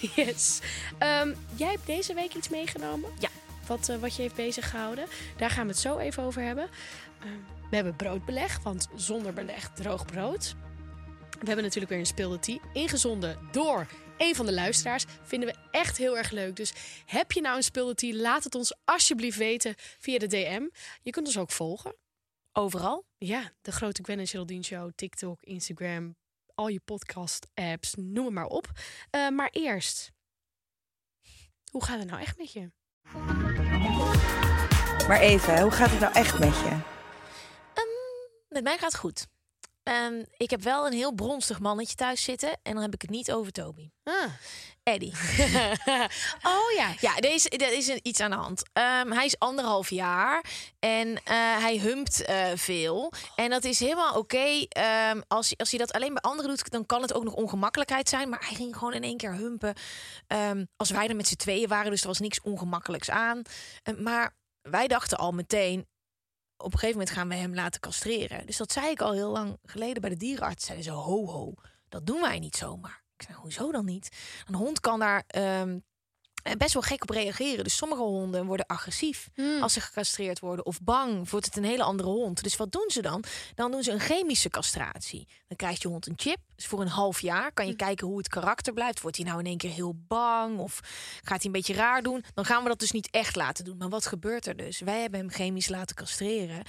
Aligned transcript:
Yes. 0.16 0.60
Ehm, 0.98 1.34
jij 1.56 1.70
hebt 1.70 1.86
deze 1.86 2.14
week 2.14 2.34
iets 2.34 2.48
meegenomen. 2.48 3.10
Ja. 3.18 3.28
Wat, 3.66 3.88
eh, 3.88 3.96
wat 3.96 4.16
je 4.16 4.22
heeft 4.22 4.34
bezig 4.34 4.70
gehouden. 4.70 5.06
Daar 5.36 5.50
gaan 5.50 5.66
we 5.66 5.72
het 5.72 5.80
zo 5.80 5.98
even 5.98 6.22
over 6.22 6.42
hebben. 6.42 6.68
Ehm, 7.20 7.68
we 7.70 7.76
hebben 7.76 7.96
broodbeleg, 7.96 8.62
want 8.62 8.88
zonder 8.94 9.32
beleg 9.32 9.70
droog 9.74 10.04
brood. 10.04 10.54
We 11.30 11.46
hebben 11.46 11.64
natuurlijk 11.64 11.90
weer 11.90 12.00
een 12.00 12.06
speelde. 12.06 12.60
Ingezonden 12.72 13.38
door 13.52 13.86
een 14.18 14.34
van 14.34 14.46
de 14.46 14.52
luisteraars. 14.52 15.04
Vinden 15.22 15.48
we 15.48 15.54
echt 15.70 15.96
heel 15.96 16.16
erg 16.16 16.30
leuk. 16.30 16.56
Dus 16.56 16.72
heb 17.06 17.32
je 17.32 17.40
nou 17.40 17.56
een 17.56 17.62
speelde 17.62 17.94
tea? 17.94 18.14
Laat 18.14 18.44
het 18.44 18.54
ons 18.54 18.74
alsjeblieft 18.84 19.38
weten 19.38 19.74
via 19.76 20.18
de 20.18 20.26
DM. 20.26 20.62
Je 21.02 21.10
kunt 21.10 21.26
ons 21.26 21.38
ook 21.38 21.50
volgen. 21.50 21.94
Overal? 22.52 23.04
Ja, 23.18 23.52
de 23.60 23.72
grote 23.72 24.02
Gwen 24.02 24.18
en 24.18 24.26
Geraldine 24.26 24.62
Show. 24.62 24.90
TikTok, 24.94 25.42
Instagram, 25.42 26.16
al 26.58 26.68
je 26.68 26.80
podcast-apps, 26.80 27.94
noem 27.94 28.24
het 28.24 28.34
maar 28.34 28.46
op. 28.46 28.70
Eh, 29.10 29.28
maar 29.28 29.48
eerst, 29.52 30.12
hoe 31.70 31.84
gaat 31.84 31.98
het 31.98 32.08
nou 32.08 32.20
echt 32.20 32.38
met 32.38 32.52
je? 32.52 32.70
Maar 35.08 35.20
even, 35.20 35.62
hoe 35.62 35.70
gaat 35.70 35.90
het 35.90 36.00
nou 36.00 36.14
echt 36.14 36.38
met 36.38 36.58
je? 36.58 36.96
Met 38.48 38.62
mij 38.62 38.78
gaat 38.78 38.92
het 38.92 39.00
goed. 39.00 39.26
Ehm, 39.88 40.22
ik 40.36 40.50
heb 40.50 40.62
wel 40.62 40.86
een 40.86 40.92
heel 40.92 41.12
bronstig 41.12 41.60
mannetje 41.60 41.94
thuis 41.94 42.22
zitten. 42.22 42.50
En 42.62 42.72
dan 42.72 42.82
heb 42.82 42.94
ik 42.94 43.02
het 43.02 43.10
niet 43.10 43.32
over 43.32 43.52
Toby. 43.52 43.90
Ah. 44.04 44.14
Eddie. 44.82 45.12
Oh 46.42 46.70
ja. 46.76 46.94
Ja, 47.00 47.20
is, 47.20 47.46
er 47.46 47.72
is 47.72 47.86
een- 47.88 48.00
iets 48.02 48.20
aan 48.20 48.30
de 48.30 48.36
hand. 48.36 48.62
Ehm, 48.72 49.10
hij 49.10 49.24
is 49.24 49.38
anderhalf 49.38 49.90
jaar 49.90 50.44
en 50.78 51.16
eh, 51.24 51.34
hij 51.58 51.78
humpt 51.78 52.24
eh, 52.24 52.46
veel. 52.54 53.12
En 53.36 53.50
dat 53.50 53.64
is 53.64 53.80
helemaal 53.80 54.14
oké. 54.14 54.64
Ehm, 54.68 55.20
als, 55.28 55.54
als 55.56 55.70
hij 55.70 55.78
dat 55.78 55.92
alleen 55.92 56.12
bij 56.14 56.22
anderen 56.22 56.50
doet, 56.50 56.70
dan 56.70 56.86
kan 56.86 57.02
het 57.02 57.14
ook 57.14 57.24
nog 57.24 57.34
ongemakkelijkheid 57.34 58.08
zijn. 58.08 58.28
Maar 58.28 58.44
hij 58.46 58.54
ging 58.54 58.76
gewoon 58.76 58.94
in 58.94 59.02
één 59.02 59.16
keer 59.16 59.32
humpen. 59.34 59.74
Als 60.76 60.90
wij 60.90 61.08
er 61.08 61.16
met 61.16 61.26
z'n 61.28 61.36
tweeën 61.36 61.68
waren, 61.68 61.90
dus 61.90 62.00
er 62.00 62.06
was 62.06 62.18
niks 62.18 62.40
ongemakkelijks 62.40 63.10
aan. 63.10 63.42
Maar 63.98 64.34
wij 64.62 64.86
dachten 64.88 65.18
al 65.18 65.32
meteen, 65.32 65.86
op 66.58 66.72
een 66.72 66.78
gegeven 66.78 66.98
moment 66.98 67.16
gaan 67.16 67.28
we 67.28 67.34
hem 67.34 67.54
laten 67.54 67.80
castreren. 67.80 68.46
Dus 68.46 68.56
dat 68.56 68.72
zei 68.72 68.90
ik 68.90 69.00
al 69.00 69.12
heel 69.12 69.30
lang 69.30 69.58
geleden 69.64 70.00
bij 70.00 70.10
de 70.10 70.16
dierenarts. 70.16 70.64
Zeiden 70.64 70.84
ze, 70.84 70.90
ho 70.90 71.26
ho, 71.26 71.54
dat 71.88 72.06
doen 72.06 72.20
wij 72.20 72.38
niet 72.38 72.56
zomaar. 72.56 73.02
Ik 73.16 73.22
zei, 73.22 73.38
hoezo 73.38 73.72
dan 73.72 73.84
niet? 73.84 74.08
Een 74.46 74.54
hond 74.54 74.80
kan 74.80 74.98
daar 74.98 75.24
ehm, 75.26 75.68
eh, 75.70 75.76
best 76.56 76.72
wel 76.72 76.82
gek 76.82 77.02
op 77.02 77.10
reageren. 77.10 77.64
Dus 77.64 77.76
sommige 77.76 78.02
honden 78.02 78.46
worden 78.46 78.66
agressief 78.66 79.28
als 79.60 79.72
ze 79.72 79.80
gecastreerd 79.80 80.38
worden. 80.38 80.66
Of 80.66 80.80
bang, 80.80 81.30
wordt 81.30 81.46
het 81.46 81.56
een 81.56 81.64
hele 81.64 81.82
andere 81.82 82.08
hond. 82.08 82.42
Dus 82.42 82.56
wat 82.56 82.72
doen 82.72 82.88
ze 82.88 83.02
dan? 83.02 83.24
Dan 83.54 83.70
doen 83.70 83.82
ze 83.82 83.92
een 83.92 84.00
chemische 84.00 84.48
castratie. 84.48 85.28
Dan 85.48 85.56
krijgt 85.56 85.82
je 85.82 85.88
hond 85.88 86.06
een 86.06 86.14
chip. 86.16 86.38
Dus 86.54 86.66
voor 86.66 86.80
een 86.80 86.88
half 86.88 87.20
jaar 87.20 87.52
kan 87.52 87.66
je 87.66 87.76
kijken 87.76 88.06
hoe 88.06 88.18
het 88.18 88.28
karakter 88.28 88.72
blijft. 88.72 89.00
Wordt 89.00 89.16
hij 89.16 89.26
nou 89.26 89.38
in 89.38 89.46
één 89.46 89.56
keer 89.56 89.70
heel 89.70 89.94
bang? 90.08 90.58
Of 90.58 90.80
gaat 91.22 91.36
hij 91.36 91.46
een 91.46 91.52
beetje 91.52 91.74
raar 91.74 92.02
doen? 92.02 92.24
Dan 92.34 92.44
gaan 92.44 92.62
we 92.62 92.68
dat 92.68 92.78
dus 92.78 92.90
niet 92.90 93.10
echt 93.10 93.36
laten 93.36 93.64
doen. 93.64 93.76
Maar 93.76 93.88
wat 93.88 94.06
gebeurt 94.06 94.46
er 94.46 94.56
dus? 94.56 94.80
Wij 94.80 95.00
hebben 95.00 95.20
hem 95.20 95.30
chemisch 95.30 95.68
laten 95.68 95.96
castreren. 95.96 96.62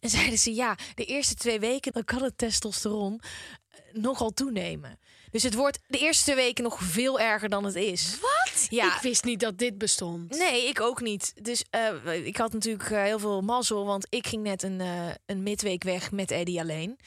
En 0.00 0.10
zeiden 0.10 0.38
ze, 0.38 0.54
ja, 0.54 0.76
de 0.94 1.04
eerste 1.04 1.34
twee 1.34 1.60
weken... 1.60 1.92
dan 1.92 2.04
kan 2.04 2.22
het 2.22 2.38
testosteron 2.38 3.20
eh, 3.68 3.78
nogal 3.92 4.30
toenemen. 4.30 4.98
Dus 5.30 5.42
het 5.42 5.54
wordt 5.54 5.78
de 5.86 5.98
eerste 5.98 6.34
weken 6.34 6.64
nog 6.64 6.78
veel 6.80 7.20
erger 7.20 7.48
dan 7.48 7.64
het 7.64 7.74
is. 7.74 8.18
Wat? 8.20 8.66
Ja, 8.70 8.94
Ik 8.96 9.02
wist 9.02 9.24
niet 9.24 9.40
dat 9.40 9.58
dit 9.58 9.78
bestond. 9.78 10.38
Nee, 10.38 10.68
ik 10.68 10.80
ook 10.80 11.00
niet. 11.00 11.32
Dus 11.42 11.64
eh, 11.70 12.26
ik 12.26 12.36
had 12.36 12.52
natuurlijk 12.52 12.90
eh, 12.90 13.02
heel 13.02 13.18
veel 13.18 13.40
mazzel, 13.40 13.84
want 13.84 14.06
ik 14.10 14.26
ging 14.26 14.42
net 14.42 14.62
een, 14.62 14.80
eh, 14.80 15.06
een 15.26 15.42
midweek 15.42 15.82
weg 15.82 16.10
met 16.12 16.30
Eddie 16.30 16.60
alleen. 16.60 16.98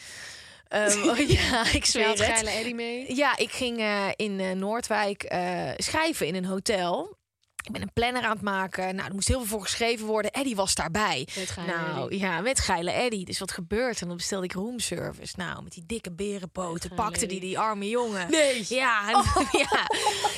Ehm, 0.67 1.21
ja, 1.37 1.71
ik 1.73 1.85
zweer 1.85 2.07
het. 2.07 2.21
geile 2.21 2.49
Eddie 2.49 2.75
mee. 2.75 3.15
Ja, 3.15 3.37
ik 3.37 3.51
ging 3.51 3.83
in 4.15 4.59
Noordwijk 4.59 5.35
schrijven 5.77 6.27
in 6.27 6.35
een 6.35 6.45
hotel. 6.45 7.17
Ik 7.61 7.71
ben 7.71 7.81
een 7.81 7.93
planner 7.93 8.23
aan 8.23 8.31
het 8.31 8.41
maken. 8.41 8.95
Nou, 8.95 9.07
er 9.07 9.13
moest 9.13 9.27
heel 9.27 9.37
veel 9.37 9.47
voor 9.47 9.61
geschreven 9.61 10.05
worden. 10.05 10.31
Eddie 10.31 10.55
was 10.55 10.75
daarbij. 10.75 11.27
Met 11.37 11.49
geile 11.49 11.71
nou, 11.75 12.03
Eddie. 12.03 12.19
ja, 12.19 12.41
met 12.41 12.59
geile 12.59 12.91
Eddie. 12.91 13.25
Dus 13.25 13.39
wat 13.39 13.51
gebeurt 13.51 13.99
er? 13.99 14.07
Dan 14.07 14.15
bestelde 14.15 14.45
ik 14.45 14.53
roomservice. 14.53 15.33
Nou, 15.37 15.63
met 15.63 15.73
die 15.73 15.83
dikke 15.85 16.11
berenpoten 16.11 16.93
pakte 16.95 17.25
die 17.25 17.39
die 17.39 17.59
arme 17.59 17.89
jongen. 17.89 18.31
Nee. 18.31 18.65
Ja, 18.69 19.09
en- 19.11 19.47
ja, 19.69 19.87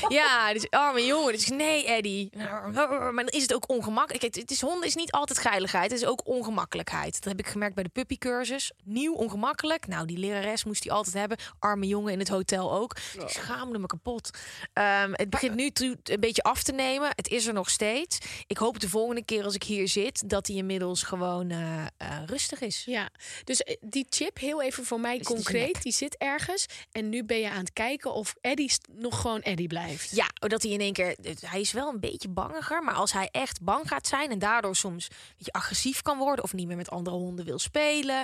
ja, 0.07 0.53
dus 0.53 0.69
arme 0.69 1.05
jongen. 1.05 1.33
Dus 1.33 1.47
nee, 1.47 1.85
Eddie. 1.85 2.29
Maar 2.33 3.13
dan 3.15 3.27
is 3.27 3.41
het 3.41 3.53
ook 3.53 3.69
ongemakkelijk. 3.69 4.23
Het 4.35 4.51
is 4.51 4.61
honden 4.61 4.87
is 4.87 4.95
niet 4.95 5.11
altijd 5.11 5.39
geiligheid. 5.39 5.91
Het 5.91 6.01
is 6.01 6.07
ook 6.07 6.27
ongemakkelijkheid. 6.27 7.13
Dat 7.13 7.23
heb 7.23 7.39
ik 7.39 7.47
gemerkt 7.47 7.75
bij 7.75 7.83
de 7.83 7.89
puppycursus. 7.89 8.71
Nieuw 8.83 9.13
ongemakkelijk. 9.13 9.87
Nou, 9.87 10.05
die 10.07 10.17
lerares 10.17 10.63
moest 10.63 10.83
hij 10.83 10.93
altijd 10.93 11.15
hebben. 11.15 11.37
Arme 11.59 11.87
jongen 11.87 12.13
in 12.13 12.19
het 12.19 12.29
hotel 12.29 12.73
ook. 12.73 12.97
Ik 13.19 13.29
schaamde 13.29 13.79
me 13.79 13.85
kapot. 13.85 14.29
Ehm, 14.73 15.11
het 15.13 15.29
begint 15.29 15.55
nu 15.55 15.71
een 16.03 16.19
beetje 16.19 16.43
af 16.43 16.63
te 16.63 16.71
nemen. 16.71 17.12
Het 17.15 17.27
is 17.27 17.47
er 17.47 17.53
nog 17.53 17.69
steeds. 17.69 18.17
Ik 18.47 18.57
hoop 18.57 18.79
de 18.79 18.89
volgende 18.89 19.23
keer 19.23 19.43
als 19.43 19.55
ik 19.55 19.63
hier 19.63 19.87
zit 19.87 20.29
dat 20.29 20.47
hij 20.47 20.55
inmiddels 20.55 21.03
gewoon 21.03 21.49
eh, 21.49 21.81
eh, 21.83 21.87
rustig 22.25 22.61
is. 22.61 22.83
Ja, 22.85 23.09
dus 23.43 23.61
eh, 23.61 23.75
die 23.81 24.05
chip, 24.09 24.39
heel 24.39 24.61
even 24.61 24.85
voor 24.85 24.99
mij 24.99 25.19
concreet, 25.19 25.81
die 25.81 25.91
zit 25.91 26.17
ergens. 26.17 26.65
En 26.91 27.09
nu 27.09 27.23
ben 27.23 27.39
je 27.39 27.49
aan 27.49 27.59
het 27.59 27.73
kijken 27.73 28.13
of 28.13 28.35
Eddie 28.41 28.71
nog 28.91 29.21
gewoon 29.21 29.41
Eddie 29.41 29.67
blijft. 29.67 30.15
Ja, 30.15 30.27
dat 30.33 30.61
hij 30.61 30.71
in 30.71 30.79
één 30.79 30.93
keer. 30.93 31.15
Hij 31.39 31.61
is 31.61 31.71
wel 31.71 31.89
een 31.89 31.99
beetje 31.99 32.29
bangiger. 32.29 32.83
Maar 32.83 32.95
als 32.95 33.13
hij 33.13 33.29
echt 33.31 33.61
bang 33.61 33.87
gaat 33.87 34.07
zijn 34.07 34.31
en 34.31 34.39
daardoor 34.39 34.75
soms 34.75 35.07
een 35.09 35.35
beetje 35.37 35.51
agressief 35.51 36.01
kan 36.01 36.17
worden. 36.17 36.43
of 36.43 36.53
niet 36.53 36.67
meer 36.67 36.77
met 36.77 36.89
andere 36.89 37.15
honden 37.15 37.45
wil 37.45 37.59
spelen. 37.59 38.23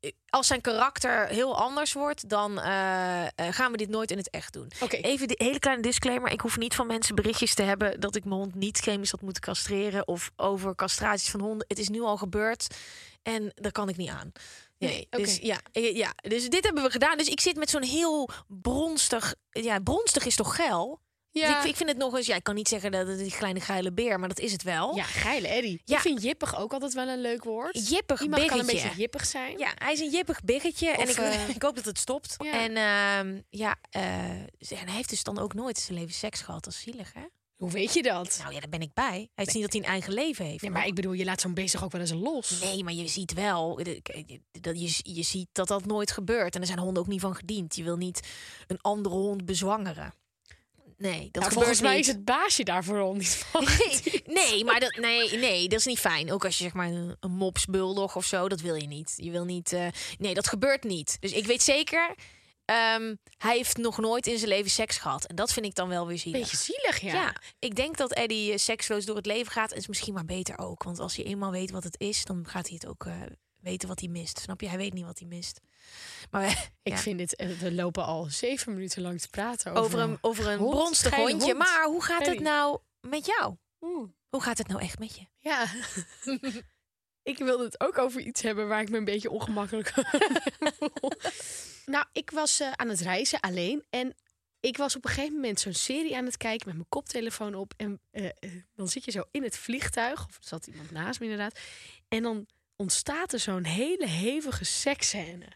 Eh, 0.00 0.10
Als 0.28 0.46
zijn 0.46 0.60
karakter 0.60 1.26
heel 1.26 1.56
anders 1.56 1.92
wordt, 1.92 2.28
dan 2.28 2.60
eh, 2.60 3.22
eh, 3.24 3.30
gaan 3.36 3.70
we 3.72 3.76
dit 3.76 3.88
nooit 3.88 4.10
in 4.10 4.16
het 4.16 4.30
echt 4.30 4.52
doen. 4.52 4.70
Even 4.88 5.28
de 5.28 5.34
hele 5.38 5.58
kleine 5.58 5.82
disclaimer. 5.82 6.30
Ik 6.30 6.40
hoef 6.40 6.58
niet 6.58 6.74
van 6.74 6.86
mensen 6.86 7.14
berichtjes 7.14 7.54
te 7.54 7.62
hebben 7.62 8.00
dat 8.00 8.16
ik 8.16 8.24
mijn 8.24 8.40
hond 8.40 8.54
niet 8.54 8.78
chemisch 8.78 9.10
had 9.10 9.20
moeten 9.20 9.42
castreren. 9.42 10.08
Of 10.08 10.30
over 10.36 10.74
castraties 10.74 11.30
van 11.30 11.40
honden. 11.40 11.64
Het 11.68 11.78
is 11.78 11.88
nu 11.88 12.00
al 12.00 12.16
gebeurd 12.16 12.66
en 13.22 13.52
daar 13.54 13.72
kan 13.72 13.88
ik 13.88 13.96
niet 13.96 14.10
aan. 14.10 14.32
Nee, 14.78 15.06
dus 15.10 15.36
ja, 15.36 15.60
ja, 15.72 16.12
dus 16.16 16.48
dit 16.48 16.64
hebben 16.64 16.82
we 16.82 16.90
gedaan. 16.90 17.18
Dus 17.18 17.28
ik 17.28 17.40
zit 17.40 17.56
met 17.56 17.70
zo'n 17.70 17.82
heel 17.82 18.28
bronstig. 18.46 19.34
Ja, 19.50 19.78
bronstig 19.78 20.24
is 20.24 20.36
toch 20.36 20.56
geil? 20.56 21.00
Dus 21.40 21.48
ik, 21.48 21.64
ik 21.64 21.76
vind 21.76 21.88
het 21.88 21.98
nog 21.98 22.16
eens. 22.16 22.26
Ja, 22.26 22.34
ik 22.34 22.42
kan 22.42 22.54
niet 22.54 22.68
zeggen 22.68 22.92
dat 22.92 23.06
het 23.06 23.18
die 23.18 23.36
kleine 23.36 23.60
geile 23.60 23.92
beer, 23.92 24.18
maar 24.18 24.28
dat 24.28 24.38
is 24.38 24.52
het 24.52 24.62
wel. 24.62 24.96
ja 24.96 25.04
geile 25.04 25.48
Eddie. 25.48 25.80
Ja. 25.84 25.96
Ik 25.96 26.02
vind 26.02 26.22
jippig 26.22 26.58
ook 26.58 26.72
altijd 26.72 26.94
wel 26.94 27.08
een 27.08 27.20
leuk 27.20 27.44
woord. 27.44 27.88
Jippig 27.88 28.20
Iemand 28.20 28.44
kan 28.44 28.58
een 28.58 28.66
beetje 28.66 28.92
jippig 28.96 29.26
zijn. 29.26 29.58
Ja, 29.58 29.72
hij 29.74 29.92
is 29.92 30.00
een 30.00 30.10
jippig 30.10 30.44
biggetje. 30.44 30.90
en 30.90 31.08
ik, 31.08 31.16
eh, 31.16 31.48
ik 31.56 31.62
hoop 31.62 31.76
dat 31.76 31.84
het 31.84 31.98
stopt. 31.98 32.34
Ja. 32.38 32.52
En 32.52 32.76
ehm, 32.76 33.40
ja, 33.50 33.76
en 33.90 34.48
hij 34.68 34.94
heeft 34.94 35.08
dus 35.08 35.22
dan 35.22 35.38
ook 35.38 35.54
nooit 35.54 35.76
in 35.76 35.82
zijn 35.82 35.98
leven 35.98 36.14
seks 36.14 36.40
gehad. 36.40 36.64
Dat 36.64 36.72
is 36.72 36.80
zielig, 36.80 37.12
hè? 37.12 37.22
Hoe 37.56 37.70
weet 37.70 37.94
je 37.94 38.02
dat? 38.02 38.38
Nou 38.42 38.52
ja, 38.52 38.60
daar 38.60 38.68
ben 38.68 38.80
ik 38.80 38.94
bij. 38.94 39.30
Het 39.34 39.46
is 39.46 39.54
niet 39.54 39.62
dat 39.62 39.72
hij 39.72 39.82
een 39.82 39.88
eigen 39.88 40.12
leven 40.12 40.44
heeft. 40.44 40.62
Ja, 40.62 40.70
maar 40.70 40.86
ik 40.86 40.94
bedoel, 40.94 41.12
je 41.12 41.24
laat 41.24 41.40
zo'n 41.40 41.54
toch 41.54 41.84
ook 41.84 41.92
wel 41.92 42.00
eens 42.00 42.12
los? 42.12 42.60
Nee, 42.60 42.84
maar 42.84 42.92
je 42.92 43.08
ziet 43.08 43.32
wel, 43.32 43.80
dat 44.60 44.80
je, 44.80 45.14
je 45.14 45.22
ziet 45.22 45.48
dat 45.52 45.68
dat 45.68 45.86
nooit 45.86 46.10
gebeurt. 46.10 46.54
En 46.54 46.60
er 46.60 46.66
zijn 46.66 46.78
honden 46.78 47.02
ook 47.02 47.08
niet 47.08 47.20
van 47.20 47.34
gediend. 47.34 47.76
Je 47.76 47.82
wil 47.82 47.96
niet 47.96 48.28
een 48.66 48.80
andere 48.80 49.14
hond 49.14 49.44
bezwangeren. 49.44 50.14
Nee, 50.96 51.28
dat 51.30 51.42
Nou, 51.42 51.54
volgens 51.54 51.80
mij 51.80 51.96
niet. 51.96 52.06
is 52.06 52.12
het 52.12 52.24
baasje 52.24 52.64
daar 52.64 52.84
vooral 52.84 53.14
niet 53.14 53.28
van. 53.50 53.64
Nee, 53.64 54.22
nee, 54.26 54.64
maar 54.64 54.80
dat, 54.80 54.96
nee, 55.00 55.38
nee, 55.38 55.68
dat 55.68 55.78
is 55.78 55.84
niet 55.86 55.98
fijn. 55.98 56.32
Ook 56.32 56.44
als 56.44 56.56
je 56.58 56.62
zeg 56.64 56.72
maar 56.72 56.86
een, 56.88 57.16
een 57.20 57.30
mops 57.30 57.66
of 58.14 58.24
zo, 58.24 58.48
dat 58.48 58.60
wil 58.60 58.74
je 58.74 58.86
niet. 58.86 59.12
Je 59.16 59.30
wil 59.30 59.44
niet. 59.44 59.72
eh, 59.72 59.86
nee, 60.18 60.34
dat 60.34 60.48
gebeurt 60.48 60.84
niet. 60.84 61.16
Dus 61.20 61.32
ik 61.32 61.46
weet 61.46 61.62
zeker, 61.62 62.14
ehm, 62.64 63.14
hij 63.38 63.56
heeft 63.56 63.76
nog 63.76 63.98
nooit 63.98 64.26
in 64.26 64.38
zijn 64.38 64.50
leven 64.50 64.70
seks 64.70 64.98
gehad. 64.98 65.24
En 65.24 65.36
dat 65.36 65.52
vind 65.52 65.66
ik 65.66 65.74
dan 65.74 65.88
wel 65.88 66.06
weer 66.06 66.18
zielig. 66.18 66.40
Beetje 66.40 66.56
zielig, 66.56 67.00
ja. 67.00 67.12
Ja. 67.12 67.34
ik 67.58 67.74
denk 67.74 67.96
dat 67.96 68.12
Eddie 68.12 68.58
seksloos 68.58 69.04
door 69.04 69.16
het 69.16 69.26
leven 69.26 69.52
gaat. 69.52 69.72
En 69.72 69.78
is 69.78 69.86
misschien 69.88 70.14
maar 70.14 70.24
beter 70.24 70.58
ook. 70.58 70.82
Want 70.82 70.98
als 70.98 71.16
hij 71.16 71.24
eenmaal 71.24 71.50
weet 71.50 71.70
wat 71.70 71.84
het 71.84 72.00
is, 72.00 72.24
dan 72.24 72.44
gaat 72.48 72.66
hij 72.68 72.78
het 72.80 72.88
ook 72.90 73.04
eh, 73.06 73.12
weten 73.66 73.88
wat 73.88 74.00
hij 74.00 74.08
mist. 74.08 74.38
Snap 74.38 74.60
je? 74.60 74.68
Hij 74.68 74.76
weet 74.76 74.92
niet 74.92 75.04
wat 75.04 75.18
hij 75.18 75.28
mist. 75.28 75.60
Maar 76.30 76.48
Ik 76.82 76.92
ja. 76.92 76.98
vind 76.98 77.18
dit, 77.18 77.36
eh, 77.36 77.48
we 77.48 77.72
lopen 77.72 78.04
al 78.04 78.24
zeven 78.24 78.74
minuten 78.74 79.02
lang 79.02 79.20
te 79.20 79.28
praten 79.28 79.70
over, 79.70 79.82
over 79.82 79.98
een, 79.98 80.18
over 80.20 80.46
een 80.46 80.58
hond, 80.58 80.70
bronstig 80.70 81.14
hondje. 81.14 81.46
hond. 81.46 81.58
Maar 81.58 81.84
hoe 81.84 82.02
gaat 82.02 82.26
het 82.26 82.40
nou 82.40 82.78
met 83.00 83.26
jou? 83.26 83.56
Oeh. 83.80 84.08
Hoe 84.28 84.42
gaat 84.42 84.58
het 84.58 84.68
nou 84.68 84.80
echt 84.80 84.98
met 84.98 85.16
je? 85.16 85.26
Ja. 85.38 85.66
ik 87.32 87.38
wilde 87.38 87.64
het 87.64 87.80
ook 87.80 87.98
over 87.98 88.20
iets 88.20 88.42
hebben 88.42 88.68
waar 88.68 88.80
ik 88.80 88.90
me 88.90 88.96
een 88.96 89.04
beetje 89.04 89.30
ongemakkelijk 89.30 89.88
voel. 90.78 91.12
nou, 91.86 92.04
ik 92.12 92.30
was 92.30 92.60
eh, 92.60 92.72
aan 92.72 92.88
het 92.88 93.00
reizen 93.00 93.40
alleen 93.40 93.84
en 93.90 94.14
ik 94.60 94.76
was 94.76 94.96
op 94.96 95.04
een 95.04 95.10
gegeven 95.10 95.34
moment 95.34 95.60
zo'n 95.60 95.72
serie 95.72 96.16
aan 96.16 96.24
het 96.24 96.36
kijken 96.36 96.66
met 96.66 96.76
mijn 96.76 96.88
koptelefoon 96.88 97.54
op. 97.54 97.74
En 97.76 98.00
eh, 98.10 98.30
dan 98.74 98.88
zit 98.88 99.04
je 99.04 99.10
zo 99.10 99.22
in 99.30 99.42
het 99.42 99.56
vliegtuig, 99.56 100.26
of 100.26 100.36
er 100.36 100.44
zat 100.44 100.66
iemand 100.66 100.90
naast 100.90 101.20
me 101.20 101.26
inderdaad. 101.26 101.58
En 102.08 102.22
dan 102.22 102.46
ontstaat 102.76 103.32
er 103.32 103.38
zo'n 103.38 103.64
hele 103.64 104.06
hevige 104.06 104.64
seksscène. 104.64 105.46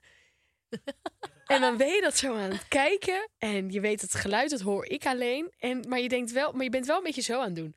En 1.46 1.60
dan 1.60 1.76
ben 1.76 1.88
je 1.88 2.00
dat 2.00 2.16
zo 2.16 2.36
aan 2.36 2.50
het 2.50 2.68
kijken. 2.68 3.28
En 3.38 3.70
je 3.70 3.80
weet 3.80 4.00
het 4.00 4.14
geluid, 4.14 4.50
dat 4.50 4.60
hoor 4.60 4.86
ik 4.86 5.06
alleen. 5.06 5.52
En, 5.58 5.88
maar, 5.88 6.00
je 6.00 6.08
denkt 6.08 6.32
wel, 6.32 6.52
maar 6.52 6.64
je 6.64 6.70
bent 6.70 6.86
wel 6.86 6.96
een 6.96 7.02
beetje 7.02 7.22
zo 7.22 7.40
aan 7.40 7.44
het 7.44 7.56
doen. 7.56 7.76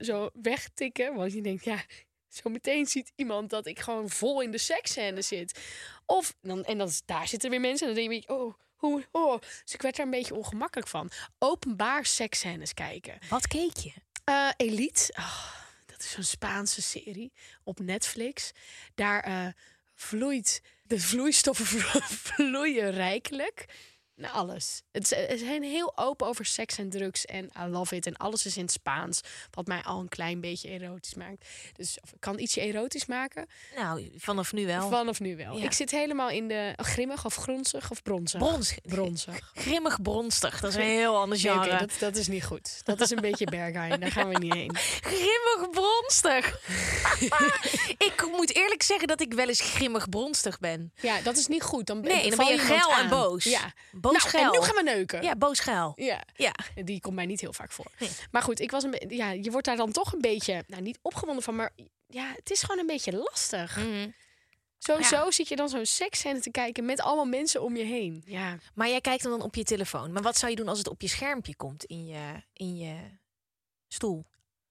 Zo 0.00 0.30
wegtikken. 0.32 1.14
Want 1.14 1.32
je 1.32 1.40
denkt, 1.40 1.64
ja, 1.64 1.84
zo 2.28 2.50
meteen 2.50 2.86
ziet 2.86 3.12
iemand 3.16 3.50
dat 3.50 3.66
ik 3.66 3.80
gewoon 3.80 4.08
vol 4.08 4.40
in 4.40 4.50
de 4.50 4.58
seksscène 4.58 5.22
zit. 5.22 5.60
Of, 6.06 6.34
dan, 6.40 6.64
en 6.64 6.78
dan, 6.78 6.90
daar 7.04 7.28
zitten 7.28 7.50
weer 7.50 7.60
mensen. 7.60 7.88
En 7.88 7.94
dan 7.94 8.04
denk 8.08 8.22
je, 8.22 8.34
oh, 8.34 8.54
hoe, 8.74 9.06
oh. 9.10 9.40
Dus 9.40 9.74
ik 9.74 9.82
werd 9.82 9.98
er 9.98 10.04
een 10.04 10.10
beetje 10.10 10.34
ongemakkelijk 10.34 10.88
van. 10.88 11.10
Openbaar 11.38 12.06
seksscènes 12.06 12.74
kijken. 12.74 13.18
Wat 13.28 13.46
keek 13.46 13.76
je? 13.76 13.92
Eh, 14.24 14.48
Elite, 14.56 15.14
oh, 15.18 15.54
is 15.54 15.63
zo'n 16.04 16.22
Spaanse 16.22 16.82
serie 16.82 17.32
op 17.62 17.78
Netflix. 17.80 18.52
Daar 18.94 19.20
eh, 19.20 19.46
vloeit, 19.94 20.62
de 20.82 21.00
vloeistoffen 21.00 21.66
vlo- 21.80 22.00
vloeien 22.00 22.90
rijkelijk. 22.90 23.66
Nou, 24.16 24.34
alles. 24.34 24.82
Het, 24.92 25.08
ze 25.08 25.34
zijn 25.38 25.62
heel 25.62 25.92
open 25.98 26.26
over 26.26 26.44
seks 26.44 26.78
en 26.78 26.90
drugs 26.90 27.24
en 27.24 27.50
I 27.64 27.66
love 27.66 27.96
it. 27.96 28.06
En 28.06 28.16
alles 28.16 28.46
is 28.46 28.56
in 28.56 28.62
het 28.62 28.72
Spaans, 28.72 29.20
wat 29.50 29.66
mij 29.66 29.82
al 29.82 30.00
een 30.00 30.08
klein 30.08 30.40
beetje 30.40 30.68
erotisch 30.68 31.14
maakt. 31.14 31.48
Dus 31.76 31.96
ik 31.96 32.20
kan 32.20 32.38
ietsje 32.38 32.60
erotisch 32.60 33.06
maken, 33.06 33.46
Nou, 33.76 34.12
vanaf 34.16 34.52
nu 34.52 34.66
wel. 34.66 34.90
vanaf 34.90 35.20
nu 35.20 35.36
wel. 35.36 35.56
Ja. 35.58 35.64
Ik 35.64 35.72
zit 35.72 35.90
helemaal 35.90 36.30
in 36.30 36.48
de 36.48 36.72
grimmig 36.76 37.24
of 37.24 37.34
gronzig 37.34 37.90
of 37.90 38.02
bronzig. 38.02 38.40
Brons. 38.40 38.74
Bronzig. 38.82 39.50
Grimmig 39.54 40.02
bronstig. 40.02 40.60
Dat 40.60 40.70
is 40.70 40.76
een 40.76 40.82
heel 40.82 41.16
ander 41.16 41.38
Nee, 41.42 41.52
genre. 41.52 41.66
oké, 41.74 41.78
dat, 41.86 41.96
dat 41.98 42.16
is 42.16 42.28
niet 42.28 42.44
goed. 42.44 42.80
Dat 42.84 43.00
is 43.00 43.10
een 43.10 43.20
beetje 43.20 43.44
Berghain, 43.46 44.00
daar 44.00 44.10
gaan 44.12 44.28
we 44.28 44.38
niet 44.38 44.54
heen. 44.54 44.76
Grimmig 45.12 45.70
bronstig. 45.70 46.58
ik 48.08 48.26
moet 48.30 48.54
eerlijk 48.54 48.82
zeggen 48.82 49.08
dat 49.08 49.20
ik 49.20 49.32
wel 49.32 49.48
eens 49.48 49.60
grimmig 49.60 50.08
bronstig 50.08 50.58
ben. 50.58 50.92
Ja, 51.00 51.20
dat 51.20 51.36
is 51.36 51.46
niet 51.46 51.62
goed. 51.62 51.86
Dan, 51.86 52.00
Nee, 52.00 52.36
ben 52.36 52.46
je 52.46 52.58
geil 52.58 52.92
en 52.92 53.08
boos. 53.08 53.44
Ja. 53.44 53.72
Boos 54.12 54.32
nou, 54.32 54.44
en 54.44 54.60
nu 54.60 54.66
gaan 54.66 54.74
we 54.74 54.82
neuken. 54.82 55.22
Ja, 55.22 55.36
boos 55.36 55.60
geil. 55.60 55.92
Ja. 55.96 56.22
Ja. 56.34 56.54
Die 56.74 57.00
komt 57.00 57.14
mij 57.14 57.26
niet 57.26 57.40
heel 57.40 57.52
vaak 57.52 57.72
voor. 57.72 57.90
Nee. 57.98 58.10
Maar 58.30 58.42
goed, 58.42 58.60
ik 58.60 58.70
was 58.70 58.82
een 58.82 59.02
ja, 59.08 59.30
je 59.30 59.50
wordt 59.50 59.66
daar 59.66 59.76
dan 59.76 59.92
toch 59.92 60.12
een 60.12 60.20
beetje, 60.20 60.64
nou 60.66 60.82
niet 60.82 60.98
opgewonden 61.02 61.42
van, 61.42 61.56
maar 61.56 61.70
ja, 62.06 62.32
het 62.36 62.50
is 62.50 62.60
gewoon 62.60 62.78
een 62.78 62.86
beetje 62.86 63.12
lastig. 63.12 63.76
Mhm. 63.76 64.08
Sowieso 64.78 65.30
zit 65.30 65.48
je 65.48 65.56
dan 65.56 65.68
zo'n 65.68 65.86
seksscène 65.86 66.40
te 66.40 66.50
kijken 66.50 66.84
met 66.84 67.00
allemaal 67.00 67.24
mensen 67.24 67.62
om 67.62 67.76
je 67.76 67.84
heen. 67.84 68.22
Ja. 68.26 68.58
Maar 68.74 68.88
jij 68.88 69.00
kijkt 69.00 69.22
dan 69.22 69.42
op 69.42 69.54
je 69.54 69.64
telefoon. 69.64 70.12
Maar 70.12 70.22
wat 70.22 70.36
zou 70.36 70.50
je 70.50 70.56
doen 70.56 70.68
als 70.68 70.78
het 70.78 70.88
op 70.88 71.00
je 71.00 71.08
schermpje 71.08 71.56
komt 71.56 71.84
in 71.84 72.06
je, 72.06 72.42
in 72.52 72.76
je 72.76 72.96
stoel? 73.88 74.24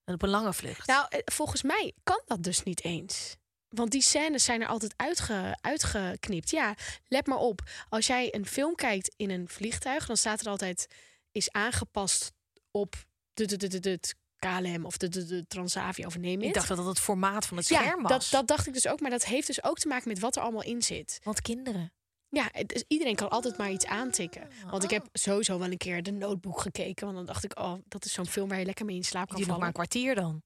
En 0.04 0.14
op 0.14 0.22
een 0.22 0.30
lange 0.30 0.54
vlucht. 0.54 0.88
Nou, 0.88 1.06
eh, 1.10 1.20
volgens 1.26 1.62
mij 1.62 1.94
kan 2.04 2.22
dat 2.26 2.44
dus 2.44 2.64
niet 2.64 2.84
eens. 2.84 3.36
Want 3.76 3.92
die 3.92 4.02
scènes 4.02 4.44
zijn 4.44 4.62
er 4.62 4.68
altijd 4.68 4.94
uitge, 4.96 5.58
uitgeknipt. 5.62 6.50
Ja, 6.50 6.76
let 7.08 7.28
maar 7.28 7.38
op. 7.38 7.62
Als 7.90 8.08
jij 8.08 8.36
een 8.36 8.46
film 8.46 8.76
kijkt 8.76 9.14
in 9.16 9.30
een 9.30 9.48
vliegtuig, 9.48 10.06
dan 10.06 10.18
staat 10.18 10.42
er 10.42 10.48
altijd 10.48 10.88
is 11.32 11.52
aangepast 11.52 12.32
op 12.72 12.96
de, 13.34 13.46
de, 13.46 13.58
de, 13.58 13.68
de, 13.68 13.80
de 13.80 14.00
KLM 14.40 14.86
of 14.86 14.98
de, 14.98 15.10
de, 15.10 15.26
de 15.26 15.48
Transavia 15.48 16.06
of 16.06 16.18
neem 16.18 16.42
ik 16.42 16.54
dacht 16.54 16.68
dat 16.68 16.78
dat 16.78 16.86
het 16.86 17.00
formaat 17.00 17.46
van 17.46 17.58
het 17.58 17.68
ja, 17.68 17.82
scherm 17.82 18.02
was. 18.02 18.12
dat, 18.12 18.28
dat 18.32 18.48
dacht 18.48 18.68
ik 18.68 18.74
dus 18.74 18.88
ook. 18.88 19.00
Maar 19.00 19.10
dat 19.10 19.26
heeft 19.26 19.48
dus 19.48 19.64
ook 19.64 19.78
te 19.80 19.88
maken 19.88 20.08
met 20.08 20.20
wat 20.20 20.36
er 20.36 20.42
allemaal 20.42 20.64
in 20.64 20.82
zit. 20.82 21.20
Want 21.24 21.42
kinderen. 21.42 21.94
Ja, 22.30 22.52
iedereen 22.88 23.16
kan 23.16 23.30
altijd 23.30 23.58
maar 23.58 23.72
iets 23.72 23.86
aantikken. 23.86 24.48
Want 24.70 24.84
ik 24.84 24.90
heb 24.90 25.08
sowieso 25.14 25.60
wel 25.60 25.72
een 25.72 25.78
keer 25.78 26.04
de 26.04 26.12
notebook 26.12 26.62
gekeken. 26.62 27.06
Want 27.06 27.18
dan 27.18 27.26
dacht 27.26 27.44
ik, 27.44 27.60
oh, 27.60 27.74
dat 27.88 28.06
is 28.06 28.14
zo'n 28.14 28.26
film 28.26 28.50
waar 28.50 28.60
je 28.60 28.66
lekker 28.66 28.86
mee 28.86 28.96
in 28.96 29.04
slaap 29.04 29.28
kan 29.28 29.38
Die 29.38 29.48
nog 29.48 29.58
maar 29.60 29.72
vallen. 29.74 29.86
een 29.86 29.88
kwartier 29.90 30.16
dan. 30.16 30.42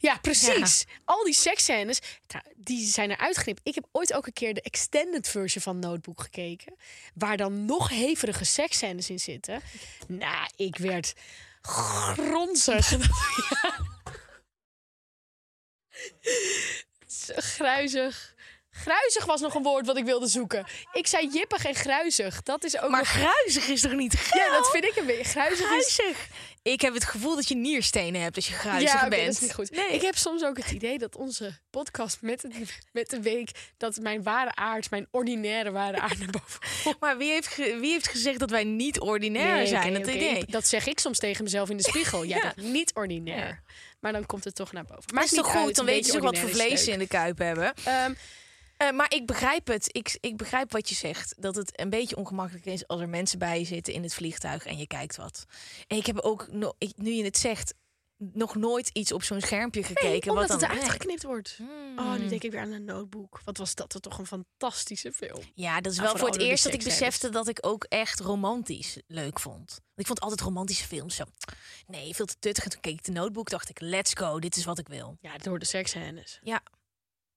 Ja, 0.00 0.18
precies. 0.18 0.84
Al 1.04 1.24
die 1.24 1.34
seksscènes, 1.34 2.00
nou, 2.28 2.44
die 2.56 2.86
zijn 2.86 3.10
er 3.10 3.16
uitgeknipt. 3.16 3.60
Ik 3.62 3.74
heb 3.74 3.86
ooit 3.92 4.12
ook 4.12 4.26
een 4.26 4.32
keer 4.32 4.54
de 4.54 4.62
extended 4.62 5.28
version 5.28 5.62
van 5.62 5.78
Notebook 5.78 6.20
gekeken. 6.20 6.74
Waar 7.14 7.36
dan 7.36 7.64
nog 7.64 7.88
hevige 7.88 8.44
seksscènes 8.44 9.10
in 9.10 9.18
zitten. 9.18 9.60
Nou, 10.08 10.48
ik 10.56 10.76
werd 10.76 11.14
gronzig. 11.62 12.88
Zo 17.06 17.34
Gruizig. 17.36 18.34
Gruizig 18.70 19.24
was 19.24 19.40
nog 19.40 19.54
een 19.54 19.62
woord 19.62 19.86
wat 19.86 19.96
ik 19.96 20.04
wilde 20.04 20.26
zoeken. 20.26 20.66
Ik 20.92 21.06
zei 21.06 21.28
jippig 21.28 21.64
en 21.64 21.74
gruizig. 21.74 22.42
Dat 22.42 22.64
is 22.64 22.78
ook 22.78 22.90
Maar 22.90 23.00
nog... 23.00 23.08
gruizig 23.08 23.68
is 23.68 23.80
toch 23.80 23.92
niet 23.92 24.14
geil? 24.14 24.46
Ja, 24.46 24.52
dat 24.56 24.70
vind 24.70 24.84
ik 24.84 24.96
een 24.96 25.06
beetje... 25.06 25.24
Gruizig 25.24 25.70
is... 25.70 26.00
Ik 26.62 26.80
heb 26.80 26.94
het 26.94 27.04
gevoel 27.04 27.34
dat 27.36 27.48
je 27.48 27.54
nierstenen 27.56 28.20
hebt 28.22 28.36
als 28.36 28.46
je 28.48 28.52
gruizig 28.54 28.92
ja, 28.92 29.08
bent. 29.08 29.24
dat 29.24 29.34
is 29.34 29.40
niet 29.40 29.54
goed. 29.54 29.70
Nee. 29.70 29.88
Ik 29.92 30.02
heb 30.02 30.16
soms 30.16 30.44
ook 30.44 30.56
het 30.56 30.70
idee 30.70 30.98
dat 30.98 31.16
onze 31.16 31.58
podcast 31.70 32.18
met, 32.22 32.42
het, 32.42 32.52
met 32.92 33.10
de 33.10 33.20
week... 33.22 33.50
dat 33.76 33.96
mijn 33.96 34.22
ware 34.22 34.54
aard, 34.54 34.90
mijn 34.90 35.06
ordinaire 35.10 35.70
ware 35.70 36.00
aard 36.00 36.18
naar 36.18 36.30
boven 36.30 36.60
komt. 36.82 37.00
Maar 37.00 37.18
wie 37.18 37.30
heeft, 37.30 37.46
ge- 37.46 37.76
wie 37.80 37.90
heeft 37.92 38.08
gezegd 38.08 38.38
dat 38.38 38.50
wij 38.50 38.64
niet 38.64 39.00
ordinair 39.00 39.54
Nee, 39.56 39.66
zijn? 39.66 39.92
dat 39.94 40.06
idee. 40.06 40.44
Dat 40.46 40.66
zeg 40.66 40.86
ik 40.86 40.98
soms 40.98 41.18
tegen 41.18 41.44
mezelf 41.44 41.70
in 41.70 41.76
de 41.76 41.82
spiegel. 41.82 42.22
Ja. 42.30 42.52
niet 42.56 42.90
ordinair. 42.94 43.62
Maar 44.00 44.12
dan 44.12 44.26
komt 44.26 44.44
het 44.44 44.54
toch 44.54 44.72
naar 44.72 44.84
boven. 44.84 45.14
Maar 45.14 45.24
is 45.24 45.30
toch 45.30 45.46
goed? 45.46 45.74
Dan 45.74 45.84
weet 45.84 46.06
je 46.06 46.12
ook 46.16 46.22
wat 46.22 46.38
voor 46.38 46.50
vlees 46.50 46.84
ze 46.84 46.90
in. 46.90 46.98
de 46.98 47.06
kuip 47.06 47.38
hebben. 47.38 47.74
Ehm, 47.84 48.12
Eh, 48.80 48.90
maar 48.90 49.12
ik 49.14 49.26
begrijp 49.26 49.66
het. 49.66 49.88
Ik, 49.96 50.18
ik 50.20 50.36
begrijp 50.36 50.72
wat 50.72 50.88
je 50.88 50.94
zegt. 50.94 51.34
Dat 51.38 51.54
het 51.56 51.80
een 51.80 51.90
beetje 51.90 52.16
ongemakkelijk 52.16 52.66
is 52.66 52.86
als 52.86 53.00
er 53.00 53.08
mensen 53.08 53.38
bij 53.38 53.58
je 53.58 53.64
zitten 53.64 53.92
in 53.94 54.02
het 54.02 54.14
vliegtuig 54.14 54.66
en 54.66 54.76
je 54.78 54.86
kijkt 54.86 55.16
wat. 55.16 55.44
En 55.86 55.96
ik 55.96 56.06
heb 56.06 56.18
ook, 56.18 56.52
no- 56.52 56.72
ik- 56.78 56.96
nu 56.96 57.10
je 57.10 57.24
het 57.24 57.36
zegt, 57.38 57.74
nog 58.16 58.54
nooit 58.54 58.88
iets 58.92 59.12
op 59.12 59.22
zo'n 59.22 59.40
schermpje 59.40 59.82
gekeken. 59.82 60.30
omdat 60.30 60.48
wat 60.48 60.60
het 60.60 60.68
dan, 60.70 60.70
eruit 60.78 60.90
geknipt 60.92 61.22
wordt. 61.22 61.54
Hmm. 61.56 61.98
Oh, 61.98 62.12
nu 62.18 62.28
denk 62.28 62.42
ik 62.42 62.50
weer 62.50 62.60
aan 62.60 62.72
een 62.72 62.84
notebook. 62.84 63.40
Wat 63.44 63.56
was 63.56 63.74
dat 63.74 63.96
toch 64.00 64.18
een 64.18 64.26
fantastische 64.26 65.12
film. 65.12 65.42
Ja, 65.54 65.80
dat 65.80 65.92
is 65.92 65.98
Ah, 65.98 66.04
wel 66.04 66.16
voor 66.16 66.28
het 66.28 66.40
eerst 66.40 66.64
dat 66.64 66.72
ik 66.72 66.84
besefte 66.84 67.28
dat 67.30 67.48
ik 67.48 67.58
ook 67.66 67.84
echt 67.84 68.20
romantisch 68.20 68.98
leuk 69.06 69.40
vond. 69.40 69.80
Ik 69.96 70.06
vond 70.06 70.20
altijd 70.20 70.40
romantische 70.40 70.86
films 70.86 71.16
zo. 71.16 71.24
Nee, 71.86 72.14
veel 72.14 72.26
te 72.26 72.36
tuttig. 72.38 72.64
En 72.64 72.70
toen 72.70 72.80
keek 72.80 72.94
ik 72.98 73.04
de 73.04 73.12
notebook, 73.12 73.50
dacht 73.50 73.68
ik, 73.68 73.80
let's 73.80 74.12
go, 74.14 74.38
dit 74.38 74.56
is 74.56 74.64
wat 74.64 74.78
ik 74.78 74.88
wil. 74.88 75.16
Ja, 75.20 75.36
door 75.38 75.58
de 75.58 75.64
seksscènes. 75.66 76.38
Ja. 76.42 76.62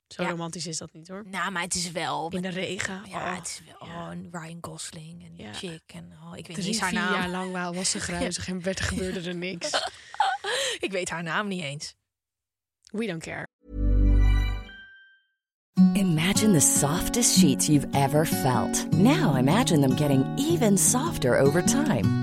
Zo 0.07 0.23
Ja. 0.23 0.29
romantisch 0.29 0.67
is 0.67 0.77
dat 0.77 0.93
niet 0.93 1.07
hoor. 1.07 1.23
Nou, 1.27 1.51
maar 1.51 1.61
het 1.61 1.75
is 1.75 1.91
wel. 1.91 2.29
In 2.29 2.41
de 2.41 2.47
regen. 2.49 3.01
ja, 3.09 3.17
Oh, 3.29 3.35
het 3.35 3.47
is 3.47 3.61
wel 3.79 3.87
ja. 3.89 4.05
oh, 4.05 4.11
en 4.11 4.27
Ryan 4.31 4.57
Gosling 4.61 5.23
en 5.23 5.35
Ja. 5.35 5.53
Chick 5.53 5.81
en 5.93 6.11
oh, 6.23 6.37
ik 6.37 6.47
weet 6.47 6.47
niet 6.47 6.55
Drie, 6.55 6.67
eens 6.67 6.79
haar 6.79 6.89
vier 6.89 6.99
naam. 6.99 7.13
jaar 7.13 7.29
lang 7.29 7.51
wel 7.51 7.73
was 7.73 7.89
ze 7.89 7.99
gruizig 8.09 8.47
en 8.47 8.61
werd, 8.63 8.79
gebeurde 8.81 9.21
er 9.29 9.35
niks. 9.35 9.69
Ik 10.79 10.91
weet 10.91 11.09
haar 11.09 11.23
naam 11.23 11.47
niet 11.47 11.63
eens. 11.63 11.95
We 12.91 13.05
don't 13.05 13.23
care. 13.23 13.47
Imagine 15.93 16.53
the 16.53 16.59
softest 16.59 17.37
sheets 17.39 17.65
you've 17.67 17.87
ever 17.91 18.25
felt. 18.25 18.91
Now 18.91 19.37
imagine 19.37 19.79
them 19.87 19.97
getting 19.97 20.37
even 20.39 20.77
softer 20.77 21.39
over 21.39 21.63
time. 21.65 22.22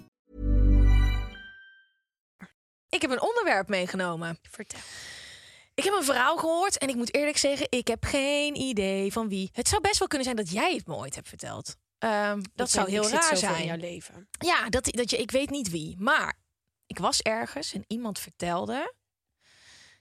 Ik 2.91 3.01
heb 3.01 3.11
een 3.11 3.21
onderwerp 3.21 3.67
meegenomen. 3.67 4.39
Vertel. 4.49 4.79
Ik 5.73 5.83
heb 5.83 5.93
een 5.93 6.03
verhaal 6.03 6.37
gehoord 6.37 6.77
en 6.77 6.87
ik 6.89 6.95
moet 6.95 7.13
eerlijk 7.13 7.37
zeggen, 7.37 7.67
ik 7.69 7.87
heb 7.87 8.03
geen 8.03 8.55
idee 8.55 9.11
van 9.11 9.27
wie. 9.29 9.49
Het 9.53 9.67
zou 9.67 9.81
best 9.81 9.99
wel 9.99 10.07
kunnen 10.07 10.25
zijn 10.25 10.37
dat 10.37 10.51
jij 10.51 10.75
het 10.75 10.87
me 10.87 10.95
ooit 10.95 11.15
hebt 11.15 11.27
verteld. 11.27 11.75
Ehm, 11.97 12.41
dat 12.55 12.67
Ik 12.67 12.73
zou 12.73 12.89
heel 12.89 13.09
raar 13.09 13.21
zoveel 13.21 13.49
in 13.49 13.55
zijn. 13.55 13.65
jouw 13.65 13.77
leven. 13.77 14.27
Ja, 14.39 14.69
dat, 14.69 14.85
dat 14.85 15.09
je, 15.09 15.17
ik 15.17 15.31
weet 15.31 15.49
niet 15.49 15.69
wie. 15.69 15.95
Maar 15.99 16.37
ik 16.85 16.97
was 16.99 17.21
ergens 17.21 17.73
en 17.73 17.83
iemand 17.87 18.19
vertelde 18.19 18.93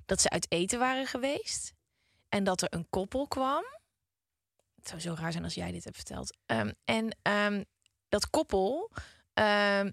dat 0.06 0.20
ze 0.20 0.30
uit 0.30 0.46
eten 0.50 0.78
waren 0.78 1.06
geweest. 1.06 1.72
En 2.28 2.44
dat 2.44 2.62
er 2.62 2.68
een 2.70 2.86
koppel 2.90 3.28
kwam. 3.28 3.64
Het 4.74 4.88
zou 4.88 5.00
zo 5.00 5.14
raar 5.18 5.32
zijn 5.32 5.44
als 5.44 5.54
jij 5.54 5.72
dit 5.72 5.84
hebt 5.84 5.96
verteld. 5.96 6.36
Ehm, 6.46 6.72
en 6.84 7.16
ehm, 7.22 7.64
dat 8.08 8.30
koppel, 8.30 8.90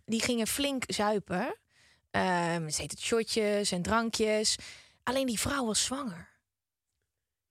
die 0.06 0.22
gingen 0.22 0.48
flink 0.48 0.84
zuipen. 0.88 1.58
Ehm 2.18 2.70
ze 2.70 2.82
heette 2.82 2.98
shotjes 3.02 3.72
en 3.72 3.82
drankjes. 3.82 4.56
Alleen 5.04 5.26
die 5.26 5.40
vrouw 5.40 5.66
was 5.66 5.84
zwanger. 5.84 6.30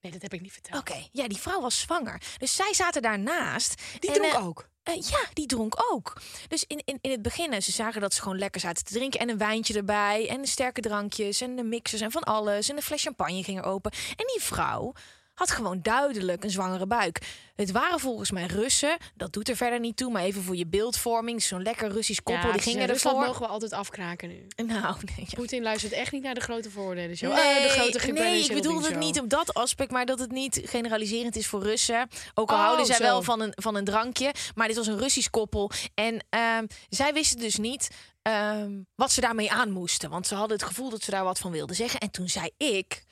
Nee, 0.01 0.11
dat 0.11 0.21
heb 0.21 0.33
ik 0.33 0.41
niet 0.41 0.51
verteld. 0.53 0.79
Oké, 0.79 1.07
ja, 1.11 1.27
die 1.27 1.37
vrouw 1.37 1.61
was 1.61 1.79
zwanger. 1.79 2.21
Dus 2.37 2.55
zij 2.55 2.73
zaten 2.73 3.01
daarnaast. 3.01 3.81
Die 3.99 4.09
En, 4.11 4.15
dronk 4.15 4.33
eh, 4.33 4.45
ook. 4.45 4.69
eh, 4.83 4.95
ja, 4.95 5.19
die 5.33 5.45
dronk 5.45 5.75
ook. 5.91 6.21
Dus 6.47 6.63
in, 6.67 6.81
in, 6.85 6.97
in 7.01 7.11
het 7.11 7.21
begin, 7.21 7.53
eh, 7.53 7.61
ze 7.61 7.71
zagen 7.71 8.01
dat 8.01 8.13
ze 8.13 8.21
gewoon 8.21 8.37
lekker 8.37 8.61
zaten 8.61 8.83
te 8.85 8.93
drinken. 8.93 9.19
En 9.19 9.29
een 9.29 9.37
wijntje 9.37 9.73
erbij. 9.73 10.29
En 10.29 10.41
de 10.41 10.47
sterke 10.47 10.81
drankjes. 10.81 11.41
En 11.41 11.55
de 11.55 11.63
mixers 11.63 12.01
en 12.01 12.11
van 12.11 12.23
alles. 12.23 12.69
En 12.69 12.75
een 12.75 12.81
fles 12.81 13.01
champagne 13.03 13.43
ging 13.43 13.57
er 13.57 13.65
open. 13.65 13.91
En 13.91 14.25
die 14.33 14.41
vrouw 14.41 14.93
had 15.37 15.51
gewoon 15.51 15.79
duidelijk 15.81 16.43
een 16.43 16.49
zwangere 16.49 16.87
buik. 16.87 17.21
Het 17.55 17.71
waren 17.71 17.99
volgens 17.99 18.31
mij 18.31 18.45
Russen. 18.45 18.97
Dat 19.15 19.33
doet 19.33 19.49
er 19.49 19.55
verder 19.55 19.79
niet 19.79 19.97
toe. 19.97 20.11
Maar 20.11 20.23
even 20.23 20.43
voor 20.43 20.55
je 20.55 20.67
beeldvorming. 20.67 21.43
Zo'n 21.43 21.61
lekker 21.61 21.91
Russisch 21.91 22.21
koppel. 22.23 22.51
die 22.51 22.61
gingen 22.61 22.87
Rusland 22.87 23.15
ervoor. 23.15 23.27
mogen 23.31 23.45
we 23.45 23.51
altijd 23.51 23.71
afkraken 23.73 24.29
nu. 24.29 24.47
Nou, 24.65 24.95
nee, 25.15 25.25
ja. 25.29 25.35
Poetin 25.35 25.63
luistert 25.63 25.91
echt 25.93 26.11
niet 26.11 26.23
naar 26.23 26.33
de 26.33 26.41
grote. 26.41 26.69
Show. 26.69 27.33
Nee, 27.33 27.55
Ah, 27.55 27.61
de 27.63 27.69
grote 27.69 28.11
nee, 28.11 28.43
ik 28.43 28.53
bedoel 28.53 28.75
het 28.77 28.85
Show. 28.85 28.97
niet 28.97 29.19
op 29.19 29.29
dat 29.29 29.53
aspect, 29.53 29.91
maar 29.91 30.05
dat 30.05 30.19
het 30.19 30.31
niet 30.31 30.61
generaliserend 30.63 31.35
is 31.35 31.47
voor 31.47 31.63
Russen. 31.63 32.07
Ook 32.33 32.49
al 32.49 32.55
Oh, 32.57 32.63
houden 32.63 32.85
zij 32.85 32.95
zo. 32.95 33.03
wel 33.03 33.21
van 33.21 33.41
een, 33.41 33.53
van 33.55 33.75
een 33.75 33.83
drankje, 33.85 34.33
maar 34.55 34.67
dit 34.67 34.75
was 34.77 34.87
een 34.87 34.97
Russisch 34.97 35.29
koppel. 35.29 35.71
En 35.93 36.25
ehm, 36.29 36.65
zij 36.89 37.13
wisten 37.13 37.39
dus 37.39 37.55
niet 37.55 37.87
ehm, 38.21 38.71
wat 38.95 39.11
ze 39.11 39.21
daarmee 39.21 39.51
aan 39.51 39.71
moesten, 39.71 40.09
want 40.09 40.27
ze 40.27 40.35
hadden 40.35 40.57
het 40.57 40.65
gevoel 40.67 40.89
dat 40.89 41.03
ze 41.03 41.11
daar 41.11 41.23
wat 41.23 41.39
van 41.39 41.51
wilden 41.51 41.75
zeggen. 41.75 41.99
En 41.99 42.11
toen 42.11 42.29
zei 42.29 42.49
ik, 42.57 43.03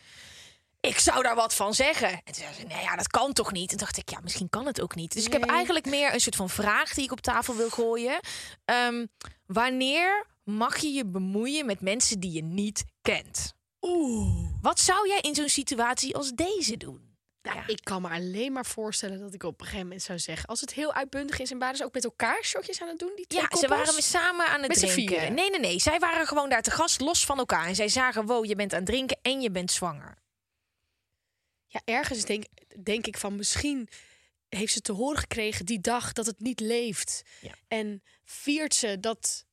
ik 0.88 1.00
zou 1.00 1.24
daar 1.24 1.36
wat 1.36 1.54
van 1.54 1.74
zeggen. 1.74 2.10
En 2.10 2.22
toen 2.24 2.34
zei 2.34 2.54
ze, 2.54 2.64
nee 2.64 2.82
ja, 2.82 2.96
dat 2.96 3.08
kan 3.08 3.34
toch 3.34 3.52
niet? 3.52 3.72
En 3.72 3.78
dacht 3.78 3.98
ik, 3.98 4.10
ja, 4.10 4.20
misschien 4.24 4.50
kan 4.50 4.66
het 4.66 4.82
ook 4.82 4.96
niet. 4.96 5.14
Dus 5.14 5.26
ik 5.26 5.34
heb 5.34 5.44
eigenlijk 5.46 5.86
meer 5.86 6.14
een 6.14 6.20
soort 6.22 6.36
van 6.36 6.50
vraag 6.50 6.94
die 6.94 7.04
ik 7.04 7.12
op 7.12 7.22
tafel 7.22 7.56
wil 7.56 7.70
gooien. 7.70 8.20
Ehm, 8.66 9.06
wanneer 9.46 10.26
mag 10.44 10.78
je 10.78 10.92
je 10.92 11.06
bemoeien 11.06 11.66
met 11.66 11.82
mensen 11.82 12.20
die 12.20 12.32
je 12.32 12.44
niet 12.44 12.84
kent? 13.02 13.54
Oeh. 13.82 14.50
Wat 14.62 14.80
zou 14.80 15.08
jij 15.08 15.20
in 15.22 15.36
zo'n 15.36 15.50
situatie 15.50 16.16
als 16.16 16.32
deze 16.32 16.78
doen? 16.78 17.14
Nou, 17.42 17.58
Ja. 17.58 17.64
Ik 17.68 17.80
kan 17.84 18.02
me 18.02 18.10
alleen 18.10 18.52
maar 18.52 18.66
voorstellen 18.66 19.20
dat 19.20 19.34
ik 19.34 19.44
op 19.44 19.60
een 19.60 19.66
gegeven 19.66 19.86
moment 19.88 20.04
zou 20.04 20.20
zeggen... 20.20 20.48
als 20.48 20.62
het 20.62 20.74
heel 20.74 20.94
uitbundig 20.94 21.40
is 21.40 21.52
en 21.52 21.58
waren 21.60 21.76
ze 21.76 21.84
ook 21.84 21.94
met 21.94 22.04
elkaar 22.04 22.44
shotjes 22.44 22.82
aan 22.82 22.88
het 22.88 23.00
doen, 23.00 23.12
die 23.16 23.28
twee 23.28 23.42
Ja, 23.42 23.58
ze 23.58 23.68
waren 23.68 24.04
samen 24.04 24.48
aan 24.48 24.62
het 24.62 24.68
Met 24.82 24.92
drinken. 24.92 25.34
Nee, 25.34 25.50
nee, 25.50 25.60
nee. 25.60 25.80
Zij 25.80 26.00
waren 26.00 26.28
gewoon 26.28 26.50
daar 26.50 26.62
te 26.62 26.72
gast, 26.72 27.02
los 27.02 27.26
van 27.26 27.38
elkaar. 27.38 27.66
En 27.66 27.76
zij 27.76 27.90
zagen, 27.90 28.26
wow, 28.26 28.46
je 28.46 28.56
bent 28.56 28.74
aan 28.74 28.80
het 28.80 28.88
drinken 28.88 29.18
en 29.22 29.42
je 29.42 29.52
bent 29.52 29.72
zwanger. 29.72 30.24
Ja, 31.76 31.82
ergens 31.86 32.26
denk, 32.26 32.46
denk 32.84 33.08
ik 33.08 33.18
van 33.18 33.36
misschien 33.36 33.90
heeft 34.50 34.74
ze 34.74 34.82
te 34.82 34.92
horen 34.92 35.18
gekregen 35.18 35.66
die 35.66 35.80
dag 35.80 36.14
dat 36.14 36.26
het 36.26 36.40
niet 36.40 36.60
leeft. 36.60 37.22
Ja. 37.42 37.54
En 37.68 38.04
viert 38.24 38.74
ze 38.74 39.00
dat, 39.00 39.46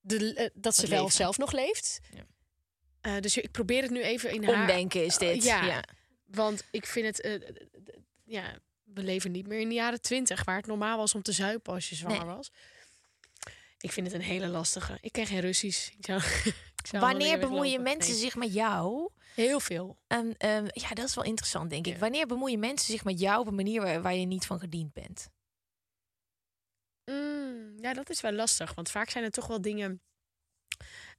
de, 0.00 0.34
eh, 0.34 0.50
dat 0.54 0.74
ze 0.74 0.80
Het 0.80 0.90
wel 0.90 1.02
leven. 1.02 1.16
zelf 1.16 1.38
nog 1.38 1.52
leeft. 1.52 1.98
Ja. 2.14 2.26
Eh, 3.00 3.20
dus 3.20 3.36
ik 3.36 3.50
probeer 3.50 3.82
het 3.82 3.90
nu 3.90 4.02
even 4.02 4.30
in 4.30 4.44
haar... 4.44 4.60
Omdenken 4.60 5.04
is 5.04 5.18
dit. 5.18 5.36
Uh, 5.36 5.42
ja. 5.42 5.64
ja. 5.64 5.84
Want 6.24 6.64
ik 6.70 6.86
vind 6.86 7.06
het... 7.06 7.20
eh, 7.20 7.40
ja, 8.24 8.58
we 8.84 9.02
leven 9.02 9.30
niet 9.32 9.46
meer 9.46 9.60
in 9.60 9.68
de 9.68 9.74
jaren 9.74 10.00
twintig... 10.00 10.44
waar 10.44 10.56
het 10.56 10.66
normaal 10.66 10.98
was 10.98 11.14
om 11.14 11.22
te 11.22 11.32
zuipen 11.32 11.72
als 11.72 11.88
je 11.88 11.94
zwanger 11.94 12.26
was. 12.26 12.50
Ik 13.78 13.92
vind 13.92 14.06
het 14.06 14.16
een 14.16 14.22
hele 14.22 14.46
lastige. 14.46 14.98
Ik 15.00 15.12
ken 15.12 15.26
geen 15.26 15.40
Russisch. 15.40 15.90
Ik 15.98 16.04
zou, 16.06 16.18
ik 16.82 16.86
zou 16.86 17.02
wel 17.02 17.10
Wanneer 17.10 17.38
bemoeien 17.38 17.82
mensen 17.82 18.14
zich 18.14 18.34
met 18.34 18.54
jou? 18.54 19.10
Heel 19.34 19.60
veel. 19.60 19.98
En, 20.06 20.36
ehm, 20.36 20.66
ja, 20.72 20.88
dat 20.88 21.08
is 21.08 21.14
wel 21.14 21.24
interessant, 21.24 21.70
denk 21.70 21.86
ik. 21.86 21.96
Wanneer 21.98 22.26
bemoeien 22.26 22.58
mensen 22.58 22.92
zich 22.92 23.04
met 23.04 23.20
jou 23.20 23.40
op 23.40 23.46
een 23.46 23.54
manier 23.54 23.80
waar, 23.82 24.02
waar 24.02 24.14
je 24.14 24.26
niet 24.26 24.46
van 24.46 24.58
gediend 24.60 24.92
bent? 24.92 25.28
Mm, 27.10 27.74
ja, 27.80 27.92
dat 27.92 28.10
is 28.10 28.20
wel 28.20 28.32
lastig. 28.32 28.74
Want 28.74 28.90
vaak 28.90 29.10
zijn 29.10 29.24
er 29.24 29.30
toch 29.30 29.46
wel 29.46 29.60
dingen. 29.60 30.02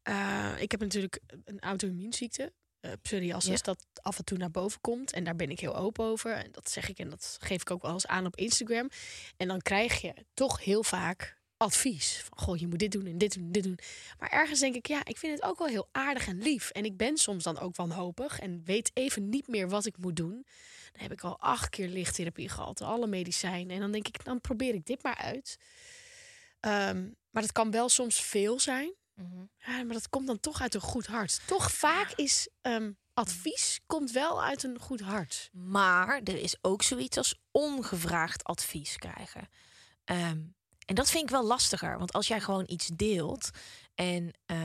Eh, 0.02 0.56
ik 0.60 0.72
heb 0.72 0.80
natuurlijk 0.80 1.20
een 1.44 1.60
auto-immuunziekte. 1.60 2.54
eh 2.80 2.92
psoriasis, 3.02 3.52
Ja. 3.52 3.62
dat 3.62 3.86
af 4.02 4.18
en 4.18 4.26
toe 4.26 4.38
naar 4.38 4.52
boven 4.52 4.82
komt. 4.82 5.12
En 5.14 5.24
daar 5.24 5.36
ben 5.36 5.50
ik 5.50 5.60
heel 5.60 5.76
open 5.76 6.06
over. 6.06 6.32
En 6.32 6.52
dat 6.52 6.70
zeg 6.70 6.90
ik 6.90 6.98
en 7.00 7.10
dat 7.10 7.38
geef 7.42 7.62
ik 7.62 7.72
ook 7.72 7.82
wel 7.82 7.92
eens 7.94 8.08
aan 8.08 8.26
op 8.26 8.36
Instagram. 8.36 8.90
En 9.38 9.48
dan 9.48 9.62
krijg 9.62 10.02
je 10.02 10.14
toch 10.34 10.64
heel 10.64 10.84
vaak 10.84 11.35
advies. 11.58 12.24
Van, 12.24 12.38
goh, 12.38 12.58
je 12.58 12.68
moet 12.68 12.80
dit 12.80 12.92
doen 12.92 13.06
en 13.06 13.18
dit 13.18 13.34
doen 13.34 13.44
en 13.44 13.52
dit 13.52 13.64
doen. 13.64 13.80
Maar 14.20 14.30
ergens 14.30 14.60
denk 14.60 14.76
ik, 14.76 14.88
ja, 14.88 15.06
ik 15.06 15.18
vind 15.18 15.34
het 15.34 15.50
ook 15.50 15.58
wel 15.58 15.68
heel 15.68 15.90
aardig 15.92 16.28
en 16.28 16.42
lief. 16.42 16.70
En 16.70 16.86
ik 16.86 16.98
ben 16.98 17.18
soms 17.18 17.44
dan 17.44 17.60
ook 17.60 17.76
wanhopig 17.76 18.40
en 18.40 18.62
weet 18.66 18.92
even 18.94 19.30
niet 19.30 19.48
meer 19.48 19.70
wat 19.70 19.86
ik 19.86 19.98
moet 19.98 20.16
doen. 20.16 20.46
Dan 20.92 21.02
heb 21.02 21.12
ik 21.12 21.22
al 21.22 21.40
acht 21.40 21.70
keer 21.70 21.88
lichttherapie 21.88 22.50
gehad, 22.50 22.82
alle 22.82 23.08
medicijnen. 23.08 23.76
En 23.76 23.80
dan 23.80 23.92
denk 23.92 24.08
ik, 24.08 24.24
dan 24.24 24.42
probeer 24.42 24.74
ik 24.74 24.86
dit 24.86 25.04
maar 25.04 25.18
uit. 25.18 25.58
Ehm, 26.60 27.10
maar 27.30 27.42
dat 27.42 27.52
kan 27.52 27.72
wel 27.72 27.90
soms 27.90 28.22
veel 28.22 28.60
zijn. 28.60 28.94
Ja, 29.58 29.84
maar 29.84 29.94
dat 29.94 30.10
komt 30.10 30.28
dan 30.28 30.40
toch 30.40 30.62
uit 30.62 30.74
een 30.74 30.82
goed 30.82 31.06
hart. 31.06 31.48
Toch 31.48 31.72
vaak 31.72 32.12
is 32.12 32.50
ehm, 32.62 32.92
advies 33.14 33.80
komt 33.86 34.12
wel 34.12 34.44
uit 34.44 34.64
een 34.64 34.80
goed 34.80 35.00
hart. 35.00 35.50
Maar 35.52 36.22
er 36.24 36.38
is 36.38 36.58
ook 36.62 36.82
zoiets 36.82 37.18
als 37.18 37.40
ongevraagd 37.52 38.44
advies 38.44 38.98
krijgen. 38.98 39.50
Ehm, 40.04 40.42
en 40.86 40.96
dat 40.96 41.10
vind 41.10 41.24
ik 41.24 41.30
wel 41.30 41.46
lastiger. 41.46 41.98
Want 41.98 42.14
als 42.14 42.28
jij 42.28 42.42
gewoon 42.42 42.64
iets 42.68 42.88
deelt 42.88 43.50
en 43.96 44.32
eh, 44.46 44.58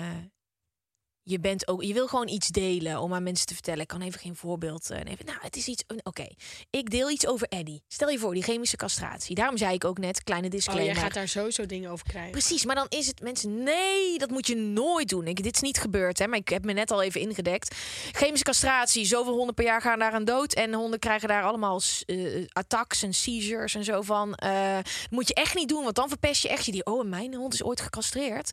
je, 1.23 1.41
bent 1.41 1.69
ook, 1.69 1.83
je 1.83 1.93
wil 1.93 2.07
gewoon 2.07 2.29
iets 2.29 2.49
delen 2.49 3.00
om 3.00 3.15
aan 3.15 3.23
mensen 3.23 3.47
te 3.47 3.55
vertellen. 3.55 3.81
Ik 3.81 3.89
kan 3.89 4.03
even 4.03 4.21
geen 4.21 4.37
voorbeeld 4.37 4.91
eh, 4.91 4.97
nemen. 4.97 5.27
Nou, 5.27 5.39
het 5.41 5.57
is 5.57 5.67
iets. 5.67 5.85
Oké, 6.03 6.27
ik 6.71 6.91
deel 6.91 7.11
iets 7.11 7.27
over 7.27 7.47
Eddie. 7.49 7.83
Stel 7.89 8.09
je 8.09 8.19
voor, 8.19 8.35
die 8.35 8.43
chemische 8.43 8.77
castratie. 8.77 9.35
Daarom 9.35 9.57
zei 9.57 9.75
ik 9.75 9.85
ook 9.85 9.99
net, 9.99 10.25
kleine 10.25 10.47
Oh, 10.47 10.53
disclaimer. 10.53 10.93
jij 10.95 11.03
gaat 11.03 11.15
daar 11.15 11.29
sowieso 11.29 11.67
dingen 11.67 11.91
over 11.91 12.07
krijgen. 12.07 12.31
Precies, 12.31 12.65
maar 12.65 12.75
dan 12.75 12.87
is 12.89 13.07
het 13.07 13.21
mensen, 13.21 13.62
nee, 13.62 14.19
dat 14.19 14.31
moet 14.31 14.47
je 14.47 14.57
nooit 14.57 15.09
doen. 15.09 15.27
Ik, 15.27 15.43
dit 15.43 15.55
is 15.55 15.61
niet 15.61 15.79
gebeurd, 15.79 16.19
hè, 16.19 16.27
maar 16.27 16.39
ik 16.39 16.49
heb 16.49 16.65
me 16.65 16.73
net 16.73 16.91
al 16.91 17.03
even 17.03 17.21
ingedekt. 17.21 17.75
Chemische 18.12 18.45
castratie, 18.45 19.05
zoveel 19.05 19.35
honden 19.35 19.55
per 19.55 19.65
jaar 19.65 19.81
gaan 19.81 19.99
daar 19.99 20.12
aan 20.12 20.25
dood. 20.25 20.53
En 20.55 20.75
honden 20.75 20.99
krijgen 20.99 21.29
daar 21.29 21.43
allemaal 21.43 21.81
eh, 22.07 22.47
attacks 22.53 23.03
en 23.03 23.15
seizures 23.15 23.75
en 23.75 23.85
zo 23.85 24.03
van. 24.03 24.35
eh, 24.35 24.75
dat 24.77 25.11
moet 25.11 25.29
je 25.29 25.35
echt 25.35 25.55
niet 25.55 25.69
doen, 25.69 25.83
want 25.83 25.95
dan 25.95 26.09
verpest 26.09 26.43
je 26.43 26.49
echt 26.49 26.65
je 26.65 26.73
die. 26.73 26.85
Oh, 26.85 27.00
en 27.00 27.09
mijn 27.09 27.35
hond 27.35 27.55
is 27.55 27.62
ooit 27.62 27.81
gecastreerd. 27.81 28.50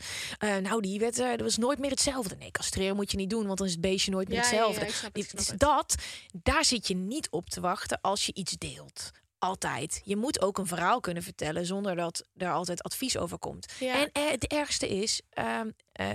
Nou, 0.61 0.81
die 0.81 0.99
werd, 0.99 1.15
dat 1.15 1.41
was 1.41 1.57
nooit 1.57 1.79
meer 1.79 1.89
hetzelfde. 1.89 2.35
Nee, 2.35 2.51
castreren 2.57 2.95
moet 2.95 3.11
je 3.11 3.17
niet 3.17 3.29
doen, 3.29 3.45
want 3.45 3.57
dan 3.57 3.67
is 3.67 3.73
het 3.73 3.81
beestje 3.81 4.11
nooit 4.11 4.27
meer 4.27 4.37
Ja, 4.37 4.43
ja, 4.43 4.57
ja, 4.57 4.67
hetzelfde. 4.67 5.07
het, 5.19 5.31
Dus 5.31 5.47
het. 5.47 5.59
dat, 5.59 5.95
daar 6.33 6.65
zit 6.65 6.87
je 6.87 6.95
niet 6.95 7.29
op 7.29 7.49
te 7.49 7.61
wachten 7.61 8.01
als 8.01 8.25
je 8.25 8.33
iets 8.33 8.51
deelt. 8.51 9.11
Altijd. 9.39 10.01
Je 10.03 10.15
moet 10.15 10.41
ook 10.41 10.57
een 10.57 10.67
verhaal 10.67 10.99
kunnen 10.99 11.23
vertellen 11.23 11.65
zonder 11.65 11.95
dat 11.95 12.23
er 12.37 12.51
altijd 12.51 12.83
advies 12.83 13.17
over 13.17 13.37
komt. 13.37 13.73
En 13.79 14.09
eh, 14.11 14.29
het 14.29 14.47
ergste 14.47 14.87
is, 14.89 15.21
ehm, 15.29 15.69
eh, 15.91 16.09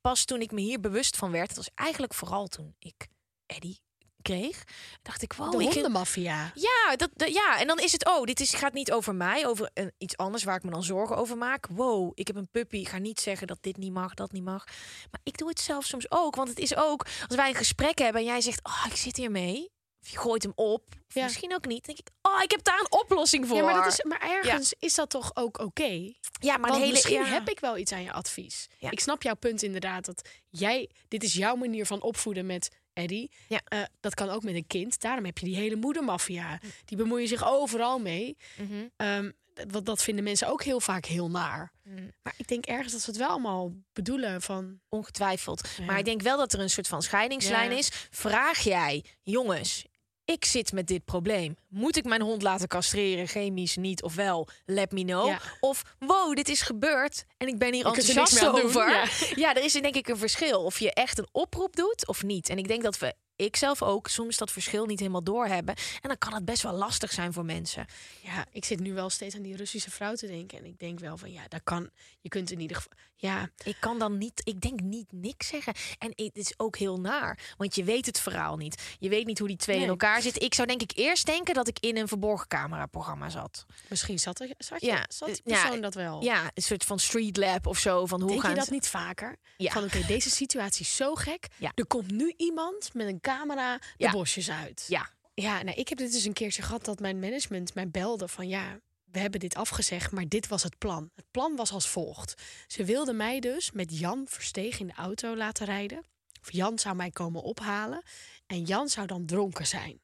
pas 0.00 0.24
toen 0.24 0.40
ik 0.40 0.50
me 0.52 0.60
hier 0.60 0.80
bewust 0.80 1.16
van 1.16 1.30
werd, 1.30 1.48
dat 1.48 1.56
was 1.56 1.70
eigenlijk 1.74 2.14
vooral 2.14 2.46
toen 2.46 2.74
ik 2.78 3.06
Eddie 3.46 3.80
kreeg, 4.26 4.64
dacht 5.02 5.22
ik, 5.22 5.32
wow, 5.32 5.52
de 5.58 5.64
ik, 5.64 5.72
hondenmafia. 5.72 6.50
ja, 6.54 6.96
dat, 6.96 7.10
dat- 7.14 7.32
ja, 7.32 7.60
en 7.60 7.66
dan 7.66 7.78
is 7.78 7.92
het, 7.92 8.06
oh, 8.06 8.22
dit 8.24 8.40
is, 8.40 8.54
gaat 8.54 8.72
niet 8.72 8.92
over 8.92 9.14
mij, 9.14 9.46
over 9.46 9.70
eh, 9.74 9.86
iets 9.98 10.16
anders 10.16 10.44
waar 10.44 10.56
ik 10.56 10.62
me 10.62 10.70
dan 10.70 10.82
zorgen 10.82 11.16
over 11.16 11.36
maak. 11.36 11.66
Wow, 11.70 12.12
ik 12.14 12.26
heb 12.26 12.36
een 12.36 12.50
puppy, 12.50 12.76
ik 12.76 12.88
ga 12.88 12.98
niet 12.98 13.20
zeggen 13.20 13.46
dat 13.46 13.58
dit 13.60 13.76
niet 13.76 13.92
mag, 13.92 14.14
dat 14.14 14.32
niet 14.32 14.44
mag. 14.44 14.64
Maar 15.10 15.20
ik 15.22 15.38
doe 15.38 15.48
het 15.48 15.60
zelf 15.60 15.84
soms 15.84 16.10
ook, 16.10 16.36
want 16.36 16.48
het 16.48 16.58
is 16.58 16.76
ook, 16.76 17.06
als 17.28 17.36
wij 17.36 17.48
een 17.48 17.54
gesprek 17.54 17.98
hebben 17.98 18.20
en 18.20 18.26
jij 18.26 18.40
zegt, 18.40 18.60
oh, 18.64 18.84
ik 18.90 18.96
zit 18.96 19.16
hiermee, 19.16 19.70
Of 20.02 20.08
je 20.12 20.18
gooit 20.18 20.42
hem 20.42 20.52
op. 20.54 20.82
Of 21.08 21.14
Ja. 21.14 21.22
misschien 21.24 21.54
ook 21.54 21.66
niet. 21.66 21.84
Denk 21.86 21.98
ik, 21.98 22.08
oh, 22.22 22.42
ik 22.42 22.50
heb 22.50 22.64
daar 22.64 22.78
een 22.80 22.92
oplossing 23.00 23.46
voor. 23.46 23.56
Ja, 23.56 23.62
maar, 23.64 23.74
dat 23.74 23.92
is, 23.92 24.04
maar 24.04 24.20
ergens 24.20 24.74
is 24.78 24.94
dat 24.94 25.10
toch 25.10 25.30
ook 25.34 25.58
oké? 25.58 26.12
ja, 26.40 26.56
maar 26.56 26.72
hele, 26.72 26.90
misschien 26.90 27.20
ja. 27.20 27.24
heb 27.24 27.48
ik 27.48 27.60
wel 27.60 27.76
iets 27.76 27.92
aan 27.92 28.02
je 28.02 28.12
advies. 28.12 28.66
Ja. 28.78 28.90
Ik 28.90 29.00
snap 29.00 29.22
jouw 29.22 29.34
punt 29.34 29.62
inderdaad. 29.62 30.04
Dat 30.04 30.28
jij, 30.50 30.90
dit 31.08 31.22
is 31.22 31.32
jouw 31.34 31.54
manier 31.56 31.86
van 31.86 32.02
opvoeden 32.02 32.46
met 32.46 32.68
Eddie. 32.96 33.30
Ja. 33.48 33.60
Eh, 33.64 33.82
dat 34.00 34.14
kan 34.14 34.28
ook 34.28 34.42
met 34.42 34.54
een 34.54 34.66
kind. 34.66 35.00
Daarom 35.00 35.24
heb 35.24 35.38
je 35.38 35.44
die 35.46 35.56
hele 35.56 35.76
moedermafia. 35.76 36.60
Die 36.84 36.96
bemoeien 36.96 37.28
zich 37.28 37.48
overal 37.48 37.98
mee. 37.98 38.36
Mhm. 38.56 38.72
Ehm, 38.96 39.30
dat, 39.66 39.86
dat 39.86 40.02
vinden 40.02 40.24
mensen 40.24 40.48
ook 40.48 40.62
heel 40.62 40.80
vaak 40.80 41.04
heel 41.04 41.30
naar. 41.30 41.72
Mhm. 41.82 42.02
Maar 42.22 42.34
ik 42.36 42.48
denk 42.48 42.66
ergens 42.66 42.92
dat 42.92 43.00
ze 43.00 43.10
het 43.10 43.18
wel 43.18 43.28
allemaal 43.28 43.72
bedoelen 43.92 44.42
van... 44.42 44.80
Ongetwijfeld. 44.88 45.68
Ja. 45.78 45.84
Maar 45.84 45.98
ik 45.98 46.04
denk 46.04 46.22
wel 46.22 46.36
dat 46.36 46.52
er 46.52 46.60
een 46.60 46.70
soort 46.70 46.88
van 46.88 47.02
scheidingslijn 47.02 47.70
Ja. 47.70 47.76
is. 47.76 47.90
Vraag 48.10 48.58
jij, 48.58 49.04
jongens, 49.22 49.84
ik 50.26 50.44
zit 50.44 50.72
met 50.72 50.86
dit 50.86 51.04
probleem. 51.04 51.56
Moet 51.68 51.96
ik 51.96 52.04
mijn 52.04 52.22
hond 52.22 52.42
laten 52.42 52.68
castreren, 52.68 53.26
chemisch 53.26 53.76
niet 53.76 54.02
of 54.02 54.14
wel? 54.14 54.48
Let 54.64 54.92
me 54.92 55.02
know. 55.04 55.26
Ja. 55.26 55.40
Of 55.60 55.82
wow, 55.98 56.34
dit 56.36 56.48
is 56.48 56.62
gebeurd 56.62 57.24
en 57.36 57.48
ik 57.48 57.58
ben 57.58 57.72
hier 57.72 57.80
er 57.80 57.86
enthousiast 57.86 58.40
doen, 58.40 58.62
over. 58.62 58.90
ja. 58.90 59.04
Ja. 59.44 59.54
er 59.54 59.64
is 59.64 59.72
denk 59.72 59.94
ik 59.94 60.08
een 60.08 60.16
verschil 60.16 60.64
of 60.64 60.78
je 60.78 60.92
echt 60.92 61.18
een 61.18 61.28
oproep 61.32 61.76
doet 61.76 62.06
of 62.06 62.22
niet. 62.22 62.48
En 62.48 62.58
ik 62.58 62.68
denk 62.68 62.82
dat 62.82 62.98
we 62.98 63.14
ik 63.36 63.56
zelf 63.56 63.82
ook 63.82 64.08
soms 64.08 64.36
dat 64.36 64.50
verschil 64.50 64.86
niet 64.86 64.98
helemaal 64.98 65.22
doorhebben. 65.22 65.74
En 65.76 66.08
dan 66.08 66.18
kan 66.18 66.34
het 66.34 66.44
best 66.44 66.62
wel 66.62 66.72
lastig 66.72 67.12
zijn 67.12 67.32
voor 67.32 67.44
mensen. 67.44 67.86
Ja, 68.22 68.46
ik 68.52 68.64
zit 68.64 68.80
nu 68.80 68.94
wel 68.94 69.10
steeds 69.10 69.34
aan 69.34 69.42
die 69.42 69.56
Russische 69.56 69.90
vrouw 69.90 70.14
te 70.14 70.26
denken. 70.26 70.58
En 70.58 70.64
ik 70.64 70.78
denk 70.78 71.00
wel 71.00 71.16
van, 71.16 71.32
ja, 71.32 71.42
dat 71.48 71.60
kan... 71.64 71.90
Je 72.20 72.28
kunt 72.28 72.50
in 72.50 72.60
ieder 72.60 72.76
geval... 72.76 72.92
Ja, 73.18 73.50
Ik 73.64 73.76
kan 73.80 73.98
dan 73.98 74.18
niet, 74.18 74.40
ik 74.44 74.60
denk 74.60 74.80
niet 74.80 75.12
niks 75.12 75.46
zeggen. 75.48 75.74
En 75.98 76.12
het 76.14 76.36
is 76.36 76.54
ook 76.56 76.76
heel 76.76 77.00
naar, 77.00 77.54
want 77.56 77.74
je 77.74 77.84
weet 77.84 78.06
het 78.06 78.20
verhaal 78.20 78.56
niet. 78.56 78.82
Je 78.98 79.08
weet 79.08 79.26
niet 79.26 79.38
hoe 79.38 79.48
die 79.48 79.56
twee 79.56 79.80
in 79.80 79.88
elkaar 79.88 80.22
zitten. 80.22 80.42
Ik 80.42 80.54
zou 80.54 80.66
denk 80.68 80.82
ik 80.82 80.92
eerst 80.94 81.26
denken 81.26 81.54
dat 81.54 81.68
ik 81.68 81.78
in 81.80 81.96
een 81.96 82.08
verborgen 82.08 82.48
camera-programma 82.48 83.28
zat. 83.28 83.66
misschien 83.88 84.18
zat, 84.18 84.40
er, 84.40 84.50
zat, 84.58 84.80
je, 84.80 84.86
Ja, 84.86 85.04
zat 85.08 85.28
die 85.28 85.40
ja, 85.44 85.60
persoon 85.62 85.80
dat 85.80 85.94
wel. 85.94 86.22
Ja, 86.22 86.50
een 86.54 86.62
soort 86.62 86.84
van 86.84 86.98
street 86.98 87.36
lab 87.36 87.66
of 87.66 87.78
zo. 87.78 88.06
Van 88.06 88.20
hoe 88.20 88.28
Denk 88.30 88.40
gaan 88.40 88.50
je 88.50 88.56
dat 88.56 88.66
ze- 88.66 88.72
niet 88.72 88.88
vaker? 88.88 89.36
Ja. 89.56 89.72
Van 89.72 89.84
oké, 89.84 90.02
deze 90.06 90.30
situatie 90.30 90.80
is 90.84 90.96
zo 90.96 91.14
gek. 91.14 91.46
Ja. 91.56 91.72
Er 91.74 91.86
komt 91.86 92.10
nu 92.10 92.34
iemand 92.36 92.94
met 92.94 93.06
een 93.06 93.20
camera 93.20 93.78
de 93.96 94.10
bosjes 94.10 94.50
uit. 94.50 94.84
Ja, 94.88 95.08
Ja, 95.34 95.62
nou, 95.62 95.76
ik 95.76 95.88
heb 95.88 95.98
dit 95.98 96.12
dus 96.12 96.24
een 96.24 96.32
keertje 96.32 96.62
gehad 96.62 96.84
dat 96.84 97.00
mijn 97.00 97.18
management 97.18 97.74
mij 97.74 97.88
belde 97.88 98.28
van 98.28 98.48
ja, 98.48 98.80
we 99.10 99.18
hebben 99.18 99.40
dit 99.40 99.54
afgezegd, 99.54 100.12
maar 100.12 100.28
dit 100.28 100.48
was 100.48 100.62
het 100.62 100.78
plan. 100.78 101.10
Het 101.14 101.30
plan 101.30 101.56
was 101.56 101.72
als 101.72 101.88
volgt. 101.88 102.42
Ze 102.66 102.84
wilden 102.84 103.16
mij 103.16 103.40
dus 103.40 103.70
met 103.70 103.98
Jan 103.98 104.26
Versteeg 104.28 104.78
in 104.78 104.86
de 104.86 104.94
auto 104.94 105.36
laten 105.36 105.66
rijden. 105.66 106.04
Of 106.40 106.52
Jan 106.52 106.78
zou 106.78 106.96
mij 106.96 107.10
komen 107.10 107.42
ophalen 107.42 108.02
en 108.46 108.62
Jan 108.62 108.88
zou 108.88 109.06
dan 109.06 109.26
dronken 109.26 109.66
zijn. 109.66 110.00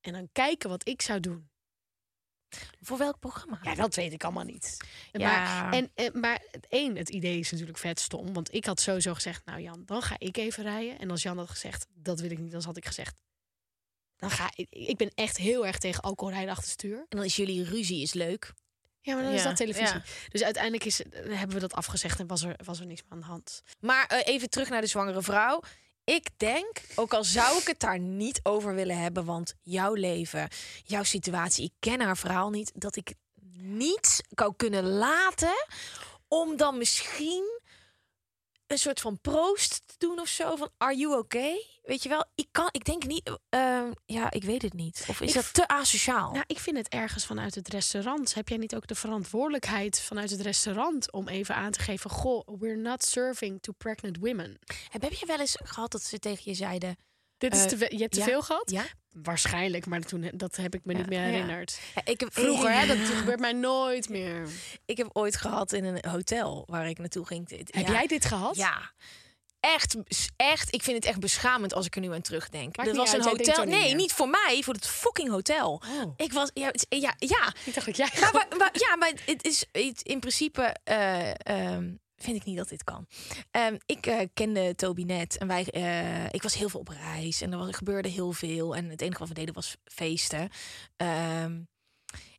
En 0.00 0.12
dan 0.12 0.28
kijken 0.32 0.68
wat 0.68 0.88
ik 0.88 1.02
zou 1.02 1.20
doen. 1.20 1.48
voor 2.80 2.98
welk 2.98 3.18
programma? 3.18 3.58
Ja, 3.62 3.74
dat 3.74 3.94
weet 3.94 4.12
ik 4.12 4.24
allemaal 4.24 4.44
niet. 4.44 4.76
Ja. 5.12 5.18
Maar, 5.18 5.72
en, 5.72 5.90
en, 5.94 6.20
maar 6.20 6.42
het 6.50 6.66
één, 6.68 6.96
het 6.96 7.08
idee 7.08 7.38
is 7.38 7.50
natuurlijk 7.50 7.78
vet 7.78 8.00
stom. 8.00 8.32
Want 8.32 8.54
ik 8.54 8.64
had 8.64 8.80
sowieso 8.80 9.14
gezegd, 9.14 9.44
nou 9.44 9.60
Jan, 9.60 9.82
dan 9.84 10.02
ga 10.02 10.16
ik 10.18 10.36
even 10.36 10.62
rijden. 10.62 10.98
En 10.98 11.10
als 11.10 11.22
Jan 11.22 11.38
had 11.38 11.50
gezegd, 11.50 11.86
dat 11.94 12.20
wil 12.20 12.30
ik 12.30 12.38
niet, 12.38 12.52
dan 12.52 12.62
had 12.62 12.76
ik 12.76 12.86
gezegd... 12.86 13.22
Dan 14.28 14.36
ga 14.36 14.50
ik, 14.54 14.66
ik 14.70 14.96
ben 14.96 15.10
echt 15.14 15.36
heel 15.36 15.66
erg 15.66 15.78
tegen 15.78 16.02
alcoholrijden 16.02 16.50
achter 16.50 16.64
het 16.64 16.72
stuur. 16.72 16.98
En 16.98 17.16
dan 17.16 17.24
is 17.24 17.36
jullie 17.36 17.64
ruzie 17.64 18.02
is 18.02 18.12
leuk. 18.12 18.52
Ja, 19.00 19.14
maar 19.14 19.22
dan 19.22 19.32
is 19.32 19.42
dat 19.42 19.56
televisie. 19.56 19.94
ja. 19.94 20.02
Dus 20.28 20.42
uiteindelijk 20.42 20.84
is, 20.84 21.02
hebben 21.12 21.54
we 21.54 21.60
dat 21.60 21.72
afgezegd 21.72 22.20
en 22.20 22.26
was 22.26 22.42
er, 22.42 22.56
was 22.64 22.80
er 22.80 22.86
niks 22.86 23.02
meer 23.02 23.12
aan 23.12 23.20
de 23.20 23.26
hand. 23.26 23.62
Maar 23.80 24.06
eh, 24.06 24.34
even 24.34 24.50
terug 24.50 24.68
naar 24.68 24.80
de 24.80 24.86
zwangere 24.86 25.22
vrouw. 25.22 25.60
Ik 26.04 26.28
denk, 26.36 26.80
ook 26.94 27.14
al 27.14 27.24
zou 27.24 27.58
ik 27.58 27.66
het 27.66 27.80
daar 27.80 27.98
niet 27.98 28.40
over 28.42 28.74
willen 28.74 28.98
hebben, 28.98 29.24
want 29.24 29.54
jouw 29.62 29.94
leven, 29.94 30.48
jouw 30.84 31.02
situatie, 31.02 31.64
ik 31.64 31.72
ken 31.78 32.00
haar 32.00 32.16
verhaal 32.16 32.50
niet, 32.50 32.72
dat 32.74 32.96
ik 32.96 33.14
niet 33.56 34.22
zou 34.28 34.54
kunnen 34.56 34.84
laten 34.84 35.66
om 36.28 36.56
dan 36.56 36.78
misschien 36.78 37.62
een 38.66 38.78
soort 38.78 39.00
van 39.00 39.20
proost 39.20 39.82
te 39.86 39.94
doen 39.98 40.20
of 40.20 40.28
zo 40.28 40.56
van 40.56 40.70
are 40.76 40.96
you 40.96 41.18
okay? 41.18 41.66
Weet 41.82 42.02
je 42.02 42.08
wel, 42.08 42.24
ik 42.34 42.48
kan, 42.50 42.68
ik 42.70 42.84
denk 42.84 43.06
niet, 43.06 43.38
ehm, 43.48 43.92
ja, 44.06 44.30
ik 44.30 44.44
weet 44.44 44.62
het 44.62 44.72
niet. 44.72 45.04
Of 45.08 45.20
is 45.20 45.28
Ik 45.28 45.34
dat 45.34 45.54
te 45.54 45.68
asociaal? 45.68 46.32
Nou, 46.32 46.44
ik 46.46 46.58
vind 46.58 46.76
het 46.76 46.88
ergens 46.88 47.26
vanuit 47.26 47.54
het 47.54 47.68
restaurant. 47.68 48.34
Heb 48.34 48.48
jij 48.48 48.58
niet 48.58 48.74
ook 48.74 48.86
de 48.86 48.94
verantwoordelijkheid 48.94 50.00
vanuit 50.00 50.30
het 50.30 50.40
restaurant 50.40 51.12
om 51.12 51.28
even 51.28 51.54
aan 51.54 51.70
te 51.70 51.80
geven: 51.80 52.10
Goh, 52.10 52.48
we're 52.58 52.76
not 52.76 53.04
serving 53.04 53.62
to 53.62 53.72
pregnant 53.72 54.18
women. 54.18 54.58
Heb, 54.88 55.02
heb 55.02 55.12
je 55.12 55.26
wel 55.26 55.40
eens 55.40 55.56
gehad 55.62 55.92
dat 55.92 56.02
ze 56.02 56.18
tegen 56.18 56.42
je 56.44 56.54
zeiden, 56.54 56.96
Dit 57.50 57.54
is 57.54 57.62
Eh, 57.72 57.78
te, 57.78 57.96
je 57.96 58.00
hebt 58.02 58.12
te 58.12 58.18
ja, 58.18 58.24
veel 58.24 58.42
gehad? 58.42 58.70
ja? 58.70 58.84
Waarschijnlijk, 59.12 59.86
maar 59.86 60.00
toen, 60.00 60.30
dat 60.34 60.56
heb 60.56 60.74
ik 60.74 60.80
me 60.84 60.92
Ja, 60.92 60.98
niet 60.98 61.08
meer 61.08 61.18
ja. 61.20 61.24
herinnerd. 61.24 61.78
Ja, 61.94 62.00
ik 62.04 62.20
heb, 62.20 62.32
Vroeger, 62.32 62.72
hè, 62.72 62.86
dat 62.86 62.96
gebeurt 63.18 63.40
mij 63.40 63.52
nooit 63.52 64.08
meer. 64.08 64.48
Ik 64.84 64.96
heb 64.96 65.08
ooit 65.12 65.36
gehad 65.36 65.72
in 65.72 65.84
een 65.84 66.10
hotel 66.10 66.64
waar 66.70 66.88
ik 66.88 66.98
naartoe 66.98 67.26
ging. 67.26 67.50
Heb 67.70 67.86
Ja. 67.86 67.92
jij 67.92 68.06
dit 68.06 68.24
gehad? 68.24 68.56
Ja. 68.56 68.92
Echt, 69.60 69.96
echt, 70.36 70.74
ik 70.74 70.82
vind 70.82 70.96
het 70.96 71.04
echt 71.06 71.20
beschamend 71.20 71.74
als 71.74 71.86
ik 71.86 71.94
er 71.94 72.00
nu 72.00 72.12
aan 72.12 72.20
terugdenk. 72.20 72.76
Maakt 72.76 72.88
niet 72.88 72.98
was 72.98 73.12
een 73.12 73.24
uit, 73.26 73.46
hotel. 73.46 73.64
niet 73.64 73.74
Nee, 73.74 73.94
niet 73.94 74.12
voor 74.12 74.28
mij, 74.28 74.60
voor 74.64 74.74
het 74.74 74.86
fucking 74.86 75.28
hotel. 75.30 75.82
Oh. 76.02 76.12
Ik 76.16 76.32
was, 76.32 76.50
ja, 76.54 76.70
ja, 76.88 77.14
ja. 77.18 77.52
Ik 77.64 77.74
dacht 77.74 77.86
dat 77.86 77.96
jij 77.96 78.08
Maar, 78.20 78.32
maar- 78.32 78.46
maar- 78.58 78.70
ja, 78.72 78.96
maar 78.96 79.12
het 79.24 79.44
is 79.44 79.64
in 80.02 80.20
principe. 80.20 80.76
eh, 80.84 81.30
ehm, 81.36 81.92
vind 82.24 82.36
ik 82.36 82.44
niet 82.44 82.56
dat 82.56 82.68
dit 82.68 82.84
kan. 82.84 83.06
Ehm, 83.50 83.76
ik 83.86 84.06
eh, 84.06 84.28
kende 84.34 84.74
Toby 84.74 85.02
net 85.02 85.38
en 85.38 85.46
wij, 85.46 85.70
eh, 85.70 86.24
ik 86.30 86.42
was 86.42 86.54
heel 86.54 86.68
veel 86.68 86.80
op 86.80 86.88
reis 86.88 87.40
en 87.40 87.52
er, 87.52 87.58
was, 87.58 87.68
er 87.68 87.74
gebeurde 87.74 88.08
heel 88.08 88.32
veel. 88.32 88.76
En 88.76 88.88
het 88.88 89.00
enige 89.00 89.18
wat 89.18 89.28
we 89.28 89.34
deden 89.34 89.54
was 89.54 89.76
feesten. 89.84 90.48
Ehm, 90.96 91.62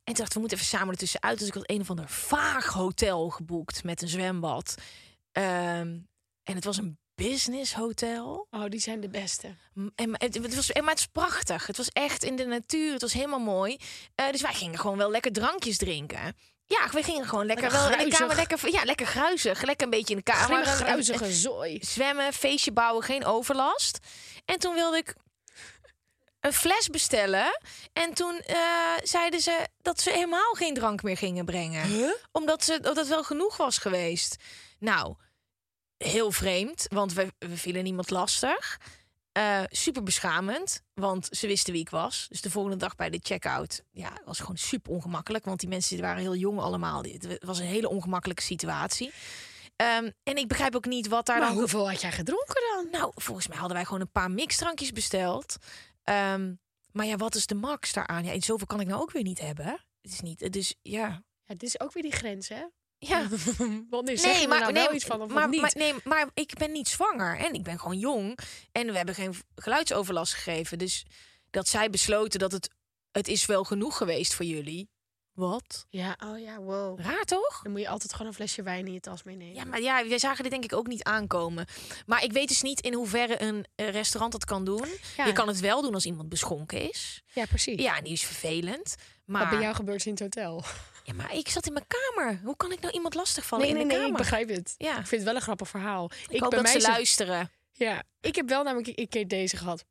en 0.04 0.14
toen 0.14 0.24
dacht 0.24 0.34
we 0.34 0.40
moeten 0.40 0.58
even 0.58 0.70
samen 0.70 0.90
ertussenuit. 0.90 1.40
Dus 1.40 1.48
ik 1.48 1.54
had 1.54 1.70
een 1.70 1.82
of 1.82 1.90
ander 1.90 2.10
vaag 2.10 2.74
hotel 2.74 3.30
geboekt 3.30 3.84
met 3.84 4.02
een 4.02 4.08
zwembad. 4.08 4.76
Ehm, 5.32 6.00
en 6.44 6.56
het 6.56 6.64
was 6.64 6.78
een 6.78 6.98
business 7.16 7.74
hotel. 7.74 8.48
Oh, 8.50 8.66
die 8.66 8.80
zijn 8.80 9.00
de 9.00 9.10
beste. 9.10 9.56
En, 9.96 10.10
maar 10.10 10.20
het, 10.20 10.56
was, 10.56 10.74
maar 10.74 10.90
het 10.90 11.00
is 11.00 11.08
prachtig. 11.08 11.68
Het 11.68 11.78
was 11.78 11.90
echt 11.90 12.24
in 12.24 12.36
de 12.36 12.46
natuur. 12.46 12.92
Het 12.92 13.02
was 13.02 13.14
helemaal 13.14 13.40
mooi. 13.40 13.78
Eh, 14.16 14.32
dus 14.32 14.42
wij 14.42 14.54
gingen 14.54 14.80
gewoon 14.80 14.98
wel 14.98 15.12
lekker 15.12 15.32
drankjes 15.32 15.78
drinken. 15.78 16.36
Ja, 16.68 16.90
we 16.92 17.04
gingen 17.04 17.26
gewoon 17.26 17.46
lekker, 17.46 17.72
Lekker 17.72 17.90
wel 17.90 18.00
in 18.00 18.10
de 18.10 18.18
kamer. 18.18 18.36
Lekker, 18.36 18.72
ja, 18.72 18.84
lekker 18.84 19.06
gruizig. 19.06 19.62
Lekker 19.62 19.84
een 19.86 19.92
beetje 19.92 20.16
in 20.16 20.22
de 20.26 20.32
kamer. 20.32 20.60
En- 20.60 20.66
gruizige 20.66 21.32
zooi. 21.32 21.80
zwemmen, 21.96 22.34
feestje 22.34 22.72
bouwen, 22.72 23.04
geen 23.04 23.26
overlast. 23.26 24.00
En 24.46 24.60
toen 24.60 24.74
wilde 24.74 24.98
ik 24.98 25.16
een 26.40 26.54
fles 26.54 26.90
bestellen. 26.90 27.60
En 27.94 28.14
toen 28.14 28.40
eh, 28.40 28.58
zeiden 29.04 29.40
ze 29.42 29.68
dat 29.82 30.00
ze 30.00 30.12
helemaal 30.12 30.54
geen 30.54 30.74
drank 30.74 31.04
meer 31.04 31.18
gingen 31.18 31.46
brengen. 31.46 32.14
Omdat, 32.32 32.64
ze, 32.64 32.80
dat 32.80 32.96
het 32.96 33.08
wel 33.08 33.24
genoeg 33.24 33.58
was 33.58 33.78
geweest. 33.78 34.36
Nou, 34.80 35.16
heel 35.98 36.32
vreemd, 36.32 36.86
want 36.90 37.14
we, 37.14 37.34
we 37.40 37.58
vielen 37.58 37.84
niemand 37.84 38.10
lastig. 38.10 38.78
Eh, 39.36 39.62
super 39.70 40.04
beschamend, 40.04 40.82
want 40.94 41.28
ze 41.32 41.48
wisten 41.48 41.74
wie 41.74 41.82
ik 41.82 41.90
was. 41.90 42.26
Dus 42.30 42.42
de 42.42 42.50
volgende 42.50 42.78
dag 42.78 42.96
bij 42.96 43.10
de 43.10 43.20
check-out, 43.24 43.84
ja, 43.92 44.10
het 44.14 44.26
was 44.26 44.40
gewoon 44.40 44.58
super 44.58 44.92
ongemakkelijk. 44.92 45.46
Want 45.46 45.60
die 45.60 45.70
mensen 45.70 46.02
waren 46.02 46.22
heel 46.22 46.36
jong 46.36 46.60
allemaal. 46.60 47.04
Het 47.04 47.38
was 47.40 47.60
een 47.60 47.66
hele 47.66 47.90
ongemakkelijke 47.90 48.42
situatie. 48.44 49.12
Ehm, 49.76 50.10
en 50.24 50.38
ik 50.38 50.48
begrijp 50.48 50.76
ook 50.76 50.86
niet 50.86 51.08
wat 51.08 51.26
daar 51.26 51.40
Maar 51.40 51.48
dan 51.48 51.58
hoeveel 51.58 51.90
had 51.90 52.02
jij 52.02 52.12
gedronken 52.12 52.62
dan? 52.74 52.88
nou, 52.92 53.12
volgens 53.16 53.48
mij 53.48 53.58
hadden 53.58 53.76
wij 53.76 53.86
gewoon 53.86 54.02
een 54.02 54.12
paar 54.12 54.32
mixdrankjes 54.32 54.92
besteld. 54.92 55.58
Ehm, 56.04 56.54
maar 56.92 57.06
ja, 57.06 57.16
wat 57.16 57.36
is 57.36 57.46
de 57.46 57.56
max 57.56 57.94
daaraan? 57.94 58.24
Ja, 58.24 58.32
en 58.32 58.42
zoveel 58.42 58.68
kan 58.68 58.80
ik 58.80 58.88
nou 58.88 59.02
ook 59.02 59.12
weer 59.12 59.24
niet 59.24 59.40
hebben. 59.40 59.66
Het 60.02 60.12
is 60.12 60.22
niet, 60.22 60.54
dus 60.54 60.76
ja. 60.82 61.24
Ja, 61.44 61.56
dit 61.56 61.64
is 61.64 61.80
ook 61.80 61.94
weer 61.94 62.04
die 62.04 62.12
grens, 62.12 62.50
hè? 62.50 62.64
Ja, 62.98 63.28
zeg 63.30 64.40
je 64.40 64.48
er 64.48 64.60
nou 64.60 64.74
wel 64.74 64.94
iets 64.94 65.06
van 65.06 65.22
of 65.22 65.32
maar, 65.32 65.50
niet? 65.50 65.62
Maar, 65.62 65.74
nee, 65.76 65.94
maar 66.04 66.30
ik 66.34 66.54
ben 66.58 66.72
niet 66.72 66.88
zwanger 66.88 67.38
en 67.38 67.54
ik 67.54 67.64
ben 67.64 67.80
gewoon 67.80 68.00
jong. 68.00 68.40
En 68.72 68.88
we 68.88 68.98
hebben 68.98 69.16
geen 69.16 69.36
geluidsoverlast 69.56 70.34
gegeven. 70.34 70.78
Dus 70.78 71.06
dat 71.50 71.68
zij 71.68 71.90
besloten 71.90 72.40
dat 72.40 72.52
het, 72.52 72.70
het 73.12 73.28
is 73.28 73.46
wel 73.46 73.64
genoeg 73.64 73.98
geweest 73.98 74.34
voor 74.34 74.46
jullie. 74.46 74.90
Wat? 75.36 75.86
Ja, 75.90 76.18
oh 76.24 76.40
ja, 76.40 76.60
wow. 76.60 77.00
Raar 77.00 77.24
toch? 77.24 77.60
Dan 77.64 77.72
moet 77.72 77.82
je 77.82 77.88
altijd 77.88 78.12
gewoon 78.12 78.28
een 78.28 78.34
flesje 78.34 78.64
wijn 78.64 78.88
in 78.88 78.94
je 78.94 79.00
tas 79.00 79.24
meenemen. 79.24 79.56
Ja, 79.56 79.66
maar 79.66 79.82
ja, 79.82 80.08
wij 80.08 80.20
zagen 80.20 80.44
dit 80.44 80.52
denk 80.52 80.64
ik 80.64 80.74
ook 80.74 80.88
niet 80.88 81.04
aankomen. 81.04 81.66
Maar 82.06 82.24
ik 82.24 82.32
weet 82.32 82.48
dus 82.48 82.62
niet 82.62 82.82
in 82.82 82.94
hoeverre 82.94 83.42
een 83.42 83.66
restaurant 83.76 84.32
dat 84.32 84.46
kan 84.46 84.66
doen. 84.66 84.88
Ja. 85.18 85.26
Je 85.26 85.32
kan 85.32 85.48
het 85.48 85.60
wel 85.60 85.82
doen 85.82 85.94
als 85.94 86.06
iemand 86.06 86.30
beschonken 86.30 86.90
is. 86.90 87.24
Ja, 87.34 87.46
precies. 87.46 87.82
Ja, 87.82 87.98
en 87.98 88.04
die 88.04 88.14
is 88.14 88.24
vervelend. 88.24 88.96
Maar, 89.26 89.42
Wat 89.42 89.50
bij 89.50 89.60
jou 89.62 89.76
gebeurt 89.76 90.06
in 90.06 90.12
het 90.12 90.20
hotel. 90.20 90.64
Ja, 91.06 91.14
maar 91.14 91.34
ik 91.36 91.50
zat 91.50 91.66
in 91.68 91.74
mijn 91.74 91.86
kamer. 91.88 92.40
Hoe 92.44 92.56
kan 92.56 92.72
ik 92.72 92.80
nou 92.82 92.94
iemand 92.94 93.14
lastigvallen 93.14 93.66
Nee, 93.66 93.74
in 93.76 93.88
nee, 93.88 93.88
de 93.88 94.02
nee, 94.02 94.08
ik 94.08 94.14
kamer? 94.14 94.30
begrijp 94.30 94.50
het. 94.50 94.74
Ja. 94.78 94.90
Ik 95.00 95.08
vind 95.08 95.12
het 95.12 95.24
wel 95.24 95.36
een 95.36 95.42
grappig 95.42 95.68
verhaal. 95.70 96.12
Ik, 96.30 96.40
hoop 96.42 96.50
bij 96.50 96.60
dat 96.60 96.70
ze 96.70 96.78
mij 96.78 96.84
het- 96.86 96.92
luisteren. 96.96 97.52
Ja, 97.72 98.04
ik 98.22 98.36
heb 98.36 98.50
wel 98.50 98.64
namelijk 98.64 98.92
een 99.00 99.08
keer 99.10 99.28
deze 99.28 99.58
gehad. 99.58 99.86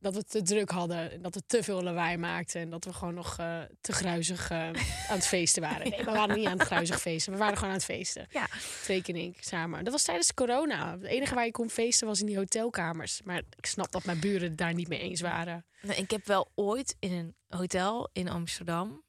dat 0.00 0.14
we 0.14 0.24
te 0.24 0.42
druk 0.42 0.70
hadden. 0.70 1.12
En 1.12 1.22
dat 1.22 1.34
we 1.34 1.42
te 1.46 1.62
veel 1.62 1.82
lawaai 1.82 2.16
maakten. 2.16 2.60
En 2.60 2.70
dat 2.70 2.84
we 2.84 2.92
gewoon 2.92 3.14
nog 3.14 3.38
eh, 3.38 3.60
te 3.80 3.92
gruizig 3.92 4.50
eh, 4.50 4.58
aan 4.58 4.74
het 5.08 5.26
feesten 5.26 5.62
waren. 5.62 5.88
Nee, 5.90 6.04
we 6.04 6.10
waren 6.10 6.36
niet 6.36 6.46
aan 6.46 6.58
het 6.58 6.66
gruizig 6.66 7.00
feesten. 7.00 7.32
We 7.32 7.38
waren 7.38 7.54
gewoon 7.54 7.70
aan 7.70 7.76
het 7.76 7.84
feesten. 7.84 8.26
Ja. 8.30 8.48
Twee 8.82 9.02
ik 9.02 9.36
samen. 9.40 9.84
Dat 9.84 9.92
was 9.92 10.02
tijdens 10.02 10.34
corona. 10.34 10.92
Het 10.92 11.02
enige 11.02 11.34
waar 11.34 11.44
je 11.44 11.50
kon 11.50 11.70
feesten 11.70 12.06
was 12.06 12.20
in 12.20 12.26
die 12.26 12.36
hotelkamers. 12.36 13.20
Maar 13.24 13.42
ik 13.56 13.66
snap 13.66 13.92
dat 13.92 14.04
mijn 14.04 14.20
buren 14.20 14.48
het 14.48 14.58
daar 14.58 14.74
niet 14.74 14.88
mee 14.88 15.00
eens 15.00 15.20
waren. 15.20 15.66
Nou, 15.82 16.00
ik 16.00 16.10
heb 16.10 16.26
wel 16.26 16.50
ooit 16.54 16.96
in 16.98 17.12
een 17.12 17.34
hotel 17.48 18.08
in 18.12 18.28
Amsterdam 18.28 19.02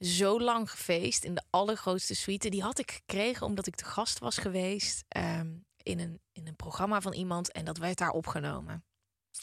zo 0.00 0.40
lang 0.40 0.70
gefeest 0.70 1.24
in 1.24 1.34
de 1.34 1.44
allergrootste 1.50 2.14
suite. 2.14 2.48
Die 2.48 2.62
had 2.62 2.78
ik 2.78 2.90
gekregen 2.90 3.46
omdat 3.46 3.66
ik 3.66 3.74
te 3.74 3.84
gast 3.84 4.18
was 4.18 4.36
geweest 4.38 5.04
ehm, 5.08 5.52
in, 5.82 6.00
een, 6.00 6.20
in 6.32 6.46
een 6.46 6.56
programma 6.56 7.00
van 7.00 7.12
iemand 7.12 7.52
en 7.52 7.64
dat 7.64 7.78
werd 7.78 7.98
daar 7.98 8.10
opgenomen. 8.10 8.84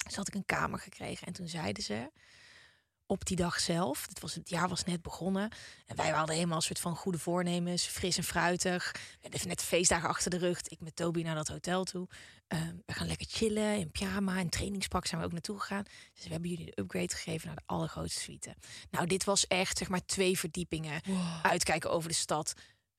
Dus 0.06 0.16
had 0.16 0.28
ik 0.28 0.34
een 0.34 0.46
kamer 0.46 0.80
gekregen 0.80 1.28
en 1.28 1.34
toen 1.34 1.48
zeiden 1.48 1.84
ze 1.84 2.12
op 3.06 3.26
die 3.26 3.36
dag 3.36 3.60
zelf, 3.60 4.06
het, 4.08 4.20
was, 4.20 4.36
het 4.36 4.50
jaar 4.50 4.70
was 4.70 4.84
net 4.84 5.02
begonnen 5.02 5.52
en 5.86 5.96
wij 5.96 6.10
hadden 6.10 6.36
helemaal 6.36 6.56
een 6.56 6.64
soort 6.64 6.80
van 6.80 6.96
goede 6.96 7.20
voornemens, 7.20 7.86
fris 7.86 8.18
en 8.18 8.24
fruitig. 8.24 8.92
We 8.92 9.18
hadden 9.22 9.48
net 9.48 9.62
feestdagen 9.62 10.10
achter 10.10 10.32
de 10.32 10.38
rug. 10.38 10.62
Ik 10.62 10.80
met 10.80 10.96
Toby 10.96 11.22
naar 11.22 11.36
dat 11.36 11.48
hotel 11.48 11.84
toe. 11.84 12.08
Ehm, 12.52 12.76
we 12.86 12.94
gaan 12.94 13.08
lekker 13.08 13.28
chillen 13.30 13.78
in 13.78 13.92
pyjama 13.92 14.38
en 14.38 14.50
trainingspak 14.50 15.06
zijn 15.06 15.22
we 15.22 15.28
ook 15.28 15.34
naartoe 15.34 15.60
gegaan. 15.60 15.84
Dus 16.14 16.24
we 16.24 16.32
hebben 16.32 16.50
jullie 16.50 16.66
de 16.66 16.82
upgrade 16.82 17.16
gegeven 17.16 17.48
naar 17.48 17.56
de 17.56 17.62
allergrootste 17.66 18.20
suite. 18.20 18.56
Nou, 18.90 19.08
dit 19.08 19.24
was 19.24 19.48
echt 19.48 19.78
zeg 19.78 19.90
maar 19.90 20.06
twee 20.06 20.40
verdiepingen. 20.40 21.02
Uitkijken 21.42 21.92
over 21.92 22.10
de 22.10 22.16
stad. 22.16 22.54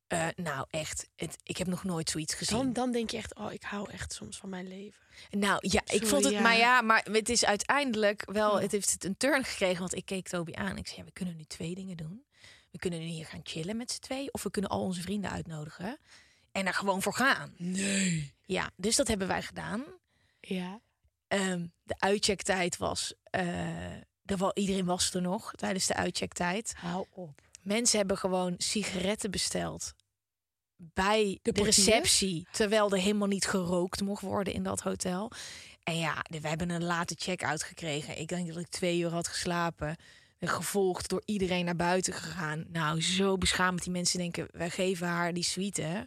Eh, 0.07 0.27
nou, 0.37 0.67
echt. 0.71 1.09
Het, 1.17 1.39
ik 1.43 1.57
heb 1.57 1.67
nog 1.67 1.85
nooit 1.85 2.11
zoiets 2.11 2.35
gezien. 2.35 2.57
Dan, 2.57 2.73
dan 2.73 2.93
denk 2.93 3.11
je 3.11 3.17
echt, 3.17 3.35
oh, 3.35 3.53
ik 3.53 3.63
hou 3.63 3.91
echt 3.91 4.13
soms 4.13 4.39
van 4.39 4.49
mijn 4.49 4.69
leven. 4.69 5.01
Nou 5.31 5.59
ja, 5.61 5.81
ik 5.81 5.87
Sorry, 5.87 6.07
vond 6.07 6.25
het, 6.25 6.33
ja. 6.33 6.41
maar 6.41 6.57
ja, 6.57 6.81
maar 6.81 7.07
het 7.13 7.29
is 7.29 7.45
uiteindelijk 7.45 8.31
wel, 8.33 8.61
het 8.61 8.73
heeft 8.73 8.91
het 8.91 9.05
een 9.05 9.17
turn 9.17 9.45
gekregen, 9.45 9.79
want 9.79 9.95
ik 9.95 10.05
keek 10.05 10.29
Toby 10.29 10.53
aan. 10.55 10.77
Ik 10.77 10.87
zei, 10.87 10.99
ja, 10.99 11.05
we 11.05 11.13
kunnen 11.13 11.37
nu 11.37 11.45
twee 11.45 11.75
dingen 11.75 11.97
doen. 11.97 12.25
We 12.71 12.79
kunnen 12.79 13.01
nu 13.01 13.07
hier 13.07 13.27
gaan 13.27 13.41
chillen 13.43 13.77
met 13.77 13.91
z'n 13.91 14.01
twee, 14.01 14.33
of 14.33 14.43
we 14.43 14.51
kunnen 14.51 14.71
al 14.71 14.81
onze 14.81 15.03
vrienden 15.03 15.31
uitnodigen 15.31 15.99
en 16.53 16.67
er 16.67 16.75
gewoon 16.75 17.03
voor 17.03 17.15
gaan. 17.15 17.55
Nee. 17.57 18.33
Ja, 18.53 18.71
dus 18.77 18.97
dat 18.97 19.09
hebben 19.09 19.29
wij 19.29 19.43
gedaan. 19.43 19.85
Ja. 20.41 20.81
Ehm, 21.29 21.67
de 21.83 21.95
uitchecktijd 21.99 22.77
was, 22.77 23.15
eh, 23.23 23.97
er 24.25 24.51
iedereen 24.55 24.85
was 24.85 25.15
er 25.15 25.23
nog 25.23 25.53
tijdens 25.53 25.87
de 25.87 25.95
uitchecktijd. 25.95 26.75
Hou 26.77 27.07
op. 27.11 27.41
Mensen 27.63 27.99
hebben 27.99 28.19
gewoon 28.19 28.55
sigaretten 28.59 29.31
besteld 29.31 29.95
bij 30.77 31.39
de, 31.43 31.63
receptie, 31.63 32.47
terwijl 32.51 32.91
er 32.91 32.99
helemaal 32.99 33.29
niet 33.29 33.47
gerookt 33.47 34.01
mocht 34.01 34.23
worden 34.23 34.53
in 34.53 34.63
dat 34.63 34.81
hotel. 34.81 35.31
En 35.83 35.99
ja, 35.99 36.25
we 36.29 36.49
hebben 36.49 36.71
een 36.71 36.85
late 36.85 37.15
check-out 37.19 37.63
gekregen. 37.63 38.19
Ik 38.19 38.29
denk 38.29 38.49
dat 38.49 38.57
ik 38.57 38.69
twee 38.69 38.99
uur 38.99 39.11
had 39.11 39.29
geslapen. 39.29 39.97
En 40.39 40.49
Gevolgd 40.49 41.09
door 41.09 41.23
iedereen 41.25 41.65
naar 41.65 41.77
buiten 41.77 42.13
gegaan. 42.13 42.65
Nou, 42.69 43.03
zo 43.03 43.39
beschamend. 43.39 43.83
Die 43.83 43.93
mensen 43.93 44.19
denken, 44.19 44.49
wij 44.51 44.71
geven 44.71 45.07
haar 45.07 45.33
die 45.33 45.43
suite. 45.43 45.83
hè. 45.83 46.03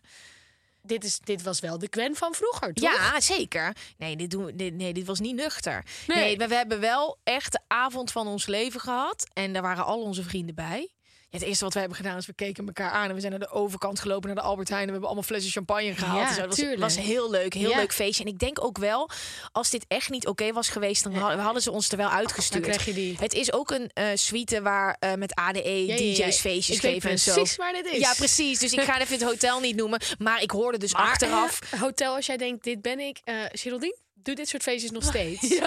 Dit, 0.85 1.03
is, 1.03 1.19
dit 1.19 1.43
was 1.43 1.59
wel 1.59 1.79
de 1.79 1.87
Gwen 1.89 2.15
van 2.15 2.33
vroeger, 2.33 2.73
toch? 2.73 2.95
Ja, 2.95 3.19
zeker. 3.21 3.75
Nee, 3.97 4.15
dit, 4.15 4.31
doen 4.31 4.51
dit, 4.55 4.73
nee, 4.73 4.93
dit 4.93 5.05
was 5.05 5.19
niet 5.19 5.35
nuchter. 5.35 5.85
Nee. 6.07 6.17
Nee, 6.17 6.37
we, 6.37 6.47
we 6.47 6.55
hebben 6.55 6.79
wel 6.79 7.17
echt 7.23 7.51
de 7.51 7.59
avond 7.67 8.11
van 8.11 8.27
ons 8.27 8.45
leven 8.45 8.79
gehad. 8.79 9.27
En 9.33 9.53
daar 9.53 9.61
waren 9.61 9.85
al 9.85 10.01
onze 10.01 10.23
vrienden 10.23 10.55
bij. 10.55 10.89
Het 11.35 11.43
eerste 11.43 11.63
wat 11.63 11.73
we 11.73 11.79
hebben 11.79 11.97
gedaan 11.97 12.17
is 12.17 12.25
we 12.25 12.33
keken 12.33 12.65
elkaar 12.67 12.91
aan. 12.91 13.09
En 13.09 13.13
we 13.15 13.19
zijn 13.19 13.31
naar 13.31 13.39
de 13.39 13.49
overkant 13.49 13.99
gelopen, 13.99 14.27
naar 14.27 14.35
de 14.35 14.41
Albert 14.49 14.69
Heijn. 14.69 14.81
En 14.81 14.85
we 14.87 14.91
hebben 14.91 15.09
allemaal 15.09 15.27
flessen 15.27 15.51
champagne 15.51 15.95
gehaald. 15.95 16.19
Ja, 16.21 16.27
en 16.27 16.33
zo. 16.53 16.69
Dat 16.69 16.79
was, 16.79 16.97
heel 16.97 17.29
leuk, 17.29 17.53
heel 17.53 17.69
Ja. 17.69 17.77
leuk 17.77 17.93
feestje. 17.93 18.23
En 18.23 18.29
ik 18.29 18.39
denk 18.39 18.63
ook 18.63 18.77
wel, 18.77 19.09
als 19.51 19.69
dit 19.69 19.85
echt 19.87 20.09
niet 20.09 20.27
oké 20.27 20.53
was 20.53 20.69
geweest... 20.69 21.03
dan 21.03 21.13
hadden, 21.15 21.39
hadden 21.39 21.61
ze 21.61 21.71
ons 21.71 21.89
er 21.89 21.97
wel 21.97 22.09
uitgestuurd. 22.09 22.63
Dan 22.63 22.71
krijg 22.71 22.85
je 22.87 22.93
die. 22.93 23.15
Het 23.19 23.33
is 23.33 23.53
ook 23.53 23.71
een 23.71 23.89
eh, 23.93 24.05
suite 24.13 24.61
waar 24.61 24.95
eh, 24.99 25.13
met 25.13 25.35
ADE 25.35 25.85
ja, 25.85 25.95
DJ's 25.97 26.39
feestjes 26.39 26.75
Ik 26.75 26.81
geven 26.81 27.09
en 27.09 27.19
zo. 27.19 27.33
precies 27.33 27.55
waar 27.55 27.73
dit 27.73 27.85
is. 27.85 27.97
Ja, 27.99 28.13
precies. 28.13 28.59
Dus 28.59 28.73
ik 28.73 28.81
ga 28.81 28.99
even 28.99 29.13
het 29.13 29.23
hotel 29.23 29.59
niet 29.59 29.75
noemen. 29.75 30.01
Maar 30.17 30.41
ik 30.41 30.51
hoorde 30.51 30.77
dus 30.77 30.93
achteraf... 30.93 31.59
eh, 31.71 31.81
hotel, 31.81 32.15
als 32.15 32.25
jij 32.25 32.37
denkt, 32.37 32.63
dit 32.63 32.81
ben 32.81 32.99
ik. 32.99 33.17
eh 33.23 33.35
Geraldine 33.51 33.97
doet 34.13 34.35
dit 34.35 34.49
soort 34.49 34.63
feestjes 34.63 34.91
nog 34.91 35.03
steeds. 35.13 35.57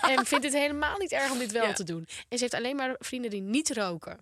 En 0.00 0.26
vindt 0.26 0.44
het 0.44 0.52
helemaal 0.54 0.98
niet 0.98 1.12
erg 1.12 1.30
om 1.30 1.38
dit 1.38 1.52
wel 1.52 1.64
Ja. 1.66 1.72
te 1.72 1.84
doen. 1.84 2.06
En 2.28 2.38
ze 2.38 2.42
heeft 2.42 2.54
alleen 2.54 2.76
maar 2.76 2.94
vrienden 2.98 3.30
die 3.30 3.40
niet 3.40 3.70
roken. 3.76 4.18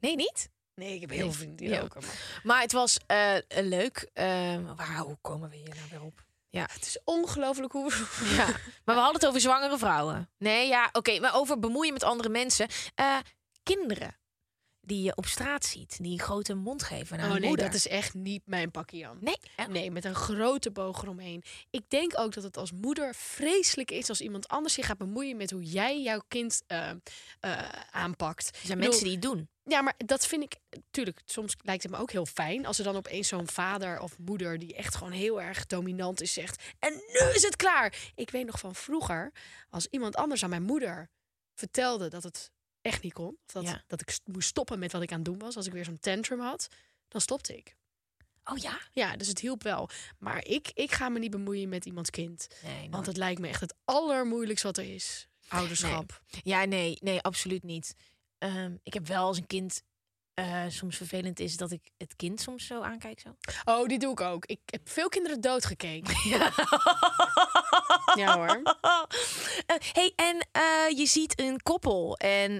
Nee, 0.00 0.16
niet? 0.16 0.50
Nee, 0.74 0.94
ik 0.94 1.00
heb 1.00 1.10
heel 1.10 1.20
veel 1.20 1.32
vrienden 1.32 1.56
die 1.56 1.78
roken. 1.78 2.02
Maar 2.02 2.40
Maar 2.42 2.60
het 2.60 2.72
was 2.72 2.98
eh, 3.06 3.34
leuk. 3.48 4.10
Ehm, 4.12 4.74
waar, 4.74 4.96
hoe 4.98 5.18
komen 5.20 5.50
we 5.50 5.56
hier 5.56 5.74
nou 5.74 5.88
weer 5.90 6.02
op? 6.02 6.26
Ja. 6.50 6.68
het 6.72 6.86
is 6.86 6.98
ongelooflijk 7.04 7.72
hoe... 7.72 7.92
ja. 8.36 8.46
Maar 8.84 8.94
we 8.94 9.00
hadden 9.00 9.14
het 9.14 9.26
over 9.26 9.40
zwangere 9.40 9.78
vrouwen. 9.78 10.30
Nee, 10.38 10.68
ja, 10.68 10.88
oké. 10.92 11.20
maar 11.20 11.34
over 11.34 11.58
bemoeien 11.58 11.92
met 11.92 12.02
andere 12.02 12.28
mensen. 12.28 12.68
Eh, 12.94 13.16
kinderen 13.62 14.17
die 14.88 15.02
je 15.02 15.16
op 15.16 15.26
straat 15.26 15.64
ziet. 15.64 15.96
Die 16.02 16.12
een 16.12 16.18
grote 16.24 16.54
mond 16.54 16.82
geven 16.82 17.18
naar 17.18 17.26
Oh 17.26 17.32
nee, 17.32 17.48
moeder. 17.48 17.64
dat 17.66 17.74
is 17.74 17.88
echt 17.88 18.14
niet 18.14 18.42
mijn 18.44 18.70
pakje 18.70 18.96
Jan. 18.96 19.18
Nee? 19.20 19.38
Nee, 19.68 19.90
met 19.90 20.04
een 20.04 20.14
grote 20.14 20.70
boog 20.70 21.02
eromheen. 21.02 21.42
Ik 21.70 21.82
denk 21.88 22.18
ook 22.18 22.34
dat 22.34 22.44
het 22.44 22.56
als 22.56 22.72
moeder 22.72 23.14
vreselijk 23.14 23.90
is 23.90 24.08
als 24.08 24.20
iemand 24.20 24.48
anders 24.48 24.74
zich 24.74 24.86
gaat 24.86 24.98
bemoeien 24.98 25.36
met 25.36 25.50
hoe 25.50 25.62
jij 25.62 26.02
jouw 26.02 26.22
kind 26.28 26.62
eh, 26.66 26.90
eh, 27.40 27.68
aanpakt. 27.90 28.46
Er 28.48 28.54
zijn 28.54 28.78
bedoel, 28.78 28.78
mensen 28.78 29.04
die 29.04 29.12
het 29.12 29.22
doen. 29.22 29.48
Ja, 29.64 29.82
maar 29.82 29.94
dat 29.96 30.26
vind 30.26 30.42
ik 30.42 30.56
natuurlijk. 30.70 31.20
Soms 31.24 31.56
lijkt 31.62 31.82
het 31.82 31.92
me 31.92 31.98
ook 31.98 32.10
heel 32.10 32.26
fijn 32.26 32.66
als 32.66 32.78
er 32.78 32.84
dan 32.84 32.96
opeens 32.96 33.28
zo'n 33.28 33.48
vader 33.48 34.00
of 34.00 34.18
moeder 34.18 34.58
die 34.58 34.74
echt 34.74 34.94
gewoon 34.94 35.12
heel 35.12 35.42
erg 35.42 35.66
dominant 35.66 36.20
is 36.20 36.32
zegt. 36.32 36.62
En 36.78 36.92
nu 36.92 37.34
is 37.34 37.42
het 37.42 37.56
klaar. 37.56 38.12
Ik 38.14 38.30
weet 38.30 38.46
nog 38.46 38.58
van 38.58 38.74
vroeger, 38.74 39.32
als 39.70 39.86
iemand 39.90 40.16
anders 40.16 40.42
aan 40.42 40.50
mijn 40.50 40.62
moeder 40.62 41.08
vertelde 41.54 42.08
dat 42.08 42.22
het 42.22 42.50
echt 42.88 43.02
niet 43.02 43.12
kon, 43.12 43.36
of 43.46 43.52
dat, 43.52 43.62
Ja. 43.62 43.84
dat 43.86 44.00
ik 44.00 44.10
st- 44.10 44.26
moest 44.26 44.48
stoppen 44.48 44.78
met 44.78 44.92
wat 44.92 45.02
ik 45.02 45.10
aan 45.10 45.16
het 45.16 45.24
doen 45.24 45.38
was, 45.38 45.56
als 45.56 45.66
ik 45.66 45.72
weer 45.72 45.84
zo'n 45.84 45.98
tantrum 46.00 46.40
had, 46.40 46.68
dan 47.08 47.20
stopte 47.20 47.56
ik. 47.56 47.76
Oh 48.44 48.56
ja? 48.58 48.80
Ja, 48.92 49.16
dus 49.16 49.28
het 49.28 49.40
hielp 49.40 49.62
wel. 49.62 49.88
Maar 50.18 50.44
ik, 50.44 50.70
ik 50.74 50.92
ga 50.92 51.08
me 51.08 51.18
niet 51.18 51.30
bemoeien 51.30 51.68
met 51.68 51.84
iemands 51.86 52.10
kind. 52.10 52.48
Nee, 52.62 52.90
Want 52.90 53.06
het 53.06 53.16
lijkt 53.16 53.40
me 53.40 53.48
echt 53.48 53.60
het 53.60 53.74
allermoeilijkst 53.84 54.64
wat 54.64 54.76
er 54.78 54.94
is. 54.94 55.28
Ouderschap. 55.48 56.22
Ja, 56.42 56.64
nee, 56.64 56.96
nee, 57.00 57.20
absoluut 57.20 57.62
niet. 57.62 57.94
Ehm, 58.38 58.76
ik 58.82 58.94
heb 58.94 59.06
wel 59.06 59.26
als 59.26 59.36
een 59.36 59.46
kind 59.46 59.82
eh, 60.38 60.64
soms 60.68 60.96
vervelend 60.96 61.40
is 61.40 61.56
dat 61.56 61.70
ik 61.70 61.90
het 61.96 62.16
kind 62.16 62.40
soms 62.40 62.66
zo 62.66 62.80
aankijk. 62.82 63.20
Zo. 63.20 63.36
Oh, 63.64 63.86
die 63.86 63.98
doe 63.98 64.12
ik 64.12 64.20
ook. 64.20 64.46
Ik 64.46 64.60
heb 64.66 64.88
veel 64.88 65.08
kinderen 65.08 65.40
doodgekeken. 65.40 66.14
Ja 68.14 68.34
hoor. 68.36 68.62
Eh, 69.66 69.76
hey, 69.92 70.12
en 70.16 70.46
eh, 70.52 70.98
je 70.98 71.06
ziet 71.06 71.40
een 71.40 71.62
koppel. 71.62 72.16
En 72.16 72.50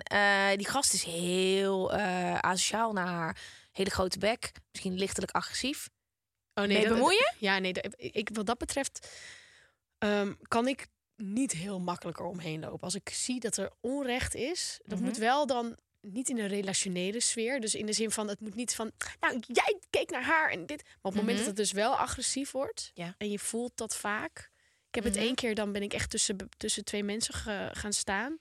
die 0.56 0.68
gast 0.68 0.92
is 0.92 1.02
heel 1.02 1.92
asociaal 2.40 2.92
naar 2.92 3.06
haar. 3.06 3.38
Hele 3.72 3.90
grote 3.90 4.18
bek. 4.18 4.52
Misschien 4.72 4.94
lichtelijk 4.98 5.32
agressief. 5.32 5.88
Oh 6.54 6.66
Mee 6.66 6.82
dat- 6.84 6.92
bemoeien? 6.92 7.34
Ja, 7.38 7.58
nee. 7.58 7.72
dat- 7.72 7.94
Ik, 7.96 8.28
wat 8.32 8.46
dat 8.46 8.58
betreft 8.58 9.08
ehm, 9.98 10.32
kan 10.42 10.68
ik 10.68 10.86
niet 11.16 11.52
heel 11.52 11.80
makkelijk 11.80 12.18
eromheen 12.18 12.60
lopen. 12.60 12.80
Als 12.80 12.94
ik 12.94 13.08
zie 13.08 13.40
dat 13.40 13.56
er 13.56 13.70
onrecht 13.80 14.34
is, 14.34 14.80
dat 14.84 14.98
Mhm. 14.98 15.06
moet 15.08 15.16
wel 15.16 15.46
dan 15.46 15.76
niet 16.12 16.28
in 16.28 16.38
een 16.38 16.48
relationele 16.48 17.20
sfeer. 17.20 17.60
Dus 17.60 17.74
in 17.74 17.86
de 17.86 17.92
zin 17.92 18.10
van, 18.10 18.28
het 18.28 18.40
moet 18.40 18.54
niet 18.54 18.74
van, 18.74 18.90
nou, 19.20 19.40
jij 19.46 19.78
keek 19.90 20.10
naar 20.10 20.22
haar 20.24 20.50
en 20.50 20.66
dit. 20.66 20.82
Maar 20.84 20.94
op 21.02 21.12
het 21.12 21.14
moment 21.20 21.28
Mhm. 21.38 21.46
dat 21.46 21.46
het 21.46 21.56
dus 21.56 21.72
wel 21.72 21.96
agressief 21.96 22.50
wordt 22.50 22.90
Ja. 22.94 23.14
en 23.18 23.30
je 23.30 23.38
voelt 23.38 23.72
dat 23.76 23.96
vaak. 23.96 24.50
Ik 24.88 24.94
heb 24.94 25.04
het 25.04 25.14
Mhm. 25.14 25.22
één 25.22 25.34
keer, 25.34 25.54
dan 25.54 25.72
ben 25.72 25.82
ik 25.82 25.92
echt 25.92 26.10
tussen, 26.10 26.36
tussen 26.56 26.84
twee 26.84 27.02
mensen 27.04 27.34
ge- 27.34 27.70
gaan 27.72 27.92
staan. 27.92 28.38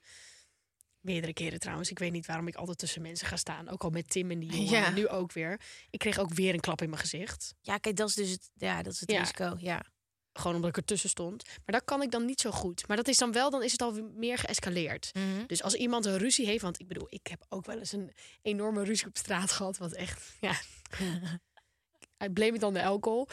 Meerdere 1.00 1.34
keren 1.34 1.60
trouwens. 1.60 1.90
Ik 1.90 2.00
weet 2.00 2.12
niet 2.12 2.26
waarom 2.26 2.48
ik 2.48 2.56
altijd 2.56 2.78
tussen 2.78 3.02
mensen 3.02 3.28
ga 3.28 3.36
staan. 3.36 3.70
Ook 3.70 3.84
al 3.84 3.90
met 3.90 4.10
Tim 4.10 4.32
en 4.32 4.40
die 4.40 4.50
jongen. 4.52 4.70
Ja. 4.70 4.86
en 4.86 4.94
Nu 4.94 5.08
ook 5.08 5.32
weer. 5.32 5.62
Ik 5.90 6.00
kreeg 6.00 6.18
ook 6.20 6.34
weer 6.34 6.54
een 6.54 6.60
klap 6.60 6.82
in 6.82 6.90
mijn 6.90 7.02
gezicht. 7.02 7.54
Ja, 7.62 7.78
kijk, 7.78 7.96
dat 7.96 8.10
is 8.10 8.16
dus 8.16 8.30
het, 8.30 8.50
ja, 8.54 8.82
dat 8.84 8.94
is 8.94 9.00
het 9.00 9.12
Ja. 9.12 9.20
risico. 9.20 9.56
Ja. 9.58 9.86
Gewoon 10.38 10.56
omdat 10.56 10.70
ik 10.70 10.78
ertussen 10.78 11.10
stond. 11.10 11.44
Maar 11.46 11.76
dat 11.76 11.84
kan 11.84 12.02
ik 12.02 12.12
dan 12.12 12.26
niet 12.26 12.42
zo 12.42 12.52
goed. 12.52 12.88
Maar 12.88 12.98
dat 12.98 13.08
is 13.08 13.18
dan 13.18 13.32
wel, 13.32 13.50
dan 13.50 13.64
is 13.64 13.72
het 13.72 13.82
al 13.82 13.92
meer 14.16 14.38
geëscaleerd. 14.38 15.12
Mhm. 15.14 15.46
Dus 15.48 15.64
als 15.64 15.74
iemand 15.74 16.06
een 16.06 16.18
ruzie 16.18 16.46
heeft, 16.46 16.62
want 16.62 16.80
ik 16.80 16.88
bedoel, 16.88 17.08
ik 17.10 17.28
heb 17.28 17.46
ook 17.50 17.66
wel 17.66 17.78
eens 17.78 17.92
een 17.92 18.12
enorme 18.42 18.84
ruzie 18.84 19.08
op 19.08 19.18
straat 19.18 19.52
gehad, 19.52 19.78
wat 19.78 19.94
echt, 19.94 20.38
ja. 20.42 20.54
I 22.26 22.30
blame 22.30 22.56
it 22.56 22.64
on 22.64 22.74
the 22.74 22.84
alcohol. 22.84 23.28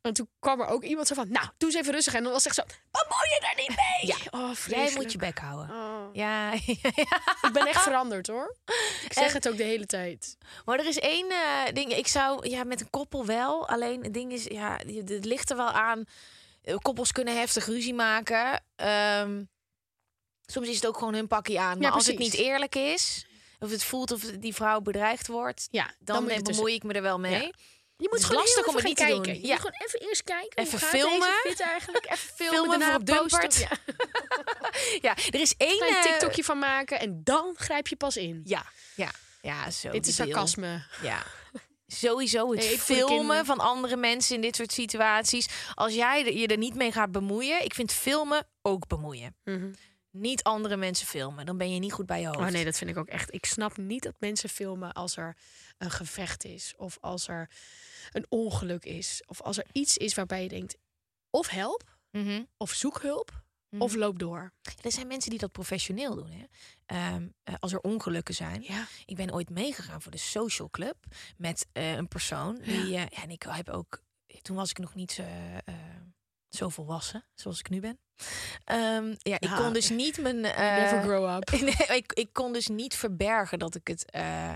En 0.00 0.12
toen 0.12 0.28
kwam 0.38 0.60
er 0.60 0.66
ook 0.66 0.84
iemand 0.84 1.06
zo 1.06 1.14
van, 1.14 1.26
nou, 1.30 1.46
doe 1.58 1.70
eens 1.70 1.78
even 1.78 1.92
rustig. 1.92 2.14
En 2.14 2.22
dan 2.22 2.32
was 2.32 2.46
echt 2.46 2.54
zo, 2.54 2.62
bemoei 2.90 3.28
je 3.28 3.46
er 3.48 3.54
niet 3.56 3.68
mee! 3.76 4.16
Ja. 4.16 4.40
Oh, 4.40 4.56
Jij 4.66 4.92
moet 4.94 5.12
je 5.12 5.18
bek 5.18 5.38
houden. 5.38 5.70
Oh. 5.76 6.08
Ja, 6.12 6.52
Ik 7.46 7.50
ben 7.52 7.66
echt 7.66 7.82
veranderd 7.82 8.26
hoor. 8.26 8.56
Ik 9.04 9.12
zeg 9.12 9.26
En- 9.26 9.32
het 9.32 9.48
ook 9.48 9.56
de 9.56 9.62
hele 9.62 9.86
tijd. 9.86 10.36
maar 10.64 10.78
er 10.78 10.86
is 10.86 10.98
één 10.98 11.30
eh, 11.30 11.72
ding. 11.72 11.92
Ik 11.92 12.06
zou, 12.06 12.48
ja, 12.48 12.64
met 12.64 12.80
een 12.80 12.90
koppel 12.90 13.26
wel. 13.26 13.68
Alleen 13.68 14.02
het 14.02 14.14
ding 14.14 14.32
is, 14.32 14.44
ja, 14.44 14.78
het 14.86 15.24
ligt 15.24 15.50
er 15.50 15.56
wel 15.56 15.70
aan. 15.70 16.04
Eh, 16.62 16.76
Koppels 16.76 17.12
kunnen 17.12 17.36
heftig 17.38 17.66
ruzie 17.66 17.94
maken. 17.94 18.62
Ehm, 18.76 19.44
soms 20.46 20.68
is 20.68 20.74
het 20.74 20.86
ook 20.86 20.98
gewoon 20.98 21.14
hun 21.14 21.26
pakje 21.26 21.60
aan. 21.60 21.78
Maar 21.78 21.88
Ja, 21.88 21.94
als 21.94 22.06
het 22.06 22.18
niet 22.18 22.34
eerlijk 22.34 22.74
is, 22.74 23.26
of 23.58 23.70
het 23.70 23.84
voelt 23.84 24.10
of 24.10 24.20
die 24.20 24.54
vrouw 24.54 24.80
bedreigd 24.80 25.26
wordt, 25.26 25.68
Ja, 25.70 25.84
dan, 25.98 26.26
dan, 26.26 26.34
moet 26.34 26.42
bemoei 26.42 26.74
ik 26.74 26.82
me 26.82 26.92
er 26.92 27.02
wel 27.02 27.18
mee. 27.18 27.42
Ja. 27.42 27.52
Je 28.00 28.06
moet 28.10 28.18
is 28.18 28.24
gewoon 28.24 28.42
lastig 28.42 28.66
om 28.66 28.74
het 28.74 28.80
gaan 28.80 28.88
niet 28.90 28.96
te 28.98 29.02
kijken. 29.04 29.22
doen. 29.22 29.34
Je 29.34 29.46
Ja. 29.46 29.48
moet 29.54 29.56
gewoon 29.56 29.86
even 29.86 30.00
eerst 30.08 30.22
kijken. 30.22 30.62
Even 30.64 30.78
filmen. 30.78 31.28
Fit 31.42 31.60
eigenlijk. 31.60 32.04
Even 32.04 32.18
filmen, 32.36 32.54
Filmen 32.54 32.78
daarna 32.78 32.90
voor 33.06 33.18
op 33.18 33.28
posten. 33.28 33.40
Dumpert. 33.40 33.58
Ja. 33.70 33.78
Ja, 35.00 35.16
er 35.30 35.40
is 35.40 35.54
één... 35.56 35.76
Klein 35.78 35.94
eh, 35.94 36.02
TikTokje 36.02 36.44
van 36.44 36.58
maken 36.58 37.00
en 37.00 37.20
dan 37.24 37.54
grijp 37.56 37.88
je 37.88 37.96
pas 37.96 38.16
in. 38.16 38.40
Ja, 38.44 38.64
ja, 38.94 39.10
ja, 39.42 39.70
zo 39.70 39.90
Dit 39.90 40.06
is 40.06 40.14
sarcasme. 40.14 40.84
Ja. 41.02 41.22
Sowieso 41.86 42.50
het 42.50 42.60
Nee, 42.64 42.78
voor 42.80 42.96
filmen 42.96 43.44
van 43.46 43.58
andere 43.58 43.96
mensen 43.96 44.34
in 44.34 44.40
dit 44.40 44.56
soort 44.56 44.72
situaties. 44.72 45.48
Als 45.74 45.94
jij 45.94 46.34
je 46.34 46.46
er 46.46 46.56
niet 46.56 46.74
mee 46.74 46.92
gaat 46.92 47.12
bemoeien, 47.12 47.64
ik 47.64 47.74
vind 47.74 47.92
filmen 47.92 48.46
ook 48.62 48.86
bemoeien. 48.86 49.36
Niet 50.10 50.42
andere 50.42 50.76
mensen 50.76 51.06
filmen, 51.06 51.46
dan 51.46 51.56
ben 51.58 51.72
je 51.74 51.78
niet 51.78 51.92
goed 51.92 52.06
bij 52.06 52.20
je 52.20 52.26
hoofd. 52.26 52.38
Oh 52.38 52.46
nee, 52.48 52.64
dat 52.64 52.76
vind 52.78 52.90
ik 52.90 52.96
ook 52.96 53.08
echt. 53.08 53.34
Ik 53.34 53.46
snap 53.46 53.76
niet 53.76 54.02
dat 54.02 54.14
mensen 54.18 54.48
filmen 54.48 54.92
als 54.92 55.16
er 55.16 55.36
een 55.78 55.90
gevecht 55.90 56.44
is. 56.44 56.74
Of 56.76 56.98
als 57.00 57.28
er 57.28 57.50
een 58.10 58.26
ongeluk 58.28 58.84
is. 58.84 59.22
Of 59.26 59.40
als 59.42 59.58
er 59.58 59.66
iets 59.72 59.96
is 59.96 60.14
waarbij 60.14 60.42
je 60.42 60.48
denkt... 60.48 60.76
Of 61.30 61.48
help, 61.48 61.98
Mhm. 62.10 62.42
of 62.56 62.72
zoek 62.72 63.02
hulp, 63.02 63.42
Mhm. 63.68 63.82
of 63.82 63.94
loop 63.94 64.18
door. 64.18 64.52
Er 64.82 64.92
zijn 64.92 65.06
mensen 65.06 65.30
die 65.30 65.38
dat 65.38 65.52
professioneel 65.52 66.14
doen. 66.14 66.30
Hè? 66.30 66.44
Ehm, 66.86 67.28
eh, 67.42 67.54
als 67.58 67.72
er 67.72 67.80
ongelukken 67.80 68.34
zijn. 68.34 68.62
Ja. 68.62 68.86
Ik 69.06 69.16
ben 69.16 69.32
ooit 69.32 69.50
meegegaan 69.50 70.02
voor 70.02 70.12
de 70.12 70.18
social 70.18 70.70
club 70.70 70.96
met 71.36 71.66
eh, 71.72 71.92
een 71.92 72.08
persoon. 72.08 72.58
Die, 72.62 72.74
eh, 72.74 72.90
ja, 72.90 73.08
en 73.10 73.30
ik 73.30 73.42
heb 73.48 73.68
ook. 73.68 74.02
Toen 74.42 74.56
was 74.56 74.70
ik 74.70 74.78
nog 74.78 74.94
niet 74.94 75.18
eh, 75.18 75.56
zo 76.50 76.68
volwassen 76.68 77.24
zoals 77.34 77.58
ik 77.58 77.68
nu 77.70 77.80
ben. 77.80 77.98
Ehm, 78.64 79.14
ja, 79.18 79.36
ik 79.40 79.50
kon 79.56 79.72
dus 79.72 79.90
niet 79.90 80.18
mijn. 80.20 80.44
eh, 80.64 80.76
Never 80.76 81.02
grow 81.02 81.36
up. 81.36 81.50
Nee, 81.60 81.98
ik, 81.98 82.12
ik 82.12 82.32
kon 82.32 82.52
dus 82.52 82.66
niet 82.68 82.94
verbergen 82.96 83.58
dat 83.58 83.74
ik 83.74 83.86
het 83.88 84.10
eh, 84.10 84.52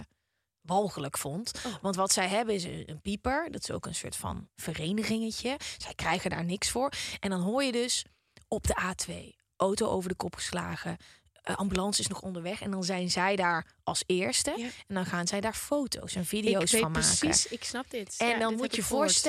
walgelijk 0.60 1.18
vond. 1.18 1.52
Oh. 1.66 1.74
Want 1.82 1.96
wat 1.96 2.12
zij 2.12 2.28
hebben 2.28 2.54
is 2.54 2.64
een 2.64 3.00
pieper. 3.02 3.50
Dat 3.50 3.60
is 3.62 3.70
ook 3.70 3.86
een 3.86 3.94
soort 3.94 4.16
van 4.16 4.48
verenigingetje. 4.56 5.56
Zij 5.78 5.94
krijgen 5.94 6.30
daar 6.30 6.44
niks 6.44 6.70
voor. 6.70 6.92
En 7.20 7.30
dan 7.30 7.40
hoor 7.40 7.62
je 7.62 7.72
dus 7.72 8.04
op 8.48 8.66
de 8.66 8.76
A2 8.82 9.14
auto 9.56 9.88
over 9.88 10.08
de 10.08 10.14
kop 10.16 10.34
geslagen. 10.34 10.96
eh, 11.32 11.56
ambulance 11.56 12.00
is 12.00 12.06
nog 12.06 12.20
onderweg. 12.20 12.60
En 12.60 12.70
dan 12.70 12.84
zijn 12.84 13.10
zij 13.10 13.36
daar 13.36 13.66
als 13.82 14.02
eerste. 14.06 14.52
Ja. 14.56 14.64
En 14.86 14.94
dan 14.94 15.06
gaan 15.06 15.26
zij 15.26 15.40
daar 15.40 15.54
foto's 15.54 16.14
en 16.14 16.24
video's 16.24 16.70
van 16.70 16.92
precies, 16.92 17.22
maken. 17.44 17.56
ik 17.56 17.64
snap 17.64 17.90
dit. 17.90 18.14
En 18.18 18.26
Ja, 18.28 18.38
dan 18.38 18.48
dit 18.48 18.58
moet 18.58 18.74
je 18.76 18.82
gehoord. 18.82 19.24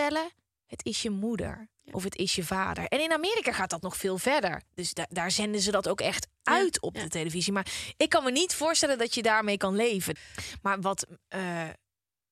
Het 0.68 0.86
is 0.86 1.02
je 1.02 1.10
moeder. 1.10 1.68
Ja. 1.82 1.92
Of 1.94 2.04
het 2.04 2.16
is 2.16 2.36
je 2.36 2.44
vader. 2.44 2.86
En 2.88 3.00
in 3.00 3.12
Amerika 3.12 3.52
gaat 3.52 3.70
dat 3.70 3.82
nog 3.82 3.98
veel 3.98 4.18
verder. 4.18 4.62
Dus 4.74 4.94
da- 4.94 5.08
daar 5.10 5.32
zenden 5.32 5.62
ze 5.62 5.72
dat 5.72 5.88
ook 5.88 6.02
echt 6.02 6.28
uit 6.44 6.82
op 6.82 6.96
ja. 6.96 7.02
de 7.04 7.10
televisie. 7.10 7.54
Maar 7.54 7.94
ik 7.98 8.10
kan 8.10 8.24
me 8.24 8.32
niet 8.32 8.54
voorstellen 8.54 8.98
dat 8.98 9.14
je 9.14 9.22
daarmee 9.22 9.58
kan 9.58 9.76
leven. 9.76 10.16
Maar 10.62 10.82
wat 10.82 11.08
eh, 11.28 11.70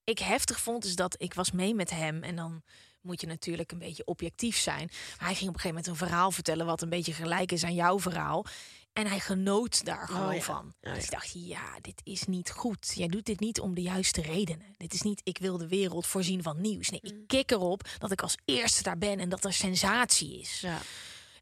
ik 0.03 0.19
heftig 0.19 0.59
vond, 0.59 0.85
is 0.85 0.95
dat 0.95 1.15
ik 1.17 1.33
was 1.33 1.51
mee 1.51 1.75
met 1.75 1.89
hem. 1.89 2.23
En 2.23 2.35
dan 2.35 2.63
moet 3.01 3.21
je 3.21 3.27
natuurlijk 3.27 3.71
een 3.71 3.77
beetje 3.77 4.05
objectief 4.05 4.57
zijn. 4.57 4.89
Maar 5.17 5.27
hij 5.27 5.35
ging 5.35 5.49
op 5.49 5.55
een 5.55 5.61
gegeven 5.61 5.67
moment 5.67 5.87
een 5.87 6.07
verhaal 6.07 6.31
vertellen... 6.31 6.65
wat 6.65 6.81
een 6.81 6.89
beetje 6.89 7.13
gelijk 7.13 7.51
is 7.51 7.63
aan 7.63 7.73
jouw 7.73 7.99
verhaal. 7.99 8.45
En 8.93 9.07
hij 9.07 9.19
genoot 9.19 9.85
daar 9.85 10.07
gewoon 10.07 10.27
Oh 10.29 10.33
ja. 10.35 10.41
van. 10.41 10.73
Dus 10.81 11.03
ik 11.03 11.11
dacht, 11.11 11.31
ja, 11.33 11.79
dit 11.81 12.01
is 12.03 12.23
niet 12.25 12.51
goed. 12.51 12.91
Jij 12.95 13.07
doet 13.07 13.25
dit 13.25 13.39
niet 13.39 13.59
om 13.59 13.73
de 13.73 13.81
juiste 13.81 14.21
redenen. 14.21 14.65
Dit 14.77 14.93
is 14.93 15.01
niet, 15.01 15.21
ik 15.23 15.37
wil 15.37 15.57
de 15.57 15.67
wereld 15.67 16.07
voorzien 16.07 16.43
van 16.43 16.61
nieuws. 16.61 16.89
Nee, 16.89 16.99
Mm. 17.03 17.09
ik 17.09 17.27
kik 17.27 17.51
erop 17.51 17.81
dat 17.97 18.11
ik 18.11 18.21
als 18.21 18.37
eerste 18.45 18.83
daar 18.83 18.97
ben 18.97 19.19
en 19.19 19.29
dat 19.29 19.43
er 19.45 19.53
sensatie 19.53 20.39
is. 20.39 20.59
Ja. 20.61 20.77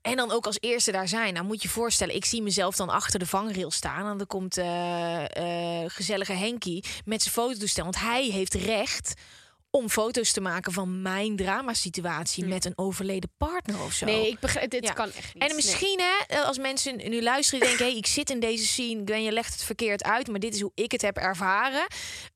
En 0.01 0.15
dan 0.15 0.31
ook 0.31 0.45
als 0.45 0.57
eerste 0.59 0.91
daar 0.91 1.07
zijn. 1.07 1.33
Nou 1.33 1.45
moet 1.45 1.61
je 1.61 1.69
voorstellen, 1.69 2.15
ik 2.15 2.25
zie 2.25 2.41
mezelf 2.41 2.75
dan 2.75 2.89
achter 2.89 3.19
de 3.19 3.25
vangrail 3.25 3.71
staan. 3.71 4.11
En 4.11 4.17
dan 4.17 4.27
komt 4.27 4.57
eh, 4.57 5.23
gezellige 5.87 6.33
Henkie 6.33 6.83
met 7.05 7.21
zijn 7.21 7.33
fototoestel. 7.33 7.83
Want 7.83 7.99
hij 7.99 8.25
heeft 8.25 8.53
recht 8.53 9.13
om 9.71 9.89
foto's 9.89 10.31
te 10.31 10.41
maken 10.41 10.71
van 10.71 11.01
mijn 11.01 11.36
dramasituatie... 11.36 12.45
met 12.45 12.65
een 12.65 12.77
overleden 12.77 13.31
partner 13.38 13.81
of 13.84 13.93
zo. 13.93 14.05
Nee, 14.05 14.27
ik 14.27 14.39
begrijp, 14.39 14.69
dit 14.69 14.84
Ja. 14.88 14.93
kan 14.93 15.12
echt 15.12 15.34
niet. 15.34 15.43
En 15.49 15.55
misschien, 15.55 15.99
hè, 16.27 16.38
als 16.39 16.57
mensen 16.57 17.10
nu 17.10 17.21
luisteren 17.21 17.62
en 17.62 17.67
denken... 17.67 17.86
Hey, 17.86 17.97
ik 17.97 18.05
zit 18.05 18.29
in 18.29 18.39
deze 18.39 18.65
scene, 18.67 19.01
Gwen, 19.05 19.23
je 19.23 19.31
legt 19.31 19.53
het 19.53 19.63
verkeerd 19.63 20.03
uit... 20.03 20.27
maar 20.27 20.39
dit 20.39 20.53
is 20.53 20.62
hoe 20.62 20.71
ik 20.73 20.91
het 20.91 21.01
heb 21.01 21.17
ervaren. 21.17 21.88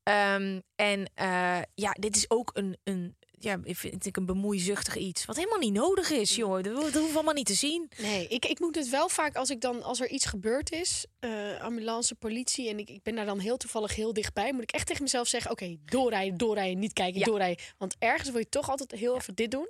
Ehm, 0.02 0.60
en 0.74 1.10
eh, 1.14 1.58
ja, 1.74 1.90
dit 2.00 2.16
is 2.16 2.30
ook 2.30 2.50
een, 2.54 2.76
een, 2.84 3.16
ja, 3.38 3.58
vind 3.64 4.06
ik 4.06 4.16
een 4.16 4.26
bemoeizuchtig 4.26 4.96
iets... 4.96 5.24
wat 5.24 5.36
helemaal 5.36 5.58
niet 5.58 5.72
nodig 5.72 6.10
is, 6.10 6.36
joh. 6.36 6.54
Dat, 6.54 6.64
dat 6.64 6.74
hoeven 6.82 7.02
we 7.02 7.14
allemaal 7.14 7.34
niet 7.34 7.46
te 7.46 7.54
zien. 7.54 7.90
Nee, 7.98 8.28
ik, 8.28 8.44
ik 8.44 8.60
moet 8.60 8.74
het 8.74 8.88
wel 8.88 9.08
vaak 9.08 9.36
als 9.36 9.50
ik 9.50 9.60
dan 9.60 9.82
als 9.82 10.00
er 10.00 10.08
iets 10.08 10.24
gebeurd 10.24 10.72
is, 10.72 11.06
eh, 11.18 11.60
ambulance, 11.60 12.14
politie 12.14 12.68
en 12.68 12.78
ik, 12.78 12.90
ik 12.90 13.02
ben 13.02 13.14
daar 13.14 13.26
dan 13.26 13.38
heel 13.38 13.56
toevallig 13.56 13.94
heel 13.94 14.12
dichtbij, 14.12 14.52
moet 14.52 14.62
ik 14.62 14.70
echt 14.72 14.86
tegen 14.86 15.02
mezelf 15.02 15.28
zeggen: 15.28 15.50
oké, 15.50 15.76
doorrijden, 15.84 16.36
doorrijden, 16.38 16.78
niet 16.78 16.92
kijken, 16.92 17.18
Ja. 17.18 17.24
doorrijden. 17.24 17.64
Want 17.78 17.96
ergens 17.98 18.30
wil 18.30 18.38
je 18.38 18.48
toch 18.48 18.70
altijd 18.70 18.90
heel 18.90 19.16
even 19.16 19.34
dit 19.34 19.50
doen. 19.50 19.68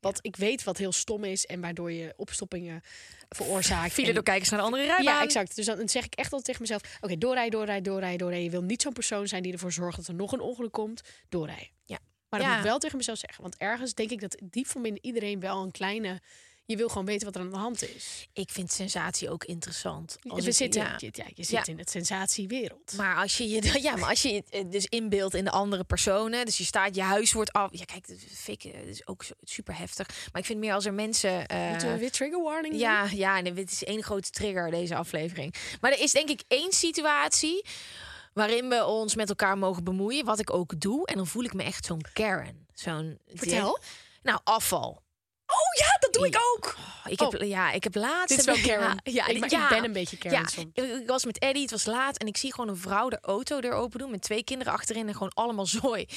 Wat 0.00 0.18
ik 0.22 0.36
weet 0.36 0.64
wat 0.64 0.78
heel 0.78 0.92
stom 0.92 1.24
is 1.24 1.46
en 1.46 1.60
waardoor 1.60 1.92
je 1.92 2.14
opstoppingen 2.16 2.80
veroorzaakt. 3.28 3.92
File 3.92 4.08
En- 4.08 4.14
door 4.14 4.22
kijkers 4.22 4.48
naar 4.50 4.58
de 4.58 4.64
andere 4.64 4.84
rijbaan. 4.84 5.04
Ja, 5.04 5.22
exact. 5.22 5.56
Dus 5.56 5.66
dan 5.66 5.88
zeg 5.88 6.04
ik 6.04 6.14
echt 6.14 6.32
altijd 6.32 6.44
tegen 6.44 6.60
mezelf: 6.60 6.82
oké, 7.00 7.18
doorrijden, 7.18 7.50
doorrijden, 7.50 7.82
doorrijden, 7.84 8.18
doorrijden. 8.18 8.44
Je 8.50 8.58
wil 8.58 8.62
niet 8.62 8.82
zo'n 8.82 8.92
persoon 8.92 9.26
zijn 9.28 9.42
die 9.42 9.52
ervoor 9.52 9.72
zorgt 9.72 9.96
dat 9.96 10.06
er 10.06 10.14
nog 10.14 10.32
een 10.32 10.40
ongeluk 10.40 10.72
komt. 10.72 11.00
Doorrijden. 11.28 11.68
Ja. 11.84 11.98
Maar 12.28 12.40
dat 12.40 12.48
Ja. 12.48 12.54
moet 12.54 12.64
ik 12.64 12.70
wel 12.70 12.78
tegen 12.78 12.96
mezelf 12.96 13.18
zeggen. 13.18 13.42
Want 13.42 13.56
ergens 13.56 13.94
denk 13.94 14.10
ik 14.10 14.20
dat 14.20 14.36
diep 14.44 14.66
van 14.66 14.82
binnen 14.82 15.04
iedereen 15.04 15.40
wel 15.40 15.62
een 15.62 15.70
kleine. 15.70 16.20
Je 16.68 16.76
wil 16.76 16.88
gewoon 16.88 17.04
weten 17.06 17.26
wat 17.26 17.34
er 17.34 17.40
aan 17.40 17.50
de 17.50 17.56
hand 17.56 17.88
is. 17.96 18.28
Ik 18.32 18.50
vind 18.50 18.72
sensatie 18.72 19.30
ook 19.30 19.44
interessant. 19.44 20.16
Als 20.28 20.42
We 20.44 20.50
ik- 20.50 20.54
zitten, 20.56 20.82
ja. 20.82 20.94
je, 20.98 21.08
ja, 21.12 21.24
je 21.34 21.44
zit 21.44 21.66
Ja. 21.66 21.72
in 21.72 21.78
het 21.78 21.90
sensatiewereld. 21.90 22.92
Maar 22.96 23.16
als 23.16 23.36
je 23.36 23.48
je, 23.48 23.78
ja, 23.82 23.96
maar 23.96 24.08
als 24.08 24.22
je 24.22 24.42
eh, 24.50 24.64
dus 24.70 24.86
inbeeldt 24.86 25.34
in 25.34 25.44
de 25.44 25.50
andere 25.50 25.84
personen, 25.84 26.44
dus 26.44 26.58
je 26.58 26.64
staat, 26.64 26.94
je 26.94 27.02
huis 27.02 27.32
wordt 27.32 27.52
af. 27.52 27.68
Ja, 27.72 27.84
kijk, 27.84 28.08
dat 28.08 28.16
vind 28.28 28.64
ik 28.64 28.72
eh, 28.72 28.80
is 28.86 29.06
ook 29.06 29.24
super 29.42 29.78
heftig. 29.78 30.08
Maar 30.32 30.40
ik 30.40 30.46
vind 30.46 30.58
meer 30.58 30.72
als 30.74 30.84
er 30.84 30.94
mensen. 30.94 31.46
eh, 31.46 31.70
Moeten 31.70 31.92
we 31.92 31.98
weer 31.98 32.10
trigger 32.10 32.42
warning 32.42 32.72
doen? 32.72 32.82
ja, 32.82 33.08
ja, 33.12 33.40
nee, 33.40 33.52
dit 33.52 33.70
is 33.70 33.84
één 33.84 34.02
grote 34.02 34.30
trigger 34.30 34.70
deze 34.70 34.94
aflevering. 34.94 35.54
Maar 35.80 35.92
er 35.92 36.00
is 36.00 36.12
denk 36.12 36.28
ik 36.28 36.42
één 36.48 36.72
situatie 36.72 37.64
waarin 38.36 38.68
we 38.68 38.84
ons 38.84 39.14
met 39.14 39.28
elkaar 39.28 39.58
mogen 39.58 39.84
bemoeien, 39.84 40.24
wat 40.24 40.38
ik 40.38 40.52
ook 40.52 40.80
doe. 40.80 41.06
En 41.06 41.16
dan 41.16 41.26
voel 41.26 41.44
ik 41.44 41.54
me 41.54 41.62
echt 41.62 41.84
zo'n 41.84 42.04
Karen, 42.12 42.66
zo'n. 42.74 43.18
Vertel. 43.26 43.78
Nou, 44.22 44.40
afval. 44.44 45.02
Oh 45.46 45.78
ja, 45.78 45.96
dat 46.00 46.12
doe 46.12 46.26
ik 46.26 46.38
ook. 46.54 46.76
Ik 47.04 47.20
heb, 47.20 47.42
ja, 47.42 47.72
ik 47.72 47.84
heb 47.84 47.94
laatst. 47.94 48.28
Dit 48.28 48.38
is 48.38 48.44
wel 48.44 48.76
Karen. 48.76 49.00
Ja, 49.02 49.12
ja, 49.12 49.26
ik, 49.26 49.38
maar 49.38 49.50
ja. 49.50 49.62
ik 49.62 49.68
ben 49.68 49.84
een 49.84 49.92
beetje 49.92 50.16
Karen 50.16 50.38
Ja, 50.38 50.46
soms. 50.46 50.66
ik, 50.72 50.84
ik 50.84 51.06
was 51.06 51.24
met 51.24 51.38
Eddie, 51.38 51.62
het 51.62 51.70
was 51.70 51.84
laat 51.86 52.18
en 52.18 52.26
ik 52.26 52.36
zie 52.36 52.54
gewoon 52.54 52.70
een 52.70 52.76
vrouw 52.76 53.08
de 53.08 53.18
auto 53.20 53.60
er 53.60 53.72
open 53.72 53.98
doen 53.98 54.10
met 54.10 54.22
twee 54.22 54.44
kinderen 54.44 54.72
achterin 54.72 55.06
en 55.08 55.12
gewoon 55.12 55.34
allemaal 55.34 55.66
zooi 55.66 56.08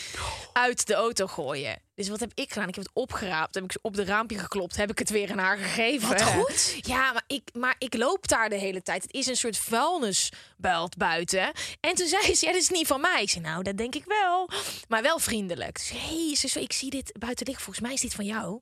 uit 0.53 0.87
de 0.87 0.93
auto 0.93 1.27
gooien. 1.27 1.81
Dus 1.99 2.09
wat 2.09 2.19
heb 2.19 2.31
ik 2.33 2.51
gedaan? 2.51 2.67
Ik 2.67 2.75
heb 2.75 2.83
het 2.83 2.93
opgeraapt, 2.93 3.55
heb 3.55 3.63
ik 3.63 3.77
op 3.81 3.95
de 3.95 4.03
raampje 4.03 4.37
geklopt, 4.37 4.75
heb 4.75 4.91
ik 4.91 4.99
het 4.99 5.09
weer 5.09 5.31
aan 5.31 5.37
haar 5.37 5.57
gegeven. 5.57 6.07
Wat 6.07 6.21
goed. 6.35 6.75
Ja, 6.81 7.11
maar 7.11 7.23
ik, 7.27 7.49
maar 7.53 7.75
ik 7.77 7.95
loop 7.97 8.27
daar 8.27 8.49
de 8.49 8.55
hele 8.55 8.81
tijd. 8.81 9.03
Het 9.03 9.13
is 9.13 9.27
een 9.27 9.35
soort 9.35 9.57
vuilnisbelt 9.57 10.97
buiten. 10.97 11.51
En 11.79 11.95
toen 11.95 12.07
zei 12.07 12.35
ze, 12.35 12.45
ja, 12.45 12.51
dat 12.51 12.61
is 12.61 12.69
niet 12.69 12.87
van 12.87 13.01
mij. 13.01 13.21
Ik 13.21 13.29
zei, 13.29 13.43
nou, 13.43 13.63
dat 13.63 13.77
denk 13.77 13.95
ik 13.95 14.03
wel. 14.05 14.49
Maar 14.87 15.01
wel 15.01 15.19
vriendelijk. 15.19 15.77
Dus, 15.77 15.89
hey, 15.89 16.35
ze 16.35 16.61
ik 16.61 16.73
zie 16.73 16.89
dit 16.89 17.11
buiten 17.19 17.45
liggen. 17.45 17.63
Volgens 17.63 17.85
mij 17.85 17.93
is 17.95 18.01
dit 18.01 18.13
van 18.13 18.25
jou. 18.25 18.59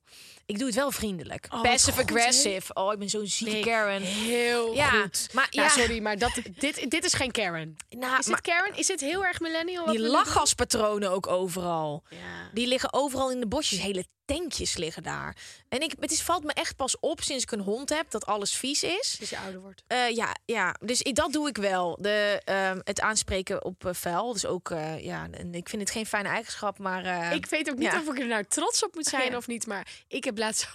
Ik 0.48 0.58
doe 0.58 0.68
het 0.68 0.76
wel 0.76 0.92
vriendelijk. 0.92 1.46
Oh, 1.50 1.62
Passive 1.62 1.92
goed, 2.02 2.12
aggressive. 2.12 2.74
Oh, 2.74 2.94
ik 2.94 3.00
ben 3.00 3.10
zo'n 3.10 3.28
zieke 3.28 3.54
Nee, 3.54 3.64
Karen. 3.64 4.02
Heel 4.02 4.74
Ja, 4.74 4.90
goed. 4.90 5.30
maar 5.34 5.48
ja, 5.50 5.70
sorry, 5.70 6.02
maar 6.02 6.18
dat, 6.18 6.32
dit, 6.58 6.92
dit 6.92 7.04
is 7.06 7.14
geen 7.14 7.32
Karen. 7.32 7.78
Nou, 7.90 8.18
Is 8.20 8.26
maar 8.26 8.42
dit 8.42 8.54
Karen? 8.54 8.78
Is 8.78 8.88
dit 8.88 9.00
heel 9.00 9.26
erg 9.26 9.40
millennial? 9.40 9.86
die 9.86 10.00
lachgaspatronen 10.00 11.12
ook 11.12 11.28
overal. 11.28 12.04
Ja. 12.10 12.18
Die 12.54 12.68
liggen 12.68 12.94
overal 12.94 13.27
in 13.32 13.40
de 13.40 13.48
bosjes. 13.48 13.80
Hele 13.80 14.06
tankjes 14.26 14.78
liggen 14.78 15.04
daar. 15.04 15.36
En 15.70 15.82
ik, 15.82 15.94
het 16.00 16.12
is, 16.12 16.22
valt 16.22 16.44
me 16.44 16.54
echt 16.54 16.76
pas 16.76 17.00
op 17.00 17.22
sinds 17.22 17.44
ik 17.44 17.52
een 17.52 17.60
hond 17.60 17.90
heb 17.90 18.12
dat 18.12 18.26
alles 18.26 18.54
vies 18.54 18.84
is. 18.84 19.18
Als 19.20 19.30
je 19.30 19.38
ouder 19.38 19.62
wordt. 19.62 19.84
Eh, 19.88 20.10
ja, 20.10 20.36
ja, 20.46 20.76
dus 20.80 21.02
ik, 21.02 21.16
dat 21.16 21.34
doe 21.34 21.48
ik 21.48 21.58
wel. 21.58 21.98
De, 22.02 22.42
ehm, 22.44 22.80
het 22.84 23.02
aanspreken 23.02 23.64
op 23.64 23.86
eh, 23.86 23.94
vuil. 23.94 24.34
Dus 24.34 24.46
ook, 24.46 24.72
eh, 24.72 25.04
ja, 25.04 25.28
en 25.32 25.54
ik 25.54 25.70
vind 25.70 25.82
het 25.82 25.92
geen 25.92 26.06
fijne 26.06 26.30
eigenschap, 26.30 26.78
maar... 26.78 27.34
ik 27.36 27.46
weet 27.46 27.70
ook 27.70 27.78
niet 27.78 27.92
ja. 27.92 28.00
of 28.00 28.08
ik 28.08 28.20
er 28.20 28.28
nou 28.28 28.44
trots 28.44 28.84
op 28.84 28.96
moet 28.96 29.08
zijn 29.16 29.32
Ja. 29.32 29.38
of 29.38 29.48
niet. 29.48 29.68
Maar 29.68 29.88
ik 30.08 30.24
heb 30.24 30.38
laatst... 30.38 30.68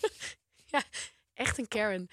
ja, 0.72 0.82
echt 1.34 1.58
een 1.58 1.68
Karen. 1.68 2.08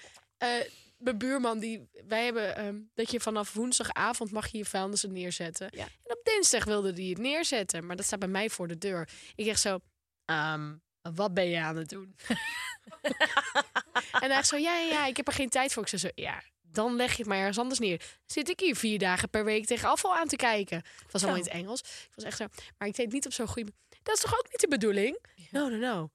Mijn 1.04 1.18
buurman, 1.18 1.58
die, 1.58 1.88
wij 2.06 2.24
hebben 2.24 2.56
ehm, 2.56 2.80
dat 2.94 3.10
je 3.10 3.20
vanaf 3.20 3.52
woensdagavond 3.52 4.30
mag 4.30 4.46
je 4.46 4.58
je 4.58 4.64
vuilnis 4.64 5.02
er 5.02 5.10
neerzetten. 5.10 5.68
Ja. 5.70 5.84
En 5.84 6.16
op 6.16 6.20
dinsdag 6.22 6.64
wilde 6.64 6.92
die 6.92 7.10
het 7.10 7.18
neerzetten. 7.18 7.86
Maar 7.86 7.96
dat 7.96 8.04
staat 8.04 8.18
bij 8.18 8.28
mij 8.28 8.50
voor 8.50 8.68
de 8.68 8.78
deur. 8.78 9.08
Ik 9.34 9.44
zeg 9.44 9.58
zo, 9.58 9.78
ehm, 10.24 10.74
wat 11.02 11.34
ben 11.34 11.48
je 11.48 11.60
aan 11.60 11.76
het 11.76 11.88
doen? 11.88 12.16
en 13.02 13.14
hij 14.10 14.28
zegt 14.28 14.48
zo, 14.48 14.56
ja, 14.56 14.78
ja, 14.78 14.92
ja, 14.92 15.06
ik 15.06 15.16
heb 15.16 15.26
er 15.26 15.32
geen 15.32 15.48
tijd 15.48 15.72
voor. 15.72 15.82
Ik 15.82 15.88
zeg 15.88 16.00
zo, 16.00 16.08
ja, 16.14 16.42
dan 16.62 16.96
leg 16.96 17.10
je 17.10 17.16
het 17.16 17.26
maar 17.26 17.38
ergens 17.38 17.58
anders 17.58 17.78
neer. 17.78 18.02
Zit 18.26 18.48
ik 18.48 18.60
hier 18.60 18.76
vier 18.76 18.98
dagen 18.98 19.30
per 19.30 19.44
week 19.44 19.66
tegen 19.66 19.88
afval 19.88 20.16
aan 20.16 20.28
te 20.28 20.36
kijken. 20.36 20.76
Het 20.76 21.12
was 21.12 21.22
allemaal 21.22 21.40
in 21.40 21.46
het 21.46 21.56
Engels. 21.56 21.80
Ik 21.80 22.12
was 22.14 22.24
echt 22.24 22.36
zo, 22.36 22.46
maar 22.78 22.88
ik 22.88 22.96
deed 22.96 23.12
niet 23.12 23.26
op 23.26 23.32
zo'n 23.32 23.48
goede... 23.48 23.72
Dat 24.02 24.14
is 24.14 24.20
toch 24.20 24.38
ook 24.38 24.46
niet 24.50 24.60
de 24.60 24.68
bedoeling? 24.68 25.18
No, 25.50 25.68
no, 25.68 25.76
no. 25.76 26.10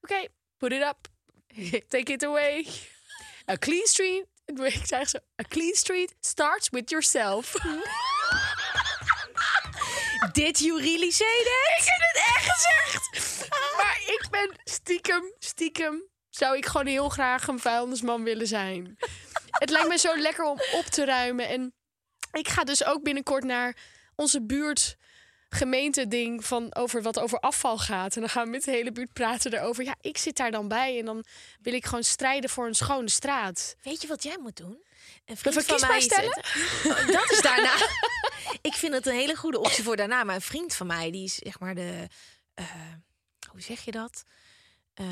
Oké, 0.00 0.26
put 0.56 0.72
it 0.72 0.82
up. 0.82 1.08
Take 1.88 2.12
it 2.12 2.24
away. 2.24 2.66
A 3.50 3.56
clean 3.56 3.86
street... 3.86 4.26
Ik 4.44 4.86
zeg 4.86 5.08
zo, 5.08 5.18
a 5.18 5.44
clean 5.48 5.74
street 5.74 6.14
starts 6.20 6.68
with 6.70 6.90
yourself. 6.90 7.52
Did 10.32 10.58
you 10.58 10.80
really 10.80 11.10
say 11.10 11.42
that? 11.44 11.78
Ik 11.78 11.84
heb 11.84 12.00
het 12.00 12.16
echt 12.16 12.50
gezegd. 12.50 13.50
Maar 13.76 14.00
ik 14.06 14.26
ben 14.30 14.50
stiekem, 14.64 15.34
stiekem, 15.38 16.02
zou 16.30 16.56
ik 16.56 16.66
gewoon 16.66 16.86
heel 16.86 17.08
graag 17.08 17.46
een 17.46 17.58
vuilnisman 17.58 18.24
willen 18.24 18.46
zijn. 18.46 18.96
het 19.50 19.70
lijkt 19.70 19.88
me 19.88 19.98
zo 19.98 20.16
lekker 20.16 20.44
om 20.44 20.60
op 20.72 20.84
te 20.84 21.04
ruimen. 21.04 21.48
En 21.48 21.74
ik 22.32 22.48
ga 22.48 22.64
dus 22.64 22.84
ook 22.84 23.02
binnenkort 23.02 23.44
naar 23.44 23.76
onze 24.16 24.42
buurt 24.42 24.96
gemeente 25.54 26.08
ding 26.08 26.44
van 26.44 26.74
over 26.74 27.02
wat 27.02 27.18
over 27.18 27.38
afval 27.40 27.78
gaat. 27.78 28.14
En 28.14 28.20
dan 28.20 28.30
gaan 28.30 28.44
we 28.44 28.50
met 28.50 28.64
de 28.64 28.70
hele 28.70 28.92
buurt 28.92 29.12
praten 29.12 29.52
erover. 29.54 29.84
Ja, 29.84 29.94
ik 30.00 30.18
zit 30.18 30.36
daar 30.36 30.50
dan 30.50 30.68
bij 30.68 30.98
en 30.98 31.04
dan 31.04 31.24
wil 31.62 31.72
ik 31.74 31.84
gewoon 31.84 32.04
strijden 32.04 32.50
voor 32.50 32.66
een 32.66 32.74
schone 32.74 33.10
straat. 33.10 33.76
Weet 33.82 34.02
je 34.02 34.08
wat 34.08 34.22
jij 34.22 34.36
moet 34.40 34.56
doen? 34.56 34.82
Een 35.26 35.36
Me 35.44 35.52
verkiesbaar 35.52 36.00
stellen? 36.02 36.42
Oh, 36.86 37.06
Dat 37.06 37.30
is 37.32 37.40
daarna. 37.40 37.74
ik 38.70 38.74
vind 38.74 38.94
het 38.94 39.06
een 39.06 39.14
hele 39.14 39.36
goede 39.36 39.58
optie 39.60 39.84
voor 39.84 39.96
daarna. 39.96 40.24
Maar 40.24 40.34
een 40.34 40.40
vriend 40.40 40.74
van 40.74 40.86
mij, 40.86 41.10
die 41.10 41.24
is 41.24 41.34
zeg 41.34 41.58
maar 41.60 41.74
de... 41.74 42.08
eh, 42.54 42.64
hoe 43.50 43.60
zeg 43.60 43.84
je 43.84 43.90
dat? 43.90 44.22
Eh, 44.94 45.06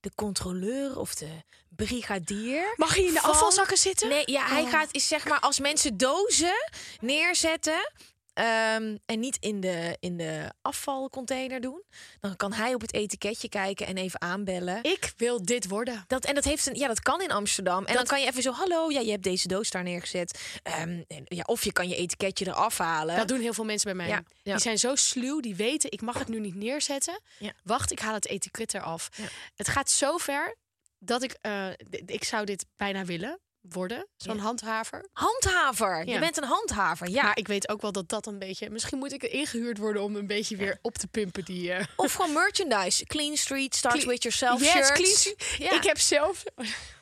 de 0.00 0.10
controleur 0.14 0.98
of 0.98 1.14
de 1.14 1.28
brigadier. 1.68 2.72
Mag 2.76 2.94
je 2.96 3.04
in 3.06 3.14
de 3.14 3.20
van- 3.20 3.30
afvalzakken 3.30 3.76
zitten? 3.76 4.08
Nee, 4.08 4.22
ja, 4.26 4.46
hij 4.46 4.62
Oh. 4.62 4.70
gaat 4.70 4.88
is 4.94 5.08
zeg 5.08 5.24
maar 5.24 5.40
als 5.40 5.58
mensen 5.60 5.96
dozen 5.96 6.70
neerzetten. 7.00 7.92
Ehm, 8.38 8.96
en 9.06 9.20
niet 9.20 9.36
in 9.40 9.60
de, 9.60 9.96
in 10.00 10.16
de 10.16 10.52
afvalcontainer 10.62 11.60
doen. 11.60 11.82
Dan 12.20 12.36
kan 12.36 12.52
hij 12.52 12.74
op 12.74 12.80
het 12.80 12.92
etiketje 12.92 13.48
kijken 13.48 13.86
en 13.86 13.96
even 13.96 14.20
aanbellen. 14.20 14.82
Ik 14.82 15.12
wil 15.16 15.44
dit 15.44 15.68
worden. 15.68 16.04
Dat, 16.06 16.24
en 16.24 16.34
dat, 16.34 16.44
heeft 16.44 16.66
een, 16.66 16.74
ja, 16.74 16.86
dat 16.86 17.00
kan 17.00 17.22
in 17.22 17.30
Amsterdam. 17.30 17.84
En 17.84 17.94
dan 17.94 18.04
kan 18.04 18.20
je 18.20 18.26
even 18.26 18.42
zo, 18.42 18.52
hallo, 18.52 18.90
ja, 18.90 19.00
je 19.00 19.10
hebt 19.10 19.22
deze 19.22 19.48
doos 19.48 19.70
daar 19.70 19.82
neergezet. 19.82 20.58
Ehm, 20.62 21.02
en, 21.08 21.24
ja, 21.24 21.42
of 21.46 21.64
je 21.64 21.72
kan 21.72 21.88
je 21.88 21.96
etiketje 21.96 22.46
eraf 22.46 22.78
halen. 22.78 23.16
Dat 23.16 23.28
doen 23.28 23.40
heel 23.40 23.54
veel 23.54 23.64
mensen 23.64 23.96
bij 23.96 24.06
mij. 24.06 24.08
Ja, 24.08 24.22
ja. 24.42 24.52
Die 24.52 24.62
zijn 24.62 24.78
zo 24.78 24.94
sluw, 24.94 25.40
die 25.40 25.56
weten, 25.56 25.92
ik 25.92 26.00
mag 26.00 26.18
het 26.18 26.28
nu 26.28 26.40
niet 26.40 26.54
neerzetten. 26.54 27.20
Ja. 27.38 27.52
Wacht, 27.62 27.92
ik 27.92 27.98
haal 27.98 28.14
het 28.14 28.26
etiket 28.26 28.74
eraf. 28.74 29.08
Het 29.54 29.68
gaat 29.68 29.90
zo 29.90 30.16
ver 30.16 30.56
dat 30.98 31.22
ik, 31.22 31.36
eh, 31.40 31.68
ik 32.06 32.24
zou 32.24 32.44
dit 32.44 32.66
bijna 32.76 33.04
willen 33.04 33.38
worden. 33.72 34.08
Zo'n 34.16 34.36
Ja. 34.36 34.42
handhaver. 34.42 35.08
Handhaver. 35.12 36.06
Je 36.08 36.18
bent 36.18 36.36
een 36.36 36.44
handhaver, 36.44 37.08
ja. 37.08 37.22
Maar 37.22 37.36
ik 37.38 37.46
weet 37.46 37.68
ook 37.68 37.80
wel 37.80 37.92
dat 37.92 38.08
dat 38.08 38.26
een 38.26 38.38
beetje... 38.38 38.70
Misschien 38.70 38.98
moet 38.98 39.12
ik 39.12 39.22
ingehuurd 39.22 39.78
worden 39.78 40.02
om 40.02 40.16
een 40.16 40.26
beetje 40.26 40.56
weer 40.56 40.78
op 40.82 40.98
te 40.98 41.06
pimpen. 41.06 41.44
Die, 41.44 41.72
eh, 41.72 41.84
Of 41.96 42.12
gewoon 42.12 42.32
merchandise. 42.32 43.04
Clean 43.06 43.36
Street, 43.36 43.74
Start 43.74 43.94
Clean- 43.94 44.08
With 44.08 44.22
Yourself 44.22 44.60
Yes, 44.60 44.70
shirts. 44.70 45.34
clean. 45.56 45.74
Ik 45.74 45.84
heb 45.84 45.98
zelf... 45.98 46.44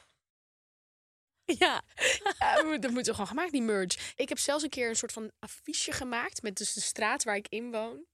Ja. 1.58 1.82
Dat 2.80 2.90
moet 2.90 3.06
er 3.06 3.12
gewoon 3.12 3.26
gemaakt, 3.26 3.52
die 3.52 3.62
merch. 3.62 4.12
Ik 4.16 4.28
heb 4.28 4.38
zelfs 4.38 4.62
een 4.62 4.68
keer 4.70 4.88
een 4.88 4.96
soort 4.96 5.12
van 5.12 5.30
affiche 5.38 5.92
gemaakt 5.92 6.42
met 6.42 6.56
dus 6.56 6.72
de 6.72 6.80
straat 6.80 7.24
waar 7.24 7.36
ik 7.36 7.46
in 7.48 7.70
woon. 7.70 8.04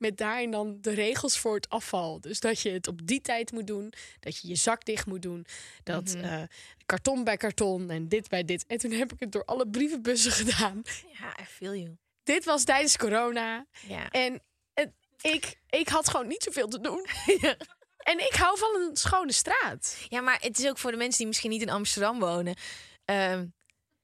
Met 0.00 0.16
daarin 0.16 0.50
dan 0.50 0.78
de 0.80 0.90
regels 0.90 1.38
voor 1.38 1.54
het 1.54 1.68
afval. 1.68 2.20
Dus 2.20 2.40
dat 2.40 2.60
je 2.60 2.70
het 2.70 2.86
op 2.88 3.06
die 3.06 3.20
tijd 3.20 3.52
moet 3.52 3.66
doen. 3.66 3.92
Dat 4.20 4.38
je 4.38 4.48
je 4.48 4.54
zak 4.54 4.84
dicht 4.84 5.06
moet 5.06 5.22
doen. 5.22 5.46
Dat 5.82 6.14
eh, 6.14 6.42
karton 6.86 7.24
bij 7.24 7.36
karton 7.36 7.90
en 7.90 8.08
dit 8.08 8.28
bij 8.28 8.44
dit. 8.44 8.64
En 8.66 8.78
toen 8.78 8.90
heb 8.90 9.12
ik 9.12 9.20
het 9.20 9.32
door 9.32 9.44
alle 9.44 9.68
brievenbussen 9.68 10.32
gedaan. 10.42 10.82
Ja, 11.18 11.40
I 11.40 11.44
feel 11.44 11.74
you. 11.74 11.96
Dit 12.22 12.44
was 12.44 12.64
tijdens 12.64 12.96
corona. 12.96 13.66
Ja. 13.88 14.08
En 14.10 14.42
het, 14.74 14.90
ik, 15.20 15.56
ik 15.70 15.88
had 15.88 16.08
gewoon 16.08 16.26
niet 16.26 16.42
zoveel 16.42 16.68
te 16.68 16.80
doen. 16.80 17.06
En 18.00 18.18
ik 18.18 18.34
hou 18.34 18.58
van 18.58 18.74
een 18.74 18.96
schone 18.96 19.32
straat. 19.32 19.96
Ja, 20.08 20.20
maar 20.20 20.38
het 20.40 20.58
is 20.58 20.68
ook 20.68 20.78
voor 20.78 20.90
de 20.90 20.96
mensen 20.96 21.18
die 21.18 21.26
misschien 21.26 21.50
niet 21.50 21.62
in 21.62 21.70
Amsterdam 21.70 22.18
wonen. 22.18 22.56
ehm, 23.04 23.46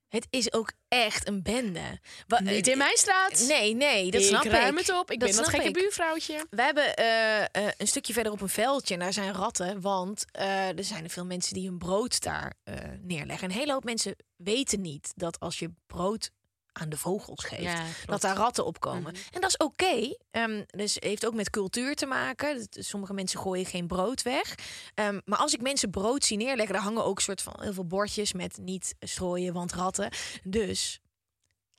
het 0.09 0.27
is 0.31 0.53
ook 0.53 0.73
echt 1.05 1.29
een 1.29 1.43
bende. 1.43 2.01
Wa- 2.27 2.41
Niet 2.41 2.67
eh, 2.67 2.73
in 2.73 2.79
mijn 2.79 2.97
straat. 2.97 3.45
Nee, 3.49 3.75
nee, 3.75 4.11
dat 4.11 4.21
ik 4.21 4.27
snap 4.27 4.45
ruim 4.45 4.79
ik. 4.79 4.87
het 4.87 4.97
op. 4.99 5.11
Ik 5.11 5.21
Dat 5.21 5.29
ben 5.29 5.37
dat 5.39 5.47
snap 5.47 5.61
gekke 5.61 5.67
ik. 5.79 5.83
buurvrouwtje. 5.83 6.47
We 6.51 6.63
hebben 6.63 6.95
eh, 6.97 7.43
eh, 7.43 7.73
een 7.79 7.89
stukje 7.89 8.13
verder 8.13 8.33
op 8.33 8.41
een 8.41 8.49
veldje 8.49 8.95
en 8.95 9.01
daar 9.01 9.13
zijn 9.13 9.33
ratten. 9.33 9.81
Want 9.81 10.25
eh, 10.31 10.79
er 10.79 10.85
zijn 10.85 11.05
er 11.05 11.11
veel 11.11 11.25
mensen 11.25 11.55
die 11.55 11.69
hun 11.69 11.79
brood 11.79 12.21
daar 12.23 12.55
eh, 12.65 12.75
neerleggen. 13.03 13.49
En 13.49 13.55
een 13.55 13.61
hele 13.61 13.73
hoop 13.73 13.85
mensen 13.85 14.17
weten 14.37 14.81
niet 14.81 15.13
dat 15.15 15.41
als 15.41 15.59
je 15.59 15.71
brood 15.87 16.31
aan 16.79 16.89
de 16.89 16.97
vogels 16.97 17.45
geeft, 17.45 17.63
Ja. 17.63 17.73
Mhm. 17.83 17.91
dat 18.07 18.21
daar 18.21 18.37
ratten 18.37 18.67
op 18.67 18.81
komen. 18.81 19.15
En 19.31 19.41
dat 19.41 19.51
is 19.51 19.57
oké. 19.57 20.15
Ehm, 20.31 20.63
dus 20.67 20.97
heeft 21.01 21.27
ook 21.27 21.35
met 21.35 21.51
cultuur 21.51 21.95
te 21.95 22.07
maken. 22.07 22.59
Dat- 22.59 22.85
Sommige 22.85 23.13
mensen 23.15 23.41
gooien 23.41 23.67
geen 23.67 23.87
brood 23.87 24.23
weg. 24.23 24.55
Ehm, 24.95 25.21
maar 25.25 25.39
als 25.39 25.55
ik 25.55 25.61
mensen 25.63 25.91
brood 25.91 26.25
zie 26.25 26.37
neerleggen, 26.37 26.75
daar 26.75 26.83
hangen 26.85 27.05
ook 27.05 27.21
soort 27.21 27.43
van 27.43 27.55
heel 27.61 27.73
veel 27.73 27.87
bordjes 27.87 28.33
met 28.33 28.59
niet 28.59 28.95
strooien, 29.01 29.53
want 29.53 29.73
ratten. 29.73 30.11
Dus 30.43 31.01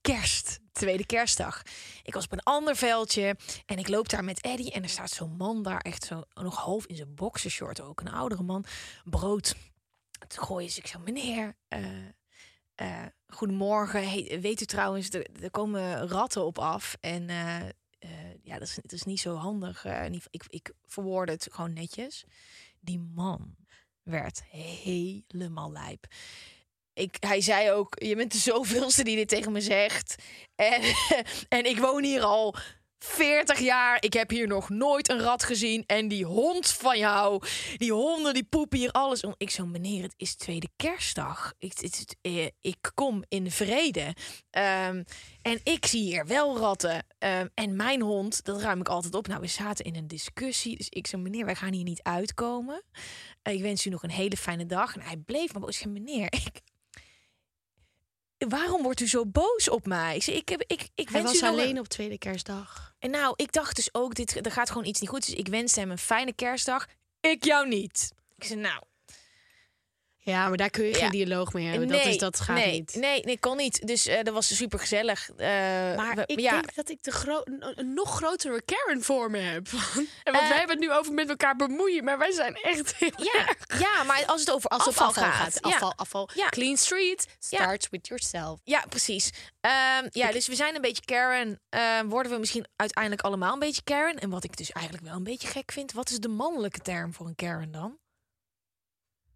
kerst, 0.02 0.60
tweede 0.72 1.06
kerstdag. 1.06 1.62
Ik 2.04 2.14
was 2.14 2.24
op 2.26 2.32
een 2.32 2.44
ander 2.44 2.76
veldje 2.76 3.36
en 3.66 3.78
ik 3.78 3.88
loop 3.88 4.10
daar 4.10 4.24
met 4.24 4.42
Eddie 4.42 4.72
en 4.72 4.84
er 4.84 4.90
staat 4.90 5.10
zo'n 5.12 5.36
man 5.38 5.64
daar 5.64 5.80
echt 5.80 6.04
zo 6.04 6.24
nog 6.34 6.56
half 6.56 6.86
in 6.86 6.96
zijn 6.96 7.16
boxershort 7.16 7.82
ook, 7.82 8.00
een 8.02 8.12
oudere 8.12 8.44
man, 8.44 8.66
brood. 9.04 9.56
Toen 10.28 10.44
gooien 10.46 10.70
ze 10.72 10.80
ik 10.80 10.88
zo, 10.88 11.00
meneer, 11.00 11.56
eh, 11.68 11.80
eh, 12.78 13.06
goedemorgen. 13.28 14.02
Weet 14.42 14.62
u 14.62 14.66
trouwens, 14.66 15.10
er, 15.10 15.52
komen 15.52 16.08
ratten 16.08 16.46
op 16.46 16.60
af 16.60 16.98
en 17.00 17.30
eh, 17.30 17.68
eh, 18.00 18.34
ja, 18.44 18.60
dat 18.60 18.68
is, 18.68 18.80
is 18.84 19.04
niet 19.04 19.20
zo 19.20 19.36
handig. 19.36 19.86
ik, 20.30 20.44
ik 20.48 20.72
verwoordde 20.86 21.34
het 21.34 21.48
gewoon 21.52 21.74
netjes. 21.74 22.26
Die 22.80 23.00
man 23.00 23.56
werd 24.04 24.44
helemaal 24.52 25.72
lijp. 25.72 26.08
Ik, 26.94 27.16
hij 27.20 27.42
zei 27.42 27.72
ook, 27.72 27.96
je 28.04 28.16
bent 28.16 28.32
de 28.32 28.38
zoveelste 28.38 29.04
die 29.04 29.16
dit 29.16 29.30
tegen 29.30 29.52
me 29.52 29.62
zegt. 29.62 30.16
En, 30.56 30.82
en 31.58 31.66
ik 31.66 31.78
woon 31.78 32.04
hier 32.04 32.22
al 32.22 32.56
40 33.00 33.60
jaar. 33.60 33.98
Ik 34.00 34.14
heb 34.14 34.30
hier 34.30 34.48
nog 34.48 34.70
nooit 34.70 35.10
een 35.10 35.20
rat 35.20 35.44
gezien. 35.44 35.84
En 35.86 36.08
die 36.08 36.26
hond 36.26 36.68
van 36.70 36.98
jou, 36.98 37.44
die 37.78 37.94
honden, 37.94 38.34
die 38.34 38.44
poepen 38.44 38.78
hier 38.78 38.92
alles 38.92 39.24
om. 39.24 39.36
Ik 39.38 39.50
zo, 39.50 39.66
meneer, 39.66 40.04
het 40.04 40.14
is 40.18 40.36
tweede 40.36 40.70
kerstdag. 40.76 41.54
Ik, 41.58 41.74
het, 41.80 42.18
eh, 42.22 42.46
ik 42.62 42.92
kom 42.94 43.24
in 43.28 43.52
vrede. 43.52 44.16
Ehm, 44.50 45.04
en 45.42 45.60
ik 45.64 45.86
zie 45.86 46.02
hier 46.02 46.26
wel 46.26 46.58
ratten. 46.58 47.06
Ehm, 47.18 47.48
en 47.54 47.76
mijn 47.76 48.02
hond, 48.02 48.44
dat 48.44 48.62
ruim 48.62 48.80
ik 48.80 48.90
altijd 48.90 49.16
op. 49.16 49.28
Nou, 49.28 49.42
we 49.42 49.48
zaten 49.48 49.86
in 49.86 49.96
een 49.96 50.08
discussie. 50.08 50.78
Dus 50.78 50.90
ik 50.90 51.08
zei, 51.08 51.22
meneer, 51.22 51.46
wij 51.46 51.56
gaan 51.56 51.74
hier 51.74 51.84
niet 51.84 52.04
uitkomen. 52.04 52.84
Eh, 53.42 53.54
ik 53.54 53.62
wens 53.62 53.86
u 53.86 53.90
nog 53.90 54.04
een 54.04 54.12
hele 54.12 54.38
fijne 54.38 54.66
dag. 54.66 54.96
En 54.96 55.02
hij 55.02 55.18
bleef 55.18 55.54
maar 55.54 55.62
boos. 55.62 55.80
Ik 55.80 55.88
meneer, 55.88 56.26
ik... 56.46 56.62
Waarom 58.38 58.84
wordt 58.84 59.00
u 59.00 59.08
zo 59.08 59.26
boos 59.26 59.70
op 59.70 59.86
mij? 59.86 60.16
Ik 60.16 60.26
ik, 60.28 60.50
heb, 60.50 60.62
ik, 60.68 60.82
ik 60.96 61.10
Hij 61.10 61.22
wens 61.22 61.24
was 61.26 61.36
u 61.42 61.46
nog 61.46 61.54
een- 61.56 61.60
alleen 61.60 61.80
op 61.80 61.88
tweede 61.88 62.18
kerstdag. 62.18 62.94
en 63.00 63.10
nou, 63.10 63.34
ik 63.36 63.52
dacht 63.52 63.76
dus 63.76 63.90
ook, 63.94 64.16
dit, 64.16 64.46
er 64.46 64.52
gaat 64.52 64.70
gewoon 64.70 64.86
iets 64.88 65.00
niet 65.00 65.10
goed. 65.10 65.26
Dus 65.26 65.36
ik 65.36 65.48
wenste 65.48 65.80
hem 65.80 65.92
een 65.92 65.98
fijne 65.98 66.34
kerstdag. 66.34 66.88
Ik 67.20 67.44
jou 67.46 67.68
niet. 67.68 68.12
Ik 68.38 68.44
zei, 68.44 68.60
nou, 68.60 68.84
Ja, 70.32 70.48
maar 70.48 70.58
daar 70.58 70.70
kun 70.70 70.84
je 70.86 70.92
Ja. 70.92 70.98
geen 70.98 71.10
dialoog 71.10 71.54
mee 71.54 71.66
hebben. 71.68 71.88
nee, 71.88 71.98
dat, 72.04 72.08
is, 72.08 72.18
dat 72.18 72.40
gaat 72.40 72.56
nee, 72.56 72.72
niet. 72.72 72.96
Nee, 72.96 73.22
nee, 73.24 73.40
kon 73.40 73.58
niet. 73.58 73.88
Dus 73.88 74.06
eh, 74.08 74.24
dat 74.24 74.34
was 74.34 74.56
super 74.56 74.80
gezellig. 74.80 75.30
Maar 75.38 76.24
ik 76.26 76.40
ja, 76.40 76.52
denk 76.52 76.76
dat 76.76 76.90
ik 76.90 77.04
de 77.04 77.12
gro- 77.12 77.42
een, 77.46 77.94
nog 77.94 78.16
grotere 78.16 78.62
Karen 78.66 79.04
voor 79.04 79.32
me 79.32 79.38
heb. 79.38 79.68
en 79.74 80.32
want 80.34 80.38
Eh, 80.44 80.48
wij 80.50 80.58
hebben 80.58 80.70
het 80.78 80.80
nu 80.80 80.92
over 80.94 81.14
met 81.14 81.30
elkaar 81.30 81.56
bemoeien, 81.56 82.04
maar 82.04 82.18
wij 82.18 82.32
zijn 82.32 82.56
echt 82.56 82.96
heel 82.96 83.12
ja, 83.34 83.56
ja, 83.80 84.04
maar 84.04 84.24
als 84.26 84.40
het 84.40 84.52
over 84.52 84.70
Als 84.70 84.88
afval, 84.88 85.08
afval 85.08 85.24
gaat, 85.24 85.34
gaat. 85.36 85.54
ja. 85.54 85.70
afval, 85.70 85.94
afval. 85.96 86.30
Ja. 86.34 86.50
Clean 86.50 86.78
street 86.78 87.26
starts 87.40 87.90
with 87.90 88.08
yourself. 88.08 88.60
Ja, 88.64 88.84
precies. 88.90 89.30
Ehm, 89.62 90.08
ja, 90.12 90.32
dus 90.32 90.48
we 90.48 90.56
zijn 90.56 90.76
een 90.76 90.82
beetje 90.82 91.06
Karen. 91.06 91.60
Ehm, 91.70 92.08
worden 92.08 92.32
we 92.32 92.38
misschien 92.38 92.66
uiteindelijk 92.76 93.22
allemaal 93.22 93.54
een 93.54 93.60
beetje 93.60 93.84
Karen? 93.84 94.16
En 94.20 94.30
wat 94.30 94.44
ik 94.44 94.58
dus 94.58 94.72
eigenlijk 94.72 95.06
wel 95.06 95.16
een 95.16 95.24
beetje 95.24 95.48
gek 95.48 95.72
vind, 95.72 95.92
wat 95.92 96.10
is 96.10 96.20
de 96.20 96.28
mannelijke 96.30 96.80
term 96.80 97.14
voor 97.14 97.28
een 97.28 97.36
Karen 97.36 97.72
dan? 97.72 97.98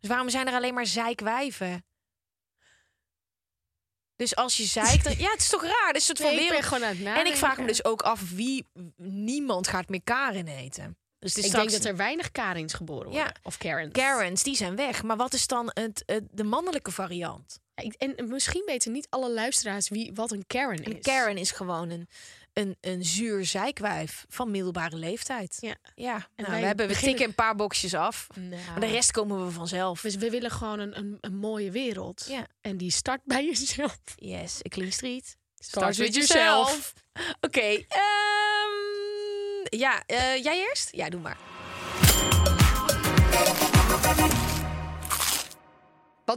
Dus 0.02 0.10
waarom 0.10 0.30
zijn 0.30 0.48
er 0.48 0.54
alleen 0.54 0.74
maar 0.74 0.86
zeikwijven? 0.86 1.86
Dus 4.16 4.36
als 4.36 4.58
je 4.58 4.64
zeikt, 4.66 5.04
dan, 5.04 5.18
ja, 5.26 5.32
het 5.32 5.40
is 5.42 5.50
toch 5.50 5.64
raar? 5.64 5.88
Dit 5.94 5.96
is 6.02 6.06
soort 6.06 6.18
van 6.20 6.28
Nee, 6.36 6.40
wereld. 6.40 6.64
gewoon 6.66 6.84
aan 6.84 6.96
het 6.96 7.18
En 7.18 7.26
ik 7.26 7.36
vraag 7.36 7.58
me 7.58 7.68
dus 7.68 7.86
ook 7.86 8.02
af 8.02 8.32
wie 8.32 8.66
niemand 8.98 9.68
gaat 9.68 9.90
meer 9.90 10.04
Karen 10.04 10.48
eten. 10.48 10.98
Dus 11.20 11.36
Ik 11.36 11.44
straks 11.46 11.70
denk 11.72 11.84
dat 11.84 11.92
er 11.92 11.98
weinig 11.98 12.32
Karens 12.32 12.74
geboren 12.74 13.04
worden. 13.06 13.24
Ja. 13.24 13.34
Of 13.44 13.58
Karens. 13.58 13.92
Karens, 13.94 14.44
die 14.44 14.56
zijn 14.56 14.76
weg. 14.76 15.04
Maar 15.04 15.18
wat 15.18 15.34
is 15.34 15.48
dan 15.48 15.70
het, 15.74 16.04
het- 16.06 16.28
de 16.32 16.44
mannelijke 16.44 16.92
variant? 16.92 17.60
En 17.98 18.28
misschien 18.30 18.64
weten 18.66 18.92
niet 18.92 19.08
alle 19.10 19.32
luisteraars 19.32 19.90
wie, 19.90 20.12
wat 20.14 20.32
een 20.32 20.44
Karen 20.48 20.84
is. 20.84 20.94
Een 20.94 21.02
Karen 21.02 21.38
is 21.38 21.52
gewoon 21.52 21.90
een, 21.90 22.08
een, 22.54 22.78
een 22.82 23.06
zuur 23.06 23.46
zeikwijf 23.46 24.26
van 24.30 24.52
middelbare 24.52 24.96
leeftijd. 24.96 25.58
Ja. 25.60 25.76
Ja, 25.96 26.12
nou, 26.36 26.50
wij 26.52 26.60
we, 26.60 26.66
hebben, 26.66 26.88
we 26.88 26.92
beginnen- 26.92 27.18
tikken 27.18 27.26
een 27.26 27.36
paar 27.46 27.56
boxjes 27.56 27.94
af. 27.94 28.28
Nou, 28.36 28.62
Maar 28.70 28.80
de 28.80 28.86
rest 28.86 29.12
komen 29.12 29.46
we 29.46 29.52
vanzelf. 29.52 30.02
Dus 30.02 30.16
we 30.16 30.30
willen 30.30 30.52
gewoon 30.52 30.80
een, 30.80 30.98
een, 30.98 31.18
een 31.22 31.36
mooie 31.36 31.72
wereld. 31.72 32.26
Ja. 32.30 32.48
En 32.62 32.78
die 32.78 32.92
start 32.92 33.22
bij 33.26 33.46
jezelf. 33.46 33.98
Yes, 34.16 34.58
a 34.66 34.70
clean 34.70 34.92
street. 34.92 35.36
Starts 35.56 35.98
with 35.98 36.14
yourself. 36.14 36.94
Oké, 37.42 37.60
ehm, 37.62 37.80
ja, 39.64 40.04
eh, 40.06 40.44
jij 40.44 40.60
eerst? 40.68 40.90
Ja, 40.92 41.10
doe 41.10 41.22
maar. 41.22 41.38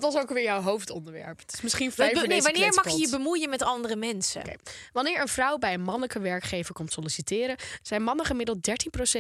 Wat 0.01 0.13
was 0.13 0.23
ook 0.23 0.29
weer 0.31 0.43
jouw 0.43 0.61
hoofdonderwerp? 0.61 1.39
Het 1.39 1.53
is 1.53 1.61
misschien 1.61 1.93
voor 1.93 2.05
nee, 2.05 2.43
wanneer 2.43 2.75
mag 2.75 2.91
je 2.91 2.99
je 2.99 3.11
bemoeien 3.11 3.49
met 3.49 3.63
andere 3.63 3.97
mensen? 3.97 4.59
Wanneer 4.93 5.21
een 5.21 5.29
vrouw 5.29 5.59
bij 5.59 5.75
een 5.75 5.83
mannelijke 5.83 6.21
werkgever 6.21 6.75
komt 6.75 6.93
solliciteren, 6.93 7.57
zijn 7.83 8.03
mannen 8.03 8.27
gemiddeld 8.27 8.69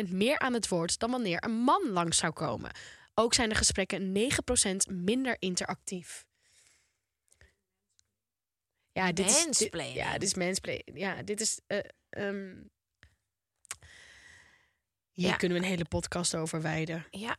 13% 0.09 0.11
meer 0.11 0.38
aan 0.38 0.53
het 0.53 0.68
woord 0.68 0.98
dan 0.98 1.11
wanneer 1.11 1.44
een 1.44 1.55
man 1.57 1.88
langs 1.90 2.18
zou 2.18 2.32
komen. 2.32 2.70
Ook 3.14 3.34
zijn 3.34 3.48
de 3.48 3.55
gesprekken 3.55 4.12
9% 4.90 4.92
minder 4.92 5.36
interactief. 5.38 6.24
Ja, 8.92 9.12
dit 9.12 9.26
is, 9.26 9.44
dit, 9.59 9.92
ja, 9.94 10.12
dit 10.12 10.22
is 10.22 10.34
mansplaining. 10.34 10.98
Ja, 10.98 11.22
dit 11.22 11.40
is. 11.40 11.61
ehm, 12.09 12.55
hier 15.11 15.28
Ja. 15.28 15.36
kunnen 15.36 15.59
we 15.59 15.64
een 15.64 15.70
hele 15.70 15.84
podcast 15.88 16.34
over 16.34 16.62
wijden. 16.62 17.07
Ja, 17.11 17.36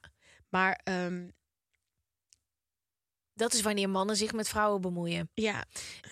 Maar 0.49 0.79
ehm, 0.83 1.29
dat 3.35 3.53
is 3.53 3.61
wanneer 3.61 3.89
mannen 3.89 4.15
zich 4.15 4.33
met 4.33 4.47
vrouwen 4.49 4.81
bemoeien. 4.81 5.29
ja, 5.33 5.65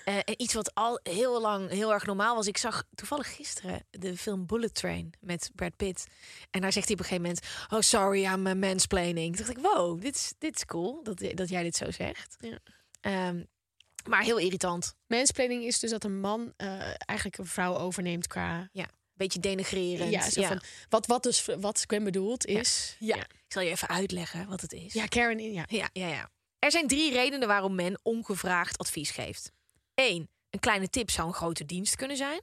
Eh, 0.05 0.15
en 0.17 0.41
iets 0.41 0.53
wat 0.53 0.74
al 0.76 0.99
heel 1.03 1.41
lang 1.41 1.69
heel 1.69 1.93
erg 1.93 2.05
normaal 2.05 2.36
was. 2.36 2.47
Ik 2.47 2.57
zag 2.57 2.84
toevallig 2.95 3.36
gisteren 3.36 3.86
de 3.89 4.17
film 4.17 4.45
Bullet 4.45 4.74
Train 4.74 5.13
met 5.19 5.51
Brad 5.55 5.76
Pitt. 5.76 6.05
En 6.51 6.61
daar 6.61 6.71
zegt 6.71 6.86
hij 6.88 6.93
op 6.95 7.01
een 7.01 7.07
gegeven 7.07 7.30
moment... 7.30 7.45
Oh, 7.69 7.80
sorry, 7.80 8.24
I'm 8.26 8.47
a 8.47 8.53
mansplaining. 8.53 9.36
Toen 9.36 9.45
dacht 9.45 9.57
ik, 9.57 9.63
wow, 9.63 10.01
dit 10.01 10.15
is, 10.15 10.34
dit 10.38 10.55
is 10.55 10.65
cool 10.65 11.03
dat, 11.03 11.24
dat 11.34 11.49
jij 11.49 11.63
dit 11.63 11.76
zo 11.76 11.91
zegt. 11.91 12.36
Ja. 12.39 12.59
Ehm, 13.01 13.43
maar 14.09 14.21
heel 14.24 14.38
irritant. 14.38 14.95
mansplaining 15.07 15.63
is 15.63 15.80
dus 15.80 15.89
dat 15.91 16.03
een 16.03 16.19
man 16.19 16.53
eh, 16.57 16.80
eigenlijk 16.95 17.38
een 17.38 17.45
vrouw 17.47 17.78
overneemt 17.78 18.28
qua. 18.28 18.69
Beetje 19.15 19.39
denigrerend. 19.39 20.11
Ja, 20.11 20.30
zo 20.30 20.41
van, 20.43 20.61
wat, 20.89 21.05
wat, 21.05 21.24
dus, 21.24 21.45
wat 21.59 21.84
Gwen 21.88 22.03
bedoelt 22.03 22.49
Ja. 22.49 22.59
is. 22.59 22.95
Ja. 22.99 23.15
Ik 23.15 23.28
zal 23.47 23.61
je 23.61 23.69
even 23.69 23.88
uitleggen 23.88 24.47
wat 24.47 24.61
het 24.61 24.74
is. 24.74 24.93
Ja, 24.93 25.05
Karen, 25.05 25.51
ja. 25.53 25.65
Ja, 25.67 25.89
ja, 25.93 26.07
ja. 26.07 26.30
Er 26.64 26.72
zijn 26.72 26.88
drie 26.88 27.11
redenen 27.11 27.47
waarom 27.47 27.76
men 27.76 27.99
ongevraagd 28.03 28.78
advies 28.78 29.11
geeft. 29.11 29.51
1. 29.93 30.30
Een 30.49 30.59
kleine 30.59 30.89
tip 30.89 31.09
zou 31.09 31.28
een 31.28 31.34
grote 31.34 31.66
dienst 31.66 31.95
kunnen 31.95 32.18
zijn. 32.18 32.41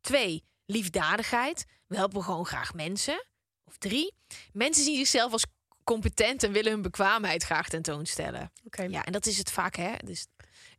2. 0.00 0.44
Liefdadigheid. 0.66 1.64
We 1.86 1.96
helpen 1.96 2.22
gewoon 2.22 2.46
graag 2.46 2.74
mensen. 2.74 3.26
Of 3.64 3.76
3. 3.76 4.14
Mensen 4.52 4.84
zien 4.84 4.96
zichzelf 4.96 5.32
als 5.32 5.44
competent 5.84 6.42
en 6.42 6.52
willen 6.52 6.72
hun 6.72 6.82
bekwaamheid 6.82 7.42
graag 7.42 7.68
tentoonstellen. 7.68 8.52
Oké. 8.64 8.82
Ja, 8.82 9.04
en 9.04 9.12
dat 9.12 9.26
is 9.26 9.38
het 9.38 9.50
vaak, 9.50 9.76
hè? 9.76 9.94
Dus 10.04 10.26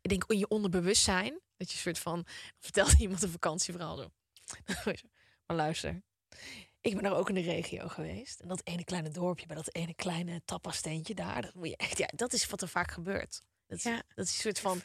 ik 0.01 0.09
denk 0.09 0.23
in 0.27 0.38
je 0.38 0.47
onderbewustzijn 0.47 1.39
dat 1.57 1.69
je 1.69 1.75
een 1.75 1.82
soort 1.82 1.99
van 1.99 2.25
vertelt 2.65 2.99
iemand 2.99 3.23
een 3.23 3.32
vakantieverhaal 3.32 3.97
zo. 3.97 4.11
maar 5.45 5.57
luister, 5.57 6.01
ik 6.82 6.93
ben 6.93 7.03
daar 7.03 7.15
ook 7.15 7.30
in 7.30 7.36
de 7.36 7.41
regio 7.41 7.88
geweest 7.88 8.39
en 8.39 8.47
dat 8.47 8.61
ene 8.63 8.84
kleine 8.84 9.09
dorpje 9.09 9.45
bij 9.45 9.55
dat 9.55 9.73
ene 9.75 9.93
kleine 9.93 10.41
tappasteentje 10.45 11.13
daar, 11.15 11.41
dat 11.41 11.53
moet 11.53 11.67
je 11.67 11.77
echt, 11.77 11.97
ja, 11.97 12.09
dat 12.15 12.34
is 12.34 12.47
wat 12.47 12.61
er 12.61 12.67
vaak 12.67 12.91
gebeurt. 12.91 13.41
Dat 13.67 13.77
is, 13.77 13.84
Ja. 13.84 14.01
dat 14.15 14.25
is 14.25 14.32
een 14.34 14.39
soort 14.41 14.59
van 14.59 14.82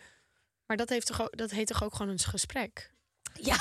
Maar 0.66 0.76
dat, 0.76 0.88
heeft 0.88 1.07
toch 1.07 1.22
ook, 1.22 1.36
dat 1.36 1.51
heet 1.51 1.66
toch 1.66 1.82
ook 1.82 1.95
gewoon 1.95 2.12
een 2.12 2.18
gesprek? 2.18 2.92
Ja. 3.40 3.57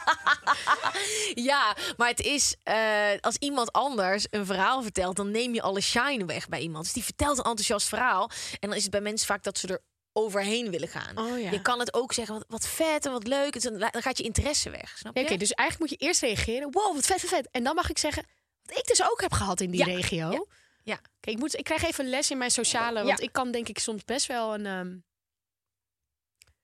ja, 1.50 1.76
maar 1.96 2.08
het 2.08 2.20
is 2.20 2.56
eh, 2.62 3.10
als 3.20 3.36
iemand 3.36 3.72
anders 3.72 4.26
een 4.30 4.46
verhaal 4.46 4.82
vertelt, 4.82 5.16
dan 5.16 5.30
neem 5.30 5.54
je 5.54 5.62
alle 5.62 5.80
shine 5.80 6.24
weg 6.24 6.48
bij 6.48 6.60
iemand. 6.60 6.84
Dus 6.84 6.92
die 6.92 7.04
vertelt 7.04 7.38
een 7.38 7.44
enthousiast 7.44 7.88
verhaal. 7.88 8.30
En 8.60 8.68
dan 8.68 8.74
is 8.74 8.82
het 8.82 8.90
bij 8.90 9.00
mensen 9.00 9.26
vaak 9.26 9.42
dat 9.42 9.58
ze 9.58 9.68
er 9.68 9.80
overheen 10.12 10.70
willen 10.70 10.88
gaan. 10.88 11.18
Oh 11.18 11.40
ja. 11.40 11.50
Je 11.50 11.62
kan 11.62 11.78
het 11.78 11.94
ook 11.94 12.12
zeggen, 12.12 12.34
wat, 12.34 12.44
wat 12.48 12.66
vet 12.66 13.06
en 13.06 13.12
wat 13.12 13.26
leuk. 13.26 13.54
Een- 13.54 13.78
Dan 13.78 14.02
gaat 14.02 14.18
je 14.18 14.24
interesse 14.24 14.70
weg, 14.70 14.98
snap 14.98 15.14
Ja, 15.16 15.20
je? 15.20 15.26
Oké, 15.26 15.36
dus 15.36 15.50
eigenlijk 15.52 15.90
moet 15.90 16.00
je 16.00 16.06
eerst 16.06 16.20
reageren. 16.20 16.72
Wow, 16.72 16.94
wat 16.94 17.06
vet, 17.06 17.20
vet, 17.20 17.28
vet. 17.28 17.48
En 17.50 17.64
dan 17.64 17.74
mag 17.74 17.90
ik 17.90 17.98
zeggen, 17.98 18.26
wat 18.62 18.78
ik 18.78 18.86
dus 18.86 19.02
ook 19.10 19.20
heb 19.20 19.32
gehad 19.32 19.60
in 19.60 19.70
die 19.70 19.80
Ja, 19.80 19.86
regio. 19.86 20.30
ja, 20.30 20.44
ja. 20.82 20.96
Kijk, 21.20 21.36
ik, 21.36 21.38
moet, 21.38 21.56
ik 21.58 21.64
krijg 21.64 21.82
even 21.84 22.04
een 22.04 22.10
les 22.10 22.30
in 22.30 22.38
mijn 22.38 22.50
sociale. 22.50 23.02
Want 23.04 23.18
Ja. 23.18 23.24
ik 23.24 23.32
kan 23.32 23.50
denk 23.50 23.68
ik 23.68 23.78
soms 23.78 24.04
best 24.04 24.26
wel 24.26 24.54
een... 24.54 24.66
ehm, 24.66 24.96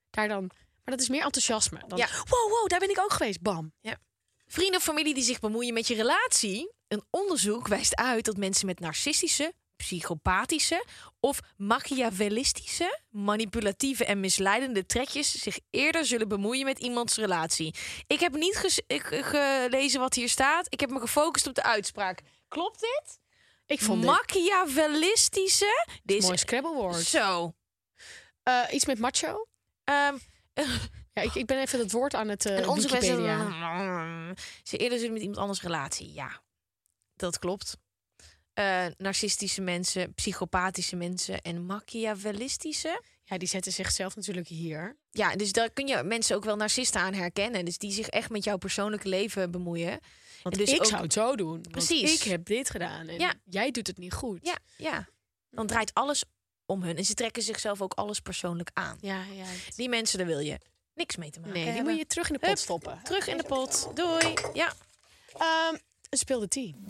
daar 0.09 0.27
dan... 0.27 0.49
Maar 0.83 0.95
dat 0.95 1.01
is 1.05 1.09
meer 1.11 1.23
enthousiasme. 1.23 1.81
Dan, 1.87 1.97
Ja. 1.97 2.07
Wow, 2.07 2.49
wow, 2.51 2.67
daar 2.67 2.79
ben 2.79 2.89
ik 2.89 2.99
ook 2.99 3.11
geweest. 3.11 3.41
Bam. 3.41 3.73
Vrienden 4.47 4.77
of 4.77 4.83
familie 4.83 5.13
die 5.13 5.23
zich 5.23 5.39
bemoeien 5.39 5.73
met 5.73 5.87
je 5.87 5.95
relatie. 5.95 6.71
Een 6.87 7.03
onderzoek 7.09 7.67
wijst 7.67 7.95
uit 7.95 8.25
dat 8.25 8.37
mensen 8.37 8.65
met 8.65 8.79
narcistische, 8.79 9.53
psychopathische 9.77 10.85
of 11.19 11.39
machiavellistische, 11.57 12.99
manipulatieve 13.09 14.05
en 14.05 14.19
misleidende 14.19 14.85
trekjes 14.85 15.31
zich 15.31 15.59
eerder 15.69 16.05
zullen 16.05 16.27
bemoeien 16.27 16.65
met 16.65 16.79
iemands 16.79 17.15
relatie. 17.15 17.75
Ik 18.07 18.19
heb 18.19 18.35
niet 18.35 18.83
ik- 18.87 19.21
gelezen 19.23 19.99
wat 19.99 20.13
hier 20.13 20.29
staat. 20.29 20.65
Ik 20.69 20.79
heb 20.79 20.89
me 20.89 20.99
gefocust 20.99 21.47
op 21.47 21.53
de 21.55 21.63
uitspraak. 21.63 22.21
Klopt 22.47 22.79
dit? 22.79 23.19
Ik 23.65 23.81
vond 23.81 24.03
Machiavellistische. 24.03 25.85
Dit 26.03 26.17
is 26.17 26.25
mooi 26.25 26.37
Scrabblewoord. 26.37 26.95
zo. 27.03 27.53
Eh, 28.43 28.61
iets 28.71 28.85
met 28.85 28.99
macho? 28.99 29.47
Ehm, 29.83 30.17
Ja, 31.13 31.23
ik, 31.23 31.35
ik 31.35 31.45
ben 31.45 31.59
even 31.61 31.79
het 31.79 31.91
woord 31.91 32.13
aan 32.13 32.27
het 32.27 32.45
uh, 32.45 32.57
en 32.57 32.67
onze 32.67 32.87
Wikipedia. 32.89 34.33
Ze 34.63 34.77
eerder 34.77 34.97
zullen 34.97 35.13
met 35.13 35.21
iemand 35.21 35.39
anders 35.39 35.61
relatie. 35.61 36.13
Ja, 36.13 36.41
dat 37.15 37.39
klopt. 37.39 37.77
Eh, 38.57 38.85
narcistische 38.97 39.61
mensen, 39.61 40.13
psychopathische 40.13 40.95
mensen 40.95 41.41
en 41.41 41.65
machiavellistische. 41.65 43.01
Ja, 43.23 43.37
die 43.37 43.47
zetten 43.47 43.71
zichzelf 43.71 44.15
natuurlijk 44.15 44.47
hier. 44.47 44.97
Ja, 45.11 45.35
dus 45.35 45.51
daar 45.51 45.69
kun 45.71 45.87
je 45.87 46.03
mensen 46.03 46.35
ook 46.35 46.43
wel 46.43 46.55
narcisten 46.55 47.01
aan 47.01 47.13
herkennen. 47.13 47.65
Dus 47.65 47.77
die 47.77 47.91
zich 47.91 48.07
echt 48.07 48.29
met 48.29 48.43
jouw 48.43 48.57
persoonlijke 48.57 49.07
leven 49.09 49.51
bemoeien. 49.51 49.99
Want 50.43 50.57
En 50.57 50.65
dus 50.65 50.73
ik 50.73 50.79
ook- 50.79 50.85
zou 50.85 51.01
het 51.01 51.13
zo 51.13 51.35
doen. 51.35 51.61
Precies. 51.71 52.13
ik 52.13 52.31
heb 52.31 52.45
dit 52.45 52.69
gedaan 52.69 53.07
en 53.07 53.19
Ja. 53.19 53.33
jij 53.43 53.71
doet 53.71 53.87
het 53.87 53.97
niet 53.97 54.13
goed. 54.13 54.39
Ja, 54.41 54.57
ja. 54.77 55.07
Dan 55.51 55.67
draait 55.67 55.93
alles 55.93 56.23
om 56.65 56.83
hun. 56.83 56.97
En 56.97 57.05
ze 57.05 57.13
trekken 57.13 57.43
zichzelf 57.43 57.81
ook 57.81 57.93
alles 57.93 58.19
persoonlijk 58.19 58.69
aan. 58.73 58.97
ja, 59.01 59.23
ja. 59.35 59.45
Die 59.75 59.89
mensen, 59.89 60.17
daar 60.17 60.27
wil 60.27 60.39
je 60.39 60.57
niks 60.93 61.15
mee 61.15 61.29
te 61.29 61.39
maken 61.39 61.53
Nee, 61.55 61.63
die 61.65 61.73
hebben. 61.73 61.91
moet 61.91 62.01
je 62.01 62.07
terug 62.07 62.27
in 62.27 62.33
de 62.33 62.39
pot 62.39 62.49
Hup, 62.49 62.57
stoppen. 62.57 62.99
Terug 63.03 63.27
in 63.27 63.37
de 63.37 63.43
pot. 63.43 63.89
Doei. 63.93 64.33
Ja. 64.53 64.73
Een 66.09 66.17
speelde 66.17 66.47
team. 66.47 66.85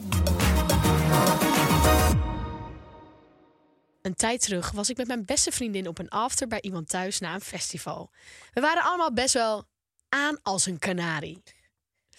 Een 4.02 4.16
tijd 4.16 4.42
terug 4.42 4.72
was 4.72 4.90
ik 4.90 4.98
met 4.98 5.08
mijn 5.08 5.26
beste 5.26 5.52
vriendin 5.52 5.88
op 5.88 6.00
een 6.00 6.10
after 6.10 6.48
bij 6.48 6.62
iemand 6.62 6.90
thuis 6.90 7.20
na 7.20 7.34
een 7.34 7.42
festival. 7.42 8.12
We 8.54 8.62
waren 8.62 8.84
allemaal 8.84 9.14
best 9.14 9.34
wel 9.34 9.68
aan 10.10 10.40
als 10.44 10.66
een 10.66 10.80
kanarie. 10.80 11.44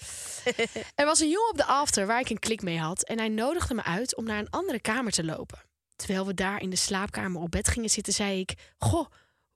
er 0.94 1.04
was 1.04 1.20
een 1.20 1.30
jongen 1.30 1.50
op 1.50 1.56
de 1.56 1.64
after 1.64 2.06
waar 2.06 2.20
ik 2.20 2.30
een 2.30 2.38
klik 2.38 2.62
mee 2.62 2.78
had 2.78 3.02
en 3.02 3.18
hij 3.18 3.28
nodigde 3.28 3.74
me 3.74 3.82
uit 3.82 4.16
om 4.16 4.24
naar 4.24 4.38
een 4.38 4.50
andere 4.50 4.80
kamer 4.80 5.12
te 5.12 5.24
lopen. 5.24 5.62
Terwijl 5.96 6.26
we 6.26 6.34
daar 6.34 6.60
in 6.60 6.70
de 6.70 6.76
slaapkamer 6.76 7.40
op 7.40 7.50
bed 7.50 7.68
gingen 7.68 7.90
zitten, 7.90 8.12
zei 8.12 8.40
ik: 8.40 8.54
Goh, 8.78 9.06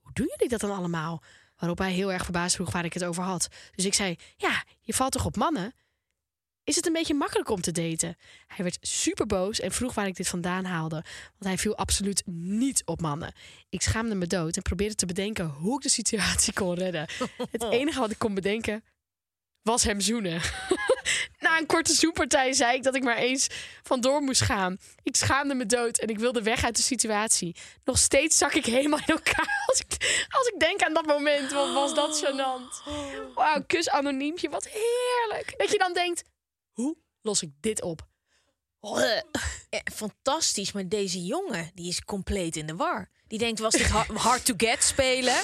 hoe 0.01 0.13
doen 0.13 0.27
jullie 0.31 0.49
dat 0.49 0.61
dan 0.61 0.77
allemaal? 0.77 1.23
Waarop 1.57 1.79
hij 1.79 1.93
heel 1.93 2.13
erg 2.13 2.25
verbaasd 2.25 2.55
vroeg 2.55 2.73
waar 2.73 2.85
ik 2.85 2.93
het 2.93 3.05
over 3.05 3.23
had. 3.23 3.49
Dus 3.75 3.85
ik 3.85 3.95
zei: 3.95 4.17
Ja, 4.37 4.65
je 4.81 4.95
valt 4.95 5.13
toch 5.13 5.25
op 5.25 5.37
mannen? 5.37 5.73
Is 6.65 6.77
het 6.77 6.87
een 6.87 6.93
beetje 6.93 7.15
makkelijk 7.15 7.49
om 7.49 7.61
te 7.61 7.73
daten? 7.73 8.17
Hij 8.47 8.65
werd 8.65 8.79
super 8.81 9.27
boos 9.27 9.61
en 9.61 9.73
vroeg 9.73 9.95
waar 9.95 10.07
ik 10.07 10.17
dit 10.17 10.29
vandaan 10.29 10.65
haalde. 10.65 11.05
Want 11.39 11.45
hij 11.45 11.59
viel 11.59 11.77
absoluut 11.77 12.23
niet 12.27 12.83
op 12.85 13.01
mannen. 13.01 13.35
Ik 13.69 13.83
schaamde 13.83 14.15
me 14.15 14.27
dood 14.27 14.57
en 14.57 14.63
probeerde 14.63 14.95
te 14.95 15.07
bedenken 15.07 15.47
hoe 15.47 15.77
ik 15.77 15.83
de 15.83 15.89
situatie 15.89 16.53
kon 16.53 16.75
redden. 16.75 17.09
Het 17.51 17.63
enige 17.63 18.01
wat 18.01 18.11
ik 18.11 18.19
kon 18.19 18.35
bedenken 18.35 18.85
was 19.63 19.85
hem 19.85 20.01
zoenen. 20.01 20.41
Na 21.39 21.59
een 21.59 21.67
korte 21.67 21.95
zoenpartij 21.95 22.53
zei 22.53 22.77
ik 22.77 22.83
dat 22.83 22.95
ik 22.95 23.03
maar 23.03 23.17
eens 23.17 23.49
vandoor 23.83 24.21
moest 24.21 24.41
gaan. 24.41 24.79
Ik 25.03 25.17
schaamde 25.17 25.55
me 25.55 25.67
dood 25.67 25.99
en 25.99 26.09
ik 26.09 26.19
wilde 26.19 26.43
weg 26.43 26.65
uit 26.65 26.77
de 26.77 26.83
situatie. 26.83 27.57
Nog 27.85 27.99
steeds 27.99 28.39
zak 28.39 28.53
ik 28.53 28.67
helemaal 28.67 28.99
in 28.99 29.15
elkaar 29.15 29.63
als 29.67 29.81
ik, 29.81 30.27
als 30.29 30.47
ik 30.47 30.59
denk 30.59 30.83
aan 30.83 30.95
dat 30.95 31.07
moment. 31.07 31.53
Wat 31.53 31.73
was 31.73 31.95
dat 31.95 32.25
gênant. 32.25 32.95
Wauw, 33.35 33.63
kus 33.67 33.91
anoniempje, 33.91 34.49
wat 34.49 34.69
heerlijk. 34.69 35.55
Dat 35.59 35.71
je 35.71 35.79
dan 35.79 35.93
denkt, 35.93 36.23
hoe 36.73 36.97
los 37.21 37.43
ik 37.43 37.51
dit 37.61 37.83
op? 37.83 38.07
Eh, 38.81 39.21
fantastisch, 39.93 40.73
maar 40.73 40.89
deze 40.89 41.25
jongen 41.25 41.71
die 41.75 41.89
is 41.89 42.05
compleet 42.05 42.57
in 42.57 42.67
de 42.67 42.77
war. 42.77 43.11
Die 43.27 43.39
denkt, 43.39 43.61
was 43.61 43.73
dit 43.75 43.87
ha- 43.89 44.07
hard 44.15 44.45
to 44.45 44.55
get 44.57 44.83
spelen? 44.83 45.41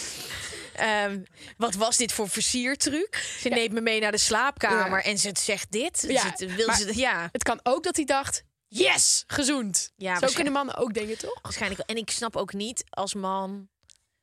Ehm, 0.75 1.23
wat 1.57 1.75
was 1.75 1.97
dit 1.97 2.13
voor 2.13 2.29
versiertruc? 2.29 3.17
Ze 3.41 3.49
neemt 3.49 3.73
me 3.73 3.81
mee 3.81 4.01
naar 4.01 4.13
de 4.13 4.19
slaapkamer 4.19 4.99
Ja. 4.99 5.05
en 5.05 5.19
ze 5.19 5.31
zegt 5.41 5.71
dit. 5.73 6.05
Ja, 6.09 6.37
Ze- 6.37 6.47
wil 6.47 6.73
ze, 6.75 6.97
ja, 6.99 7.29
Het 7.33 7.43
kan 7.43 7.61
ook 7.63 7.83
dat 7.85 7.97
hij 7.97 8.05
dacht, 8.05 8.43
yes, 8.69 9.25
gezoend. 9.27 9.93
Ja, 9.97 10.19
Zo 10.19 10.27
kunnen 10.35 10.53
mannen 10.53 10.77
ook 10.77 10.95
denken, 10.95 11.19
toch? 11.19 11.39
waarschijnlijk. 11.43 11.81
En 11.91 11.97
ik 11.97 12.11
snap 12.11 12.37
ook 12.37 12.53
niet 12.53 12.85
als 12.91 13.15
man 13.15 13.69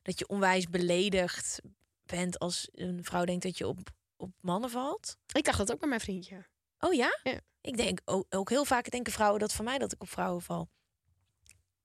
dat 0.01 0.20
je 0.20 0.28
onwijs 0.28 0.68
beledigd 0.70 1.60
bent 2.06 2.39
als 2.39 2.68
een 2.72 3.03
vrouw 3.03 3.26
denkt 3.26 3.43
dat 3.43 3.58
je 3.58 3.68
op, 3.68 3.80
op 4.18 4.30
mannen 4.41 4.70
valt. 4.70 5.18
Ik 5.32 5.43
dacht 5.43 5.58
dat 5.58 5.72
ook 5.72 5.80
bij 5.80 5.89
mijn 5.89 6.01
vriendje. 6.01 6.45
Oh 6.86 6.93
ja? 6.93 7.19
Ja. 7.23 7.39
Ik 7.61 7.77
denk 7.77 8.01
ook, 8.05 8.25
ook 8.29 8.49
heel 8.49 8.65
vaak 8.65 8.91
denken 8.91 9.13
vrouwen 9.13 9.39
dat 9.39 9.53
van 9.53 9.65
mij 9.65 9.77
dat 9.77 9.91
ik 9.91 10.01
op 10.01 10.09
vrouwen 10.09 10.41
val. 10.41 10.69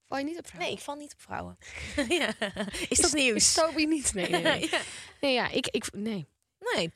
Val 0.07 0.17
je 0.17 0.23
niet 0.23 0.37
op 0.37 0.47
vrouwen? 0.47 0.67
Nee, 0.69 0.77
ik 0.77 0.83
val 0.83 0.95
niet 0.95 1.13
op 1.13 1.21
vrouwen. 1.21 1.57
ja. 2.19 2.33
Is 2.89 2.97
dat 2.97 3.13
nieuws? 3.13 3.35
Is 3.35 3.53
Toby 3.53 3.85
niet? 3.85 4.13
Nee, 4.13 4.29
nee, 4.29 4.41
nee. 4.41 4.69
ja. 4.71 4.81
nee 5.21 5.33
ja, 5.33 5.49
ik, 5.49 5.67
ik, 5.67 5.93
nee. 5.93 6.27
Nee. 6.75 6.93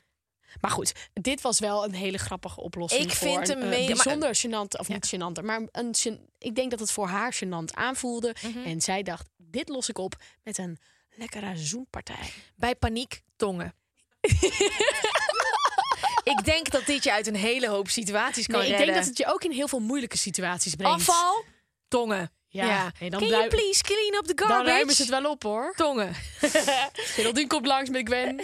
Maar 0.60 0.70
goed, 0.70 0.92
dit 1.12 1.40
was 1.40 1.58
wel 1.58 1.84
een 1.84 1.94
hele 1.94 2.18
grappige 2.18 2.60
oplossing. 2.60 3.04
Ik 3.04 3.10
voor 3.10 3.28
vind 3.28 3.48
een, 3.48 3.60
hem 3.60 3.72
eh, 3.72 3.86
bijzonder 3.86 4.36
gênant, 4.36 4.78
of 4.78 4.88
niet 4.88 5.14
gênant, 5.14 5.44
maar 5.44 5.62
een, 5.72 5.94
ik 6.38 6.54
denk 6.54 6.70
dat 6.70 6.80
het 6.80 6.92
voor 6.92 7.06
haar 7.06 7.34
gênant 7.34 7.74
aanvoelde. 7.74 8.34
Mhm. 8.42 8.64
En 8.64 8.80
zij 8.80 9.02
dacht, 9.02 9.28
dit 9.36 9.68
los 9.68 9.88
ik 9.88 9.98
op 9.98 10.16
met 10.42 10.58
een 10.58 10.78
lekkere 11.10 11.56
zoenpartij. 11.56 12.32
Bij 12.56 12.74
paniek, 12.74 13.22
tongen. 13.36 13.74
ik 16.34 16.44
denk 16.44 16.70
dat 16.70 16.86
dit 16.86 17.04
je 17.04 17.12
uit 17.12 17.26
een 17.26 17.36
hele 17.36 17.68
hoop 17.68 17.88
situaties 17.88 18.46
kan 18.46 18.58
Nee, 18.60 18.68
ik 18.68 18.76
redden. 18.76 18.94
denk 18.94 19.06
dat 19.06 19.16
het 19.16 19.18
je 19.26 19.32
ook 19.34 19.44
in 19.44 19.50
heel 19.50 19.68
veel 19.68 19.80
moeilijke 19.80 20.18
situaties 20.18 20.74
brengt. 20.74 20.94
Afval, 20.94 21.44
tongen. 21.88 22.30
Ja, 22.48 22.92
nee, 23.00 23.10
dan 23.10 23.20
Can 23.20 23.28
you 23.28 23.48
please 23.48 23.82
clean 23.82 24.14
up 24.14 24.24
the 24.26 24.34
Dan 24.34 24.46
garbage? 24.48 24.70
ruimen 24.70 24.94
ze 24.94 25.02
het 25.02 25.10
wel 25.10 25.30
op 25.30 25.42
hoor. 25.42 25.72
Tongen. 25.76 26.14
Geraldine 27.16 27.46
komt 27.46 27.66
langs 27.66 27.90
met 27.90 28.08
Gwen. 28.08 28.40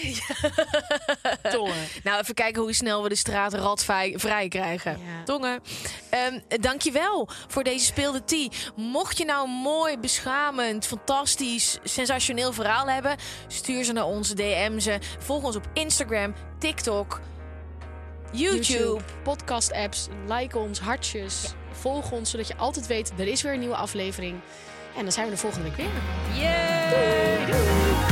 Tongen. 1.52 1.88
Nou, 2.02 2.20
even 2.20 2.34
kijken 2.34 2.62
hoe 2.62 2.72
snel 2.72 3.02
we 3.02 3.08
de 3.08 3.14
straat 3.14 3.52
radvrij 3.54 4.14
vrij 4.16 4.48
krijgen. 4.48 4.90
Ja. 4.92 5.24
Tongen. 5.24 5.60
Ehm 6.10 6.38
dankjewel 6.60 7.28
voor 7.48 7.62
deze 7.64 7.84
speelde 7.84 8.24
tea. 8.24 8.48
Mocht 8.76 9.18
je 9.18 9.24
nou 9.24 9.44
een 9.48 9.54
mooi, 9.54 9.98
beschamend, 9.98 10.86
fantastisch, 10.86 11.78
sensationeel 11.84 12.52
verhaal 12.52 12.86
hebben... 12.88 13.16
stuur 13.48 13.84
ze 13.84 13.92
naar 13.92 14.06
onze 14.06 14.34
DM's. 14.34 14.86
Volg 15.18 15.42
ons 15.42 15.56
op 15.56 15.64
Instagram, 15.74 16.34
TikTok, 16.58 17.20
YouTube. 18.32 19.00
podcast 19.22 19.72
apps, 19.72 20.08
like 20.28 20.58
ons, 20.58 20.80
hartjes. 20.80 21.54
Volg 21.70 22.12
ons, 22.12 22.30
zodat 22.30 22.48
je 22.48 22.56
altijd 22.56 22.86
weet, 22.86 23.12
er 23.16 23.26
is 23.26 23.42
weer 23.42 23.52
een 23.52 23.58
nieuwe 23.58 23.76
aflevering. 23.76 24.40
En 24.96 25.02
dan 25.02 25.12
zijn 25.12 25.26
we 25.26 25.32
de 25.32 25.38
volgende 25.38 25.68
week 25.68 25.76
weer. 25.76 25.90
Yeah. 26.42 28.11